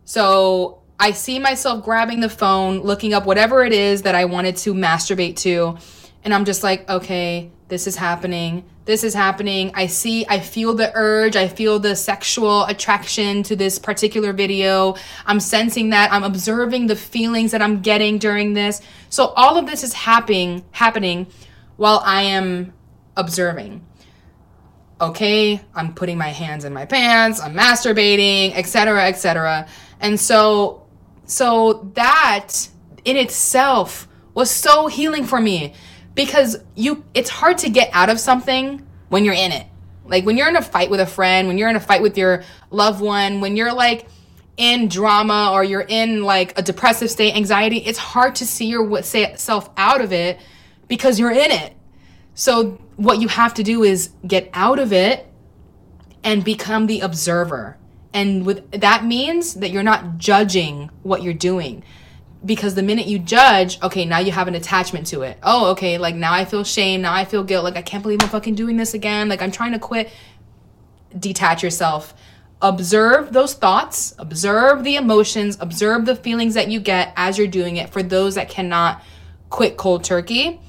So 0.08 0.80
I 0.98 1.10
see 1.10 1.38
myself 1.38 1.84
grabbing 1.84 2.20
the 2.20 2.30
phone, 2.30 2.80
looking 2.80 3.12
up 3.12 3.26
whatever 3.26 3.62
it 3.62 3.74
is 3.74 4.02
that 4.02 4.14
I 4.14 4.24
wanted 4.24 4.56
to 4.58 4.72
masturbate 4.72 5.36
to, 5.40 5.76
and 6.24 6.32
I'm 6.32 6.46
just 6.46 6.62
like, 6.62 6.88
okay, 6.88 7.50
this 7.68 7.86
is 7.86 7.94
happening 7.94 8.64
this 8.88 9.04
is 9.04 9.12
happening. 9.12 9.70
I 9.74 9.86
see, 9.86 10.24
I 10.30 10.40
feel 10.40 10.72
the 10.72 10.90
urge, 10.94 11.36
I 11.36 11.46
feel 11.46 11.78
the 11.78 11.94
sexual 11.94 12.64
attraction 12.64 13.42
to 13.42 13.54
this 13.54 13.78
particular 13.78 14.32
video. 14.32 14.94
I'm 15.26 15.40
sensing 15.40 15.90
that, 15.90 16.10
I'm 16.10 16.24
observing 16.24 16.86
the 16.86 16.96
feelings 16.96 17.50
that 17.50 17.60
I'm 17.60 17.82
getting 17.82 18.16
during 18.16 18.54
this. 18.54 18.80
So 19.10 19.26
all 19.36 19.58
of 19.58 19.66
this 19.66 19.84
is 19.84 19.92
happening 19.92 20.64
happening 20.70 21.26
while 21.76 22.00
I 22.02 22.22
am 22.22 22.72
observing. 23.14 23.86
Okay, 25.02 25.60
I'm 25.74 25.92
putting 25.92 26.16
my 26.16 26.30
hands 26.30 26.64
in 26.64 26.72
my 26.72 26.86
pants, 26.86 27.42
I'm 27.42 27.54
masturbating, 27.54 28.56
etc., 28.56 29.04
etc. 29.04 29.68
And 30.00 30.18
so 30.18 30.86
so 31.24 31.90
that 31.94 32.68
in 33.04 33.16
itself 33.16 34.08
was 34.34 34.50
so 34.50 34.86
healing 34.86 35.24
for 35.24 35.40
me 35.40 35.74
because 36.14 36.56
you 36.74 37.04
it's 37.14 37.30
hard 37.30 37.58
to 37.58 37.70
get 37.70 37.90
out 37.92 38.08
of 38.08 38.18
something 38.18 38.86
when 39.08 39.24
you're 39.24 39.34
in 39.34 39.52
it. 39.52 39.66
Like 40.04 40.24
when 40.24 40.36
you're 40.36 40.48
in 40.48 40.56
a 40.56 40.62
fight 40.62 40.90
with 40.90 41.00
a 41.00 41.06
friend, 41.06 41.48
when 41.48 41.58
you're 41.58 41.68
in 41.68 41.76
a 41.76 41.80
fight 41.80 42.02
with 42.02 42.16
your 42.16 42.44
loved 42.70 43.00
one, 43.00 43.40
when 43.40 43.56
you're 43.56 43.74
like 43.74 44.06
in 44.56 44.88
drama 44.88 45.50
or 45.52 45.62
you're 45.62 45.86
in 45.86 46.24
like 46.24 46.58
a 46.58 46.62
depressive 46.62 47.10
state, 47.10 47.36
anxiety, 47.36 47.78
it's 47.78 47.98
hard 47.98 48.34
to 48.36 48.46
see 48.46 48.66
yourself 48.66 49.70
out 49.76 50.00
of 50.00 50.12
it 50.12 50.40
because 50.88 51.18
you're 51.18 51.30
in 51.30 51.50
it. 51.50 51.74
So 52.34 52.80
what 52.96 53.20
you 53.20 53.28
have 53.28 53.54
to 53.54 53.62
do 53.62 53.82
is 53.82 54.10
get 54.26 54.50
out 54.52 54.78
of 54.78 54.92
it 54.92 55.26
and 56.24 56.44
become 56.44 56.86
the 56.86 57.00
observer. 57.00 57.78
And 58.18 58.44
with 58.44 58.68
that 58.72 59.04
means 59.04 59.54
that 59.54 59.70
you're 59.70 59.84
not 59.84 60.18
judging 60.18 60.90
what 61.04 61.22
you're 61.22 61.32
doing 61.32 61.84
because 62.44 62.74
the 62.74 62.82
minute 62.82 63.06
you 63.06 63.20
judge, 63.20 63.80
okay, 63.80 64.04
now 64.04 64.18
you 64.18 64.32
have 64.32 64.48
an 64.48 64.56
attachment 64.56 65.06
to 65.08 65.22
it. 65.22 65.38
Oh, 65.40 65.70
okay, 65.70 65.98
like 65.98 66.16
now 66.16 66.32
I 66.32 66.44
feel 66.44 66.64
shame, 66.64 67.00
now 67.00 67.12
I 67.12 67.24
feel 67.24 67.44
guilt, 67.44 67.62
like 67.62 67.76
I 67.76 67.82
can't 67.82 68.02
believe 68.02 68.20
I'm 68.20 68.28
fucking 68.28 68.56
doing 68.56 68.76
this 68.76 68.92
again, 68.92 69.28
like 69.28 69.40
I'm 69.40 69.52
trying 69.52 69.70
to 69.70 69.78
quit. 69.78 70.10
Detach 71.16 71.62
yourself. 71.62 72.12
Observe 72.60 73.32
those 73.32 73.54
thoughts, 73.54 74.14
observe 74.18 74.82
the 74.82 74.96
emotions, 74.96 75.56
observe 75.60 76.04
the 76.04 76.16
feelings 76.16 76.54
that 76.54 76.68
you 76.68 76.80
get 76.80 77.12
as 77.14 77.38
you're 77.38 77.46
doing 77.46 77.76
it 77.76 77.90
for 77.90 78.02
those 78.02 78.34
that 78.34 78.48
cannot 78.48 79.00
quit 79.48 79.76
cold 79.76 80.02
turkey 80.02 80.60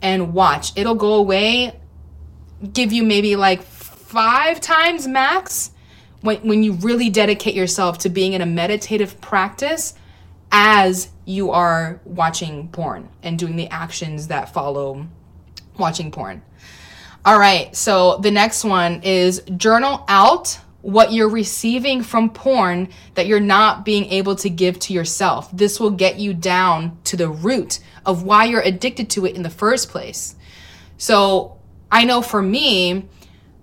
and 0.00 0.34
watch. 0.34 0.70
It'll 0.76 0.94
go 0.94 1.14
away, 1.14 1.80
give 2.72 2.92
you 2.92 3.02
maybe 3.02 3.34
like 3.34 3.60
five 3.60 4.60
times 4.60 5.08
max 5.08 5.71
when, 6.22 6.38
when 6.38 6.62
you 6.62 6.72
really 6.72 7.10
dedicate 7.10 7.54
yourself 7.54 7.98
to 7.98 8.08
being 8.08 8.32
in 8.32 8.40
a 8.40 8.46
meditative 8.46 9.20
practice 9.20 9.94
as 10.50 11.10
you 11.24 11.50
are 11.50 12.00
watching 12.04 12.68
porn 12.68 13.08
and 13.22 13.38
doing 13.38 13.56
the 13.56 13.68
actions 13.68 14.28
that 14.28 14.52
follow 14.52 15.06
watching 15.78 16.10
porn. 16.10 16.42
All 17.24 17.38
right, 17.38 17.74
so 17.74 18.18
the 18.18 18.30
next 18.30 18.64
one 18.64 19.02
is 19.02 19.42
journal 19.56 20.04
out 20.08 20.58
what 20.82 21.12
you're 21.12 21.28
receiving 21.28 22.02
from 22.02 22.30
porn 22.30 22.88
that 23.14 23.26
you're 23.26 23.40
not 23.40 23.84
being 23.84 24.06
able 24.06 24.34
to 24.34 24.50
give 24.50 24.78
to 24.80 24.92
yourself. 24.92 25.48
This 25.56 25.78
will 25.78 25.90
get 25.90 26.18
you 26.18 26.34
down 26.34 26.98
to 27.04 27.16
the 27.16 27.28
root 27.28 27.78
of 28.04 28.24
why 28.24 28.44
you're 28.44 28.60
addicted 28.60 29.08
to 29.10 29.24
it 29.24 29.36
in 29.36 29.42
the 29.42 29.50
first 29.50 29.88
place. 29.88 30.34
So 30.98 31.56
I 31.90 32.04
know 32.04 32.20
for 32.20 32.42
me, 32.42 33.08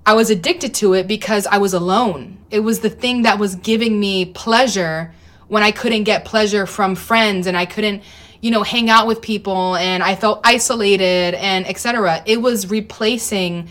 I 0.05 0.13
was 0.13 0.29
addicted 0.29 0.73
to 0.75 0.93
it 0.93 1.07
because 1.07 1.45
I 1.45 1.57
was 1.57 1.73
alone. 1.73 2.38
It 2.51 2.61
was 2.61 2.79
the 2.79 2.89
thing 2.89 3.23
that 3.23 3.39
was 3.39 3.55
giving 3.55 3.99
me 3.99 4.25
pleasure 4.25 5.13
when 5.47 5.63
I 5.63 5.71
couldn't 5.71 6.03
get 6.03 6.25
pleasure 6.25 6.65
from 6.65 6.95
friends 6.95 7.47
and 7.47 7.57
I 7.57 7.65
couldn't, 7.65 8.03
you 8.41 8.51
know, 8.51 8.63
hang 8.63 8.89
out 8.89 9.07
with 9.07 9.21
people 9.21 9.75
and 9.75 10.01
I 10.01 10.15
felt 10.15 10.41
isolated 10.43 11.35
and 11.35 11.67
etc. 11.67 12.23
It 12.25 12.41
was 12.41 12.69
replacing 12.69 13.69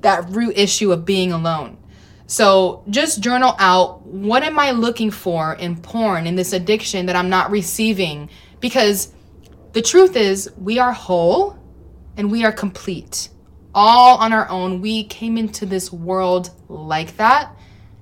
that 0.00 0.28
root 0.30 0.56
issue 0.56 0.92
of 0.92 1.04
being 1.04 1.32
alone. 1.32 1.76
So 2.26 2.84
just 2.88 3.20
journal 3.20 3.56
out 3.58 4.06
what 4.06 4.44
am 4.44 4.58
I 4.58 4.70
looking 4.70 5.10
for 5.10 5.54
in 5.54 5.76
porn, 5.76 6.26
in 6.26 6.36
this 6.36 6.52
addiction 6.52 7.06
that 7.06 7.16
I'm 7.16 7.28
not 7.28 7.50
receiving? 7.50 8.30
Because 8.60 9.12
the 9.72 9.82
truth 9.82 10.16
is, 10.16 10.50
we 10.56 10.78
are 10.78 10.92
whole 10.92 11.58
and 12.16 12.30
we 12.30 12.44
are 12.44 12.52
complete. 12.52 13.30
All 13.74 14.18
on 14.18 14.32
our 14.32 14.48
own. 14.48 14.80
We 14.80 15.04
came 15.04 15.36
into 15.36 15.66
this 15.66 15.92
world 15.92 16.50
like 16.68 17.16
that. 17.16 17.56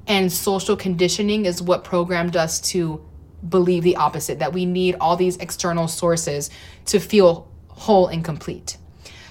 And 0.09 0.33
social 0.33 0.77
conditioning 0.77 1.47
is 1.47 1.63
what 1.63 1.85
programmed 1.85 2.37
us 2.37 2.61
to 2.73 3.05
believe 3.49 3.85
the 3.85 3.97
opposite 3.97 4.41
that 4.41 4.53
we 4.53 4.67
need 4.67 4.97
all 5.01 5.17
these 5.17 5.37
external 5.37 5.87
sources 5.87 6.51
to 6.87 6.99
feel 6.99 7.47
whole 7.69 8.09
and 8.09 8.25
complete. 8.25 8.79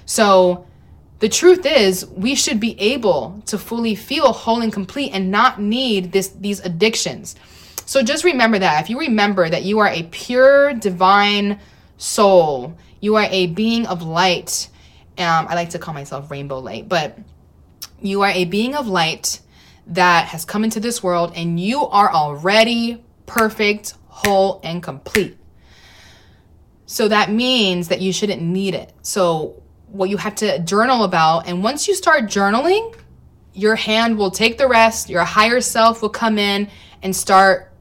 So, 0.06 0.66
the 1.20 1.30
truth 1.30 1.66
is, 1.66 2.06
we 2.06 2.36
should 2.36 2.60
be 2.60 2.80
able 2.80 3.42
to 3.48 3.58
fully 3.58 3.96
feel 3.96 4.32
whole 4.32 4.62
and 4.62 4.72
complete 4.72 5.12
and 5.14 5.32
not 5.32 5.60
need 5.60 6.12
this 6.12 6.28
these 6.28 6.60
addictions. 6.60 7.36
So 7.88 8.04
just 8.04 8.24
remember 8.24 8.60
that. 8.60 8.84
If 8.84 8.90
you 8.90 9.00
remember 9.00 9.50
that 9.50 9.64
you 9.64 9.80
are 9.80 9.88
a 9.88 10.04
pure 10.04 10.74
divine 10.74 11.60
soul, 11.98 12.78
you 13.00 13.16
are 13.16 13.28
a 13.32 13.48
being 13.48 13.88
of 13.88 14.04
light. 14.04 14.70
Um, 15.18 15.48
I 15.48 15.56
like 15.56 15.72
to 15.72 15.80
call 15.80 15.94
myself 15.94 16.30
rainbow 16.30 16.60
light, 16.60 16.88
but 16.88 17.18
you 18.00 18.22
are 18.22 18.30
a 18.30 18.46
being 18.46 18.76
of 18.76 18.88
light 18.88 19.40
that 19.88 20.28
has 20.28 20.46
come 20.46 20.64
into 20.64 20.80
this 20.80 21.02
world 21.02 21.34
and 21.36 21.60
you 21.60 21.86
are 21.86 22.12
already 22.12 23.04
perfect, 23.26 23.94
whole, 24.08 24.60
and 24.64 24.84
complete. 24.84 25.38
So 26.86 27.08
that 27.08 27.32
means 27.32 27.90
that 27.90 28.02
you 28.02 28.14
shouldn't 28.14 28.42
need 28.42 28.74
it. 28.74 28.94
So, 29.02 29.62
what 29.88 30.10
you 30.10 30.18
have 30.18 30.36
to 30.36 30.60
journal 30.60 31.06
about, 31.06 31.48
and 31.48 31.64
once 31.64 31.88
you 31.88 31.96
start 31.96 32.26
journaling, 32.26 32.94
your 33.54 33.76
hand 33.76 34.18
will 34.18 34.32
take 34.32 34.58
the 34.58 34.68
rest, 34.68 35.10
your 35.10 35.24
higher 35.24 35.62
self 35.62 36.02
will 36.02 36.10
come 36.10 36.38
in 36.38 36.70
and 37.02 37.16
start 37.16 37.72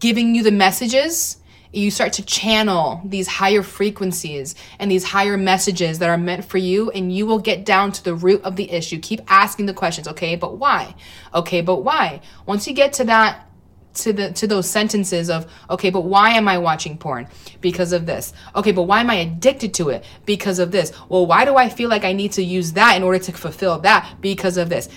giving 0.00 0.34
you 0.34 0.42
the 0.42 0.50
messages 0.50 1.38
you 1.72 1.90
start 1.90 2.12
to 2.14 2.24
channel 2.24 3.00
these 3.04 3.26
higher 3.26 3.62
frequencies 3.62 4.54
and 4.78 4.90
these 4.90 5.04
higher 5.04 5.36
messages 5.36 5.98
that 5.98 6.10
are 6.10 6.18
meant 6.18 6.44
for 6.44 6.58
you 6.58 6.90
and 6.90 7.14
you 7.14 7.26
will 7.26 7.38
get 7.38 7.64
down 7.64 7.92
to 7.92 8.04
the 8.04 8.14
root 8.14 8.42
of 8.42 8.56
the 8.56 8.70
issue. 8.70 8.98
Keep 8.98 9.22
asking 9.28 9.66
the 9.66 9.74
questions 9.74 10.06
okay 10.08 10.36
but 10.36 10.58
why? 10.58 10.94
Okay 11.34 11.62
but 11.62 11.82
why? 11.82 12.20
Once 12.46 12.66
you 12.66 12.74
get 12.74 12.92
to 12.94 13.04
that 13.04 13.48
to 13.94 14.12
the 14.12 14.32
to 14.32 14.46
those 14.46 14.68
sentences 14.68 15.28
of 15.28 15.46
okay 15.68 15.90
but 15.90 16.02
why 16.02 16.30
am 16.30 16.48
i 16.48 16.58
watching 16.58 16.96
porn? 16.96 17.26
Because 17.60 17.92
of 17.92 18.06
this. 18.06 18.32
Okay 18.54 18.72
but 18.72 18.82
why 18.82 19.00
am 19.00 19.10
i 19.10 19.16
addicted 19.16 19.74
to 19.74 19.88
it? 19.90 20.04
Because 20.26 20.58
of 20.58 20.70
this. 20.70 20.92
Well 21.08 21.26
why 21.26 21.44
do 21.44 21.56
i 21.56 21.68
feel 21.68 21.88
like 21.88 22.04
i 22.04 22.12
need 22.12 22.32
to 22.32 22.42
use 22.42 22.72
that 22.72 22.96
in 22.96 23.02
order 23.02 23.18
to 23.18 23.32
fulfill 23.32 23.78
that? 23.80 24.16
Because 24.20 24.56
of 24.56 24.68
this. 24.68 24.88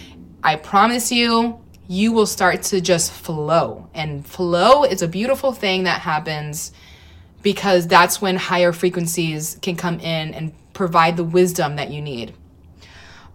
I 0.43 0.55
promise 0.57 1.11
you 1.11 1.64
you 1.87 2.11
will 2.11 2.25
start 2.25 2.63
to 2.63 2.81
just 2.81 3.11
flow. 3.11 3.89
And 3.93 4.25
flow 4.25 4.83
is 4.83 5.01
a 5.01 5.07
beautiful 5.07 5.51
thing 5.51 5.83
that 5.83 6.01
happens 6.01 6.71
because 7.41 7.87
that's 7.87 8.21
when 8.21 8.35
higher 8.37 8.73
frequencies 8.73 9.57
can 9.61 9.75
come 9.75 9.99
in 9.99 10.33
and 10.33 10.53
provide 10.73 11.15
the 11.15 11.23
wisdom 11.23 11.75
that 11.75 11.91
you 11.91 12.01
need. 12.01 12.33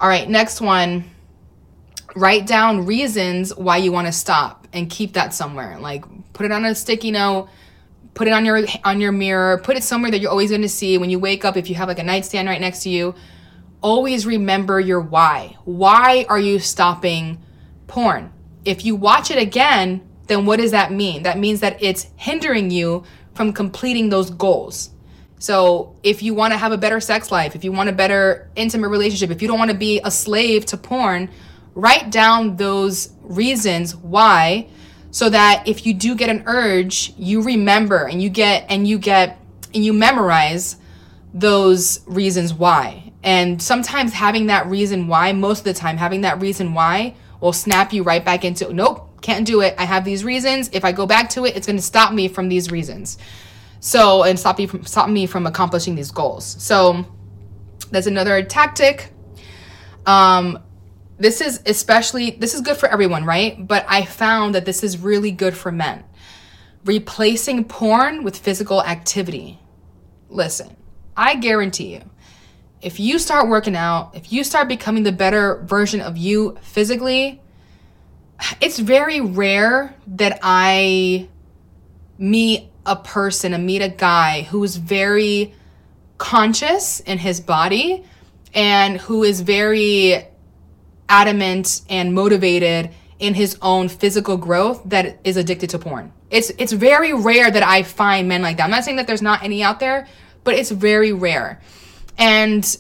All 0.00 0.08
right, 0.08 0.28
next 0.28 0.60
one. 0.60 1.10
Write 2.16 2.44
down 2.46 2.86
reasons 2.86 3.54
why 3.54 3.76
you 3.76 3.92
want 3.92 4.08
to 4.08 4.12
stop 4.12 4.66
and 4.72 4.90
keep 4.90 5.12
that 5.12 5.32
somewhere. 5.32 5.78
Like 5.78 6.04
put 6.32 6.44
it 6.44 6.50
on 6.50 6.64
a 6.64 6.74
sticky 6.74 7.12
note, 7.12 7.48
put 8.14 8.26
it 8.26 8.32
on 8.32 8.44
your 8.44 8.64
on 8.82 9.00
your 9.00 9.12
mirror, 9.12 9.58
put 9.58 9.76
it 9.76 9.84
somewhere 9.84 10.10
that 10.10 10.20
you're 10.20 10.30
always 10.30 10.50
going 10.50 10.62
to 10.62 10.68
see 10.68 10.98
when 10.98 11.10
you 11.10 11.20
wake 11.20 11.44
up 11.44 11.56
if 11.56 11.68
you 11.68 11.76
have 11.76 11.86
like 11.86 12.00
a 12.00 12.02
nightstand 12.02 12.48
right 12.48 12.60
next 12.60 12.82
to 12.82 12.90
you. 12.90 13.14
Always 13.80 14.26
remember 14.26 14.80
your 14.80 15.00
why. 15.00 15.56
Why 15.64 16.26
are 16.28 16.38
you 16.38 16.58
stopping 16.58 17.40
porn? 17.86 18.32
If 18.64 18.84
you 18.84 18.96
watch 18.96 19.30
it 19.30 19.38
again, 19.38 20.06
then 20.26 20.46
what 20.46 20.60
does 20.60 20.70
that 20.70 20.92
mean? 20.92 21.24
That 21.24 21.38
means 21.38 21.60
that 21.60 21.82
it's 21.82 22.06
hindering 22.16 22.70
you 22.70 23.04
from 23.34 23.52
completing 23.52 24.08
those 24.10 24.30
goals. 24.30 24.90
So, 25.38 25.96
if 26.02 26.22
you 26.22 26.34
want 26.34 26.52
to 26.52 26.58
have 26.58 26.70
a 26.70 26.76
better 26.76 27.00
sex 27.00 27.32
life, 27.32 27.56
if 27.56 27.64
you 27.64 27.72
want 27.72 27.88
a 27.88 27.92
better 27.92 28.50
intimate 28.56 28.88
relationship, 28.88 29.30
if 29.30 29.40
you 29.40 29.48
don't 29.48 29.58
want 29.58 29.70
to 29.70 29.76
be 29.76 30.00
a 30.04 30.10
slave 30.10 30.66
to 30.66 30.76
porn, 30.76 31.30
write 31.74 32.10
down 32.10 32.56
those 32.56 33.12
reasons 33.22 33.96
why 33.96 34.68
so 35.10 35.28
that 35.28 35.64
if 35.66 35.86
you 35.86 35.94
do 35.94 36.14
get 36.14 36.28
an 36.28 36.44
urge, 36.46 37.12
you 37.16 37.42
remember 37.42 38.04
and 38.06 38.22
you 38.22 38.28
get 38.28 38.66
and 38.68 38.86
you 38.86 38.98
get 38.98 39.40
and 39.74 39.84
you 39.84 39.92
memorize 39.92 40.76
those 41.34 42.00
reasons 42.06 42.52
why. 42.52 43.12
And 43.22 43.60
sometimes 43.60 44.12
having 44.12 44.46
that 44.46 44.66
reason 44.66 45.08
why, 45.08 45.32
most 45.32 45.60
of 45.60 45.64
the 45.64 45.74
time 45.74 45.96
having 45.96 46.22
that 46.22 46.40
reason 46.40 46.74
why 46.74 47.14
will 47.40 47.52
snap 47.52 47.92
you 47.92 48.02
right 48.02 48.24
back 48.24 48.44
into 48.44 48.72
nope, 48.72 49.20
can't 49.22 49.46
do 49.46 49.60
it. 49.60 49.74
I 49.78 49.84
have 49.84 50.04
these 50.04 50.24
reasons. 50.24 50.70
If 50.72 50.84
I 50.84 50.92
go 50.92 51.06
back 51.06 51.30
to 51.30 51.44
it, 51.44 51.56
it's 51.56 51.66
going 51.66 51.76
to 51.76 51.82
stop 51.82 52.12
me 52.12 52.28
from 52.28 52.48
these 52.48 52.70
reasons. 52.70 53.18
So, 53.80 54.24
and 54.24 54.38
stop 54.38 54.58
me 54.58 54.66
from 54.66 54.84
stop 54.84 55.08
me 55.08 55.26
from 55.26 55.46
accomplishing 55.46 55.94
these 55.94 56.10
goals. 56.10 56.44
So, 56.44 57.04
that's 57.90 58.06
another 58.06 58.42
tactic. 58.42 59.12
Um 60.06 60.58
this 61.20 61.42
is 61.42 61.60
especially 61.66 62.30
this 62.30 62.54
is 62.54 62.62
good 62.62 62.78
for 62.78 62.88
everyone 62.88 63.24
right 63.24 63.68
but 63.68 63.84
i 63.86 64.04
found 64.04 64.54
that 64.54 64.64
this 64.64 64.82
is 64.82 64.98
really 64.98 65.30
good 65.30 65.54
for 65.54 65.70
men 65.70 66.02
replacing 66.86 67.62
porn 67.62 68.24
with 68.24 68.36
physical 68.36 68.82
activity 68.82 69.60
listen 70.30 70.74
i 71.16 71.34
guarantee 71.34 71.92
you 71.94 72.09
if 72.82 72.98
you 72.98 73.18
start 73.18 73.48
working 73.48 73.76
out 73.76 74.14
if 74.14 74.32
you 74.32 74.44
start 74.44 74.68
becoming 74.68 75.02
the 75.02 75.12
better 75.12 75.62
version 75.64 76.00
of 76.00 76.16
you 76.16 76.56
physically 76.62 77.40
it's 78.60 78.78
very 78.78 79.20
rare 79.20 79.94
that 80.06 80.38
i 80.42 81.28
meet 82.18 82.70
a 82.86 82.96
person 82.96 83.54
and 83.54 83.66
meet 83.66 83.82
a 83.82 83.88
guy 83.88 84.42
who 84.42 84.62
is 84.64 84.76
very 84.76 85.54
conscious 86.18 87.00
in 87.00 87.18
his 87.18 87.40
body 87.40 88.04
and 88.54 89.00
who 89.00 89.22
is 89.22 89.40
very 89.40 90.26
adamant 91.08 91.82
and 91.88 92.14
motivated 92.14 92.90
in 93.18 93.34
his 93.34 93.58
own 93.60 93.88
physical 93.88 94.36
growth 94.36 94.82
that 94.86 95.18
is 95.24 95.36
addicted 95.36 95.70
to 95.70 95.78
porn. 95.78 96.12
It's 96.30 96.50
it's 96.50 96.72
very 96.72 97.12
rare 97.12 97.50
that 97.50 97.62
I 97.62 97.82
find 97.82 98.28
men 98.28 98.42
like 98.42 98.56
that. 98.56 98.64
I'm 98.64 98.70
not 98.70 98.84
saying 98.84 98.96
that 98.96 99.06
there's 99.06 99.22
not 99.22 99.42
any 99.42 99.62
out 99.62 99.80
there, 99.80 100.06
but 100.44 100.54
it's 100.54 100.70
very 100.70 101.12
rare. 101.12 101.60
And 102.20 102.76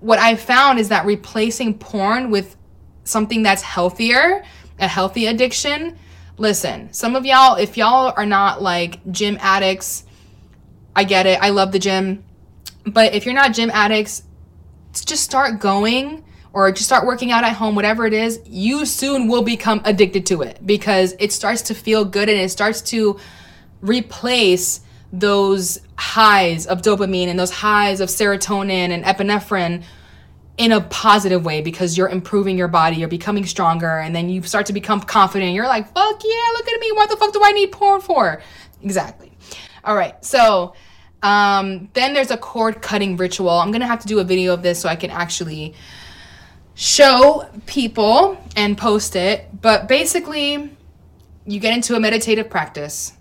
what 0.00 0.18
I 0.18 0.36
found 0.36 0.78
is 0.78 0.90
that 0.90 1.06
replacing 1.06 1.78
porn 1.78 2.30
with 2.30 2.54
something 3.04 3.42
that's 3.42 3.62
healthier, 3.62 4.44
a 4.78 4.86
healthy 4.86 5.26
addiction. 5.26 5.98
Listen, 6.36 6.92
some 6.92 7.16
of 7.16 7.24
y'all, 7.24 7.56
if 7.56 7.76
y'all 7.76 8.12
are 8.16 8.26
not 8.26 8.62
like 8.62 9.00
gym 9.10 9.38
addicts, 9.40 10.04
I 10.94 11.04
get 11.04 11.26
it. 11.26 11.38
I 11.40 11.48
love 11.48 11.72
the 11.72 11.78
gym. 11.78 12.24
But 12.84 13.14
if 13.14 13.24
you're 13.24 13.34
not 13.34 13.54
gym 13.54 13.70
addicts, 13.70 14.22
just 14.92 15.24
start 15.24 15.58
going 15.58 16.22
or 16.52 16.70
just 16.72 16.84
start 16.84 17.06
working 17.06 17.32
out 17.32 17.44
at 17.44 17.54
home, 17.54 17.74
whatever 17.74 18.04
it 18.06 18.12
is, 18.12 18.40
you 18.44 18.84
soon 18.84 19.28
will 19.28 19.42
become 19.42 19.80
addicted 19.86 20.26
to 20.26 20.42
it 20.42 20.58
because 20.66 21.14
it 21.18 21.32
starts 21.32 21.62
to 21.62 21.74
feel 21.74 22.04
good 22.04 22.28
and 22.28 22.38
it 22.38 22.50
starts 22.50 22.82
to 22.82 23.18
replace 23.80 24.80
those 25.12 25.80
highs 25.96 26.66
of 26.66 26.80
dopamine 26.80 27.28
and 27.28 27.38
those 27.38 27.50
highs 27.50 28.00
of 28.00 28.08
serotonin 28.08 28.90
and 28.90 29.04
epinephrine 29.04 29.84
in 30.58 30.72
a 30.72 30.80
positive 30.80 31.44
way 31.44 31.60
because 31.60 31.96
you're 31.96 32.08
improving 32.08 32.56
your 32.56 32.68
body, 32.68 32.96
you're 32.96 33.08
becoming 33.08 33.44
stronger, 33.44 33.98
and 33.98 34.14
then 34.14 34.28
you 34.28 34.42
start 34.42 34.66
to 34.66 34.72
become 34.72 35.00
confident. 35.00 35.52
You're 35.52 35.66
like, 35.66 35.86
fuck 35.92 36.22
yeah, 36.24 36.46
look 36.52 36.68
at 36.68 36.80
me. 36.80 36.92
What 36.92 37.10
the 37.10 37.16
fuck 37.16 37.32
do 37.32 37.40
I 37.42 37.52
need 37.52 37.72
porn 37.72 38.00
for? 38.00 38.42
Exactly. 38.82 39.32
All 39.84 39.94
right. 39.94 40.22
So 40.24 40.74
um, 41.22 41.88
then 41.94 42.14
there's 42.14 42.30
a 42.30 42.36
cord 42.36 42.82
cutting 42.82 43.16
ritual. 43.16 43.50
I'm 43.50 43.70
going 43.70 43.80
to 43.80 43.86
have 43.86 44.00
to 44.00 44.06
do 44.06 44.18
a 44.18 44.24
video 44.24 44.52
of 44.52 44.62
this 44.62 44.80
so 44.80 44.88
I 44.88 44.96
can 44.96 45.10
actually 45.10 45.74
show 46.74 47.48
people 47.66 48.38
and 48.56 48.76
post 48.76 49.16
it. 49.16 49.48
But 49.60 49.88
basically, 49.88 50.76
you 51.46 51.60
get 51.60 51.74
into 51.74 51.96
a 51.96 52.00
meditative 52.00 52.50
practice. 52.50 53.12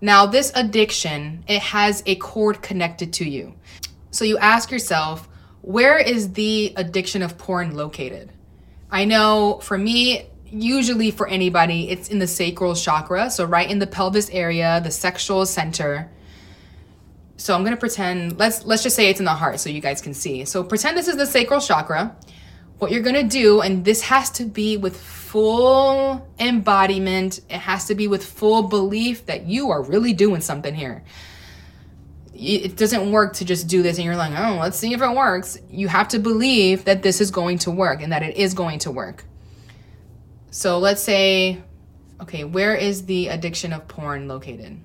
Now, 0.00 0.26
this 0.26 0.52
addiction, 0.54 1.44
it 1.48 1.60
has 1.60 2.02
a 2.06 2.16
cord 2.16 2.62
connected 2.62 3.12
to 3.14 3.28
you. 3.28 3.54
So 4.10 4.24
you 4.24 4.38
ask 4.38 4.70
yourself, 4.70 5.28
where 5.62 5.98
is 5.98 6.32
the 6.34 6.74
addiction 6.76 7.22
of 7.22 7.38
porn 7.38 7.74
located? 7.74 8.30
I 8.90 9.06
know 9.06 9.60
for 9.62 9.78
me, 9.78 10.28
usually 10.44 11.10
for 11.10 11.26
anybody, 11.26 11.88
it's 11.88 12.08
in 12.08 12.18
the 12.18 12.26
sacral 12.26 12.74
chakra, 12.74 13.30
so 13.30 13.44
right 13.44 13.68
in 13.68 13.78
the 13.78 13.86
pelvis 13.86 14.30
area, 14.30 14.80
the 14.84 14.90
sexual 14.90 15.46
center. 15.46 16.10
So 17.36 17.54
I'm 17.54 17.62
going 17.62 17.74
to 17.74 17.80
pretend 17.80 18.38
let's 18.38 18.64
let's 18.64 18.82
just 18.82 18.94
say 18.94 19.08
it's 19.08 19.18
in 19.18 19.24
the 19.24 19.32
heart 19.32 19.58
so 19.58 19.68
you 19.68 19.80
guys 19.80 20.00
can 20.00 20.14
see. 20.14 20.44
So 20.44 20.62
pretend 20.62 20.96
this 20.96 21.08
is 21.08 21.16
the 21.16 21.26
sacral 21.26 21.60
chakra 21.60 22.16
what 22.78 22.90
you're 22.90 23.02
going 23.02 23.14
to 23.14 23.22
do, 23.28 23.60
and 23.60 23.84
this 23.84 24.02
has 24.02 24.30
to 24.30 24.44
be 24.44 24.76
with 24.76 25.00
full 25.00 26.28
embodiment, 26.38 27.40
it 27.50 27.58
has 27.58 27.86
to 27.86 27.94
be 27.94 28.06
with 28.06 28.24
full 28.24 28.64
belief 28.64 29.26
that 29.26 29.46
you 29.46 29.70
are 29.70 29.82
really 29.82 30.12
doing 30.12 30.40
something 30.40 30.74
here. 30.74 31.02
It 32.34 32.76
doesn't 32.76 33.12
work 33.12 33.34
to 33.34 33.44
just 33.44 33.68
do 33.68 33.82
this 33.82 33.96
and 33.96 34.04
you're 34.04 34.16
like, 34.16 34.36
oh, 34.36 34.58
let's 34.60 34.76
see 34.76 34.92
if 34.92 35.00
it 35.00 35.10
works. 35.10 35.58
You 35.70 35.88
have 35.88 36.08
to 36.08 36.18
believe 36.18 36.84
that 36.84 37.02
this 37.02 37.20
is 37.20 37.30
going 37.30 37.58
to 37.58 37.70
work 37.70 38.02
and 38.02 38.12
that 38.12 38.22
it 38.22 38.36
is 38.36 38.54
going 38.54 38.80
to 38.80 38.90
work. 38.90 39.24
So 40.50 40.78
let's 40.78 41.02
say, 41.02 41.62
okay, 42.20 42.44
where 42.44 42.74
is 42.74 43.06
the 43.06 43.28
addiction 43.28 43.72
of 43.72 43.86
porn 43.86 44.28
located? 44.28 44.80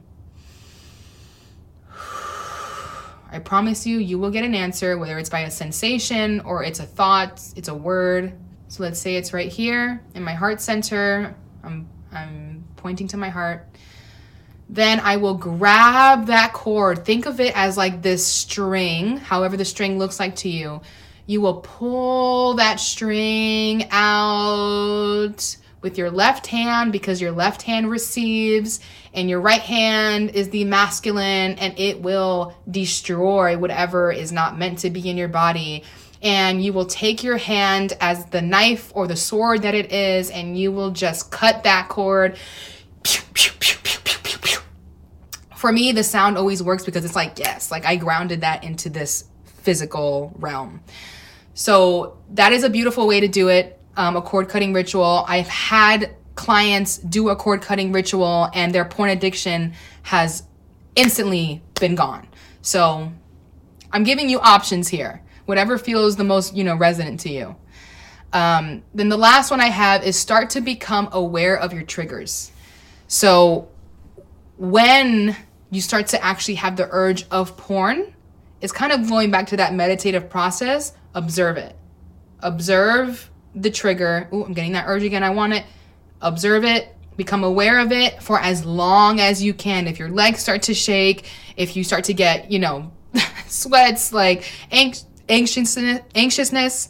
I 3.32 3.40
promise 3.40 3.86
you, 3.86 4.00
you 4.00 4.18
will 4.18 4.32
get 4.32 4.44
an 4.44 4.56
answer, 4.56 4.98
whether 4.98 5.18
it's 5.20 5.30
by 5.30 5.42
a 5.42 5.52
sensation 5.52 6.42
or 6.42 6.64
it's 6.64 6.80
a 6.80 6.86
thought, 6.86 7.42
it's 7.56 7.68
a 7.68 7.76
word. 7.76 8.34
So 8.70 8.84
let's 8.84 9.00
say 9.00 9.16
it's 9.16 9.34
right 9.34 9.52
here 9.52 10.04
in 10.16 10.24
my 10.24 10.34
heart 10.34 10.62
center. 10.62 11.36
I'm, 11.64 11.88
I'm 12.12 12.64
pointing 12.76 13.08
to 13.10 13.18
my 13.18 13.30
heart. 13.30 13.68
Then 14.68 15.00
I 15.00 15.18
will 15.18 15.36
grab 15.36 16.28
that 16.28 16.54
cord. 16.54 17.06
Think 17.06 17.26
of 17.26 17.40
it 17.40 17.56
as 17.56 17.78
like 17.78 18.02
this 18.02 18.26
string, 18.26 19.18
however 19.18 19.58
the 19.58 19.66
string 19.66 19.98
looks 19.98 20.20
like 20.20 20.36
to 20.38 20.50
you. 20.50 20.82
You 21.26 21.42
will 21.42 21.62
pull 21.62 22.56
that 22.56 22.80
string 22.80 23.88
out 23.92 25.58
with 25.82 25.98
your 25.98 26.12
left 26.12 26.48
hand 26.48 26.92
because 26.92 27.22
your 27.22 27.32
left 27.32 27.62
hand 27.62 27.90
receives 27.90 28.80
and 29.14 29.30
your 29.30 29.40
right 29.40 29.62
hand 29.62 30.32
is 30.32 30.50
the 30.50 30.66
masculine 30.66 31.54
and 31.54 31.78
it 31.80 32.02
will 32.02 32.56
destroy 32.70 33.58
whatever 33.58 34.12
is 34.12 34.32
not 34.32 34.58
meant 34.58 34.80
to 34.80 34.90
be 34.90 35.10
in 35.10 35.18
your 35.18 35.28
body. 35.28 35.84
And 36.22 36.64
you 36.64 36.74
will 36.74 36.86
take 36.86 37.24
your 37.24 37.38
hand 37.38 37.94
as 38.02 38.26
the 38.26 38.42
knife 38.42 38.92
or 38.94 39.08
the 39.08 39.16
sword 39.16 39.62
that 39.62 39.74
it 39.74 39.92
is 39.92 40.30
and 40.30 40.58
you 40.58 40.72
will 40.72 40.92
just 40.92 41.32
cut 41.32 41.64
that 41.64 41.88
cord. 41.88 42.38
Pew, 43.04 43.22
pew, 43.34 43.52
pew, 43.60 43.80
for 45.56 45.74
me 45.74 45.92
the 45.92 46.04
sound 46.04 46.38
always 46.38 46.64
works 46.64 46.86
because 46.86 47.04
it's 47.04 47.18
like 47.18 47.38
yes 47.38 47.70
like 47.70 47.86
i 47.86 47.98
grounded 47.98 48.40
that 48.42 48.64
into 48.64 48.90
this 48.90 49.26
physical 49.46 50.34
realm. 50.40 50.82
So 51.54 52.18
that 52.32 52.54
is 52.54 52.64
a 52.64 52.70
beautiful 52.70 53.06
way 53.08 53.20
to 53.20 53.28
do 53.28 53.50
it 53.50 53.79
um, 54.00 54.16
a 54.16 54.22
cord 54.22 54.48
cutting 54.48 54.72
ritual. 54.72 55.26
I've 55.28 55.50
had 55.50 56.16
clients 56.36 56.98
do 57.00 57.28
a 57.30 57.36
cord 57.36 57.62
cutting 57.62 57.92
ritual 57.92 58.50
and 58.54 58.74
their 58.74 58.86
porn 58.86 59.10
addiction 59.10 59.74
has 60.04 60.44
instantly 60.96 61.62
been 61.82 61.96
gone. 61.96 62.26
So 62.62 63.12
I'm 63.92 64.06
giving 64.06 64.30
you 64.30 64.40
options 64.40 64.88
here, 64.88 65.22
whatever 65.46 65.78
feels 65.78 66.16
the 66.16 66.24
most, 66.24 66.56
you 66.56 66.64
know, 66.64 66.78
resonant 66.78 67.20
to 67.22 67.30
you. 67.30 67.58
Um, 68.32 68.84
then 68.94 69.10
the 69.10 69.18
last 69.18 69.52
one 69.52 69.60
I 69.60 69.68
have 69.68 70.02
is 70.06 70.18
start 70.18 70.50
to 70.52 70.62
become 70.62 71.10
aware 71.12 71.58
of 71.58 71.74
your 71.74 71.84
triggers. 71.84 72.54
So 73.10 73.68
when 74.58 75.36
you 75.72 75.82
start 75.82 76.08
to 76.08 76.24
actually 76.24 76.56
have 76.56 76.78
the 76.78 76.88
urge 76.90 77.28
of 77.32 77.58
porn, 77.58 78.14
it's 78.62 78.72
kind 78.72 78.94
of 78.94 79.10
going 79.10 79.30
back 79.30 79.48
to 79.48 79.58
that 79.58 79.74
meditative 79.74 80.30
process. 80.30 80.94
Observe 81.14 81.58
it. 81.58 81.76
Observe 82.40 83.30
the 83.56 83.70
trigger. 83.70 84.28
Ooh, 84.34 84.46
I'm 84.46 84.54
getting 84.54 84.74
that 84.74 84.86
urge 84.88 85.04
again. 85.04 85.24
I 85.24 85.30
want 85.30 85.54
it. 85.54 85.66
Observe 86.22 86.64
it. 86.64 86.96
Become 87.18 87.44
aware 87.44 87.80
of 87.80 87.92
it 87.92 88.22
for 88.24 88.40
as 88.40 88.66
long 88.66 89.20
as 89.20 89.44
you 89.44 89.54
can. 89.54 89.88
If 89.88 90.00
your 90.00 90.10
legs 90.10 90.40
start 90.40 90.64
to 90.64 90.74
shake, 90.74 91.30
if 91.58 91.76
you 91.76 91.84
start 91.84 92.06
to 92.06 92.14
get, 92.14 92.52
you 92.52 92.60
know, 92.60 92.92
sweats, 93.48 94.14
like 94.14 94.50
anxiousness, 94.72 96.02
anxiousness, 96.16 96.90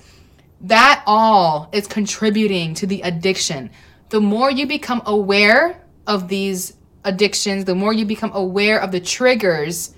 that 0.62 1.03
all 1.07 1.70
is 1.72 1.88
contributing 1.88 2.74
to 2.76 2.88
the 2.88 3.01
addiction. 3.01 3.72
The 4.10 4.20
more 4.20 4.51
you 4.51 4.68
become 4.68 5.01
aware 5.05 5.82
of 6.05 6.28
these 6.28 6.74
addictions, 7.03 7.66
the 7.66 7.76
more 7.76 7.93
you 7.93 8.05
become 8.05 8.32
aware 8.34 8.80
of 8.80 8.91
the 8.91 8.99
triggers, 8.99 9.95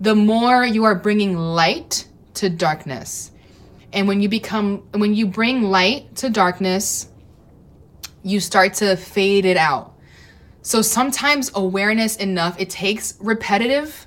the 0.00 0.14
more 0.14 0.64
you 0.64 0.84
are 0.84 0.94
bringing 0.94 1.36
light 1.36 2.06
to 2.34 2.48
darkness. 2.48 3.31
And 3.92 4.08
when 4.08 4.20
you 4.20 4.28
become 4.28 4.78
when 4.92 5.14
you 5.14 5.26
bring 5.26 5.64
light 5.64 6.16
to 6.16 6.30
darkness, 6.30 7.08
you 8.22 8.40
start 8.40 8.74
to 8.74 8.96
fade 8.96 9.44
it 9.44 9.56
out. 9.56 9.94
So 10.62 10.80
sometimes 10.80 11.50
awareness 11.54 12.16
enough, 12.16 12.58
it 12.60 12.70
takes 12.70 13.14
repetitive 13.20 14.06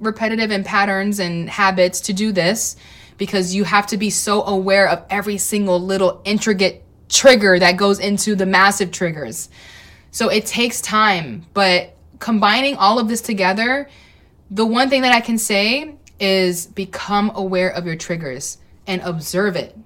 repetitive 0.00 0.50
and 0.50 0.64
patterns 0.64 1.20
and 1.20 1.48
habits 1.48 2.00
to 2.00 2.12
do 2.12 2.32
this 2.32 2.76
because 3.18 3.54
you 3.54 3.64
have 3.64 3.86
to 3.88 3.98
be 3.98 4.10
so 4.10 4.42
aware 4.44 4.88
of 4.88 5.04
every 5.10 5.36
single 5.36 5.78
little 5.78 6.22
intricate 6.24 6.82
trigger 7.08 7.58
that 7.58 7.76
goes 7.76 7.98
into 7.98 8.34
the 8.34 8.46
massive 8.46 8.90
triggers. 8.90 9.50
So 10.10 10.28
it 10.28 10.46
takes 10.46 10.80
time, 10.80 11.46
but 11.52 11.96
combining 12.18 12.76
all 12.76 12.98
of 12.98 13.08
this 13.08 13.20
together, 13.20 13.88
the 14.50 14.66
one 14.66 14.88
thing 14.88 15.02
that 15.02 15.12
I 15.12 15.20
can 15.20 15.38
say 15.38 15.96
is 16.18 16.66
become 16.66 17.30
aware 17.34 17.70
of 17.70 17.86
your 17.86 17.96
triggers 17.96 18.58
and 18.90 19.00
observe 19.02 19.54
it. 19.54 19.78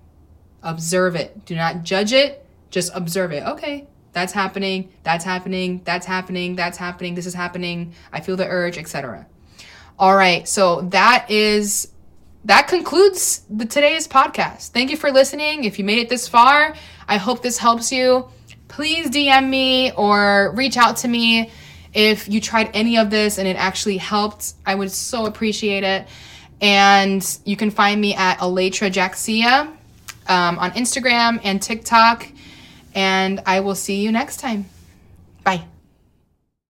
Observe 0.62 1.14
it. 1.14 1.44
Do 1.44 1.54
not 1.54 1.82
judge 1.82 2.14
it, 2.14 2.44
just 2.70 2.90
observe 2.94 3.32
it. 3.32 3.46
Okay, 3.46 3.86
that's 4.12 4.32
happening, 4.32 4.90
that's 5.02 5.26
happening, 5.26 5.82
that's 5.84 6.06
happening, 6.06 6.56
that's 6.56 6.78
happening, 6.78 7.14
this 7.14 7.26
is 7.26 7.34
happening. 7.34 7.92
I 8.14 8.20
feel 8.20 8.38
the 8.38 8.48
urge, 8.48 8.78
etc. 8.78 9.26
All 9.98 10.16
right, 10.16 10.48
so 10.48 10.80
that 10.92 11.30
is 11.30 11.88
that 12.46 12.66
concludes 12.66 13.42
the 13.50 13.66
today's 13.66 14.08
podcast. 14.08 14.70
Thank 14.70 14.90
you 14.90 14.96
for 14.96 15.12
listening. 15.12 15.64
If 15.64 15.78
you 15.78 15.84
made 15.84 15.98
it 15.98 16.08
this 16.08 16.26
far, 16.26 16.74
I 17.06 17.18
hope 17.18 17.42
this 17.42 17.58
helps 17.58 17.92
you. 17.92 18.28
Please 18.68 19.10
DM 19.10 19.50
me 19.50 19.92
or 19.92 20.52
reach 20.56 20.78
out 20.78 20.96
to 20.98 21.08
me 21.08 21.50
if 21.92 22.26
you 22.26 22.40
tried 22.40 22.70
any 22.72 22.96
of 22.96 23.10
this 23.10 23.38
and 23.38 23.46
it 23.46 23.56
actually 23.56 23.98
helped. 23.98 24.54
I 24.64 24.74
would 24.74 24.90
so 24.90 25.26
appreciate 25.26 25.84
it. 25.84 26.08
And 26.60 27.38
you 27.44 27.56
can 27.56 27.70
find 27.70 28.00
me 28.00 28.14
at 28.14 28.38
Aletra 28.38 28.90
Jaxia 28.90 29.66
um, 30.28 30.58
on 30.58 30.70
Instagram 30.72 31.40
and 31.44 31.60
TikTok. 31.60 32.28
And 32.94 33.42
I 33.44 33.60
will 33.60 33.74
see 33.74 34.02
you 34.02 34.12
next 34.12 34.38
time. 34.38 34.66
Bye. 35.42 35.64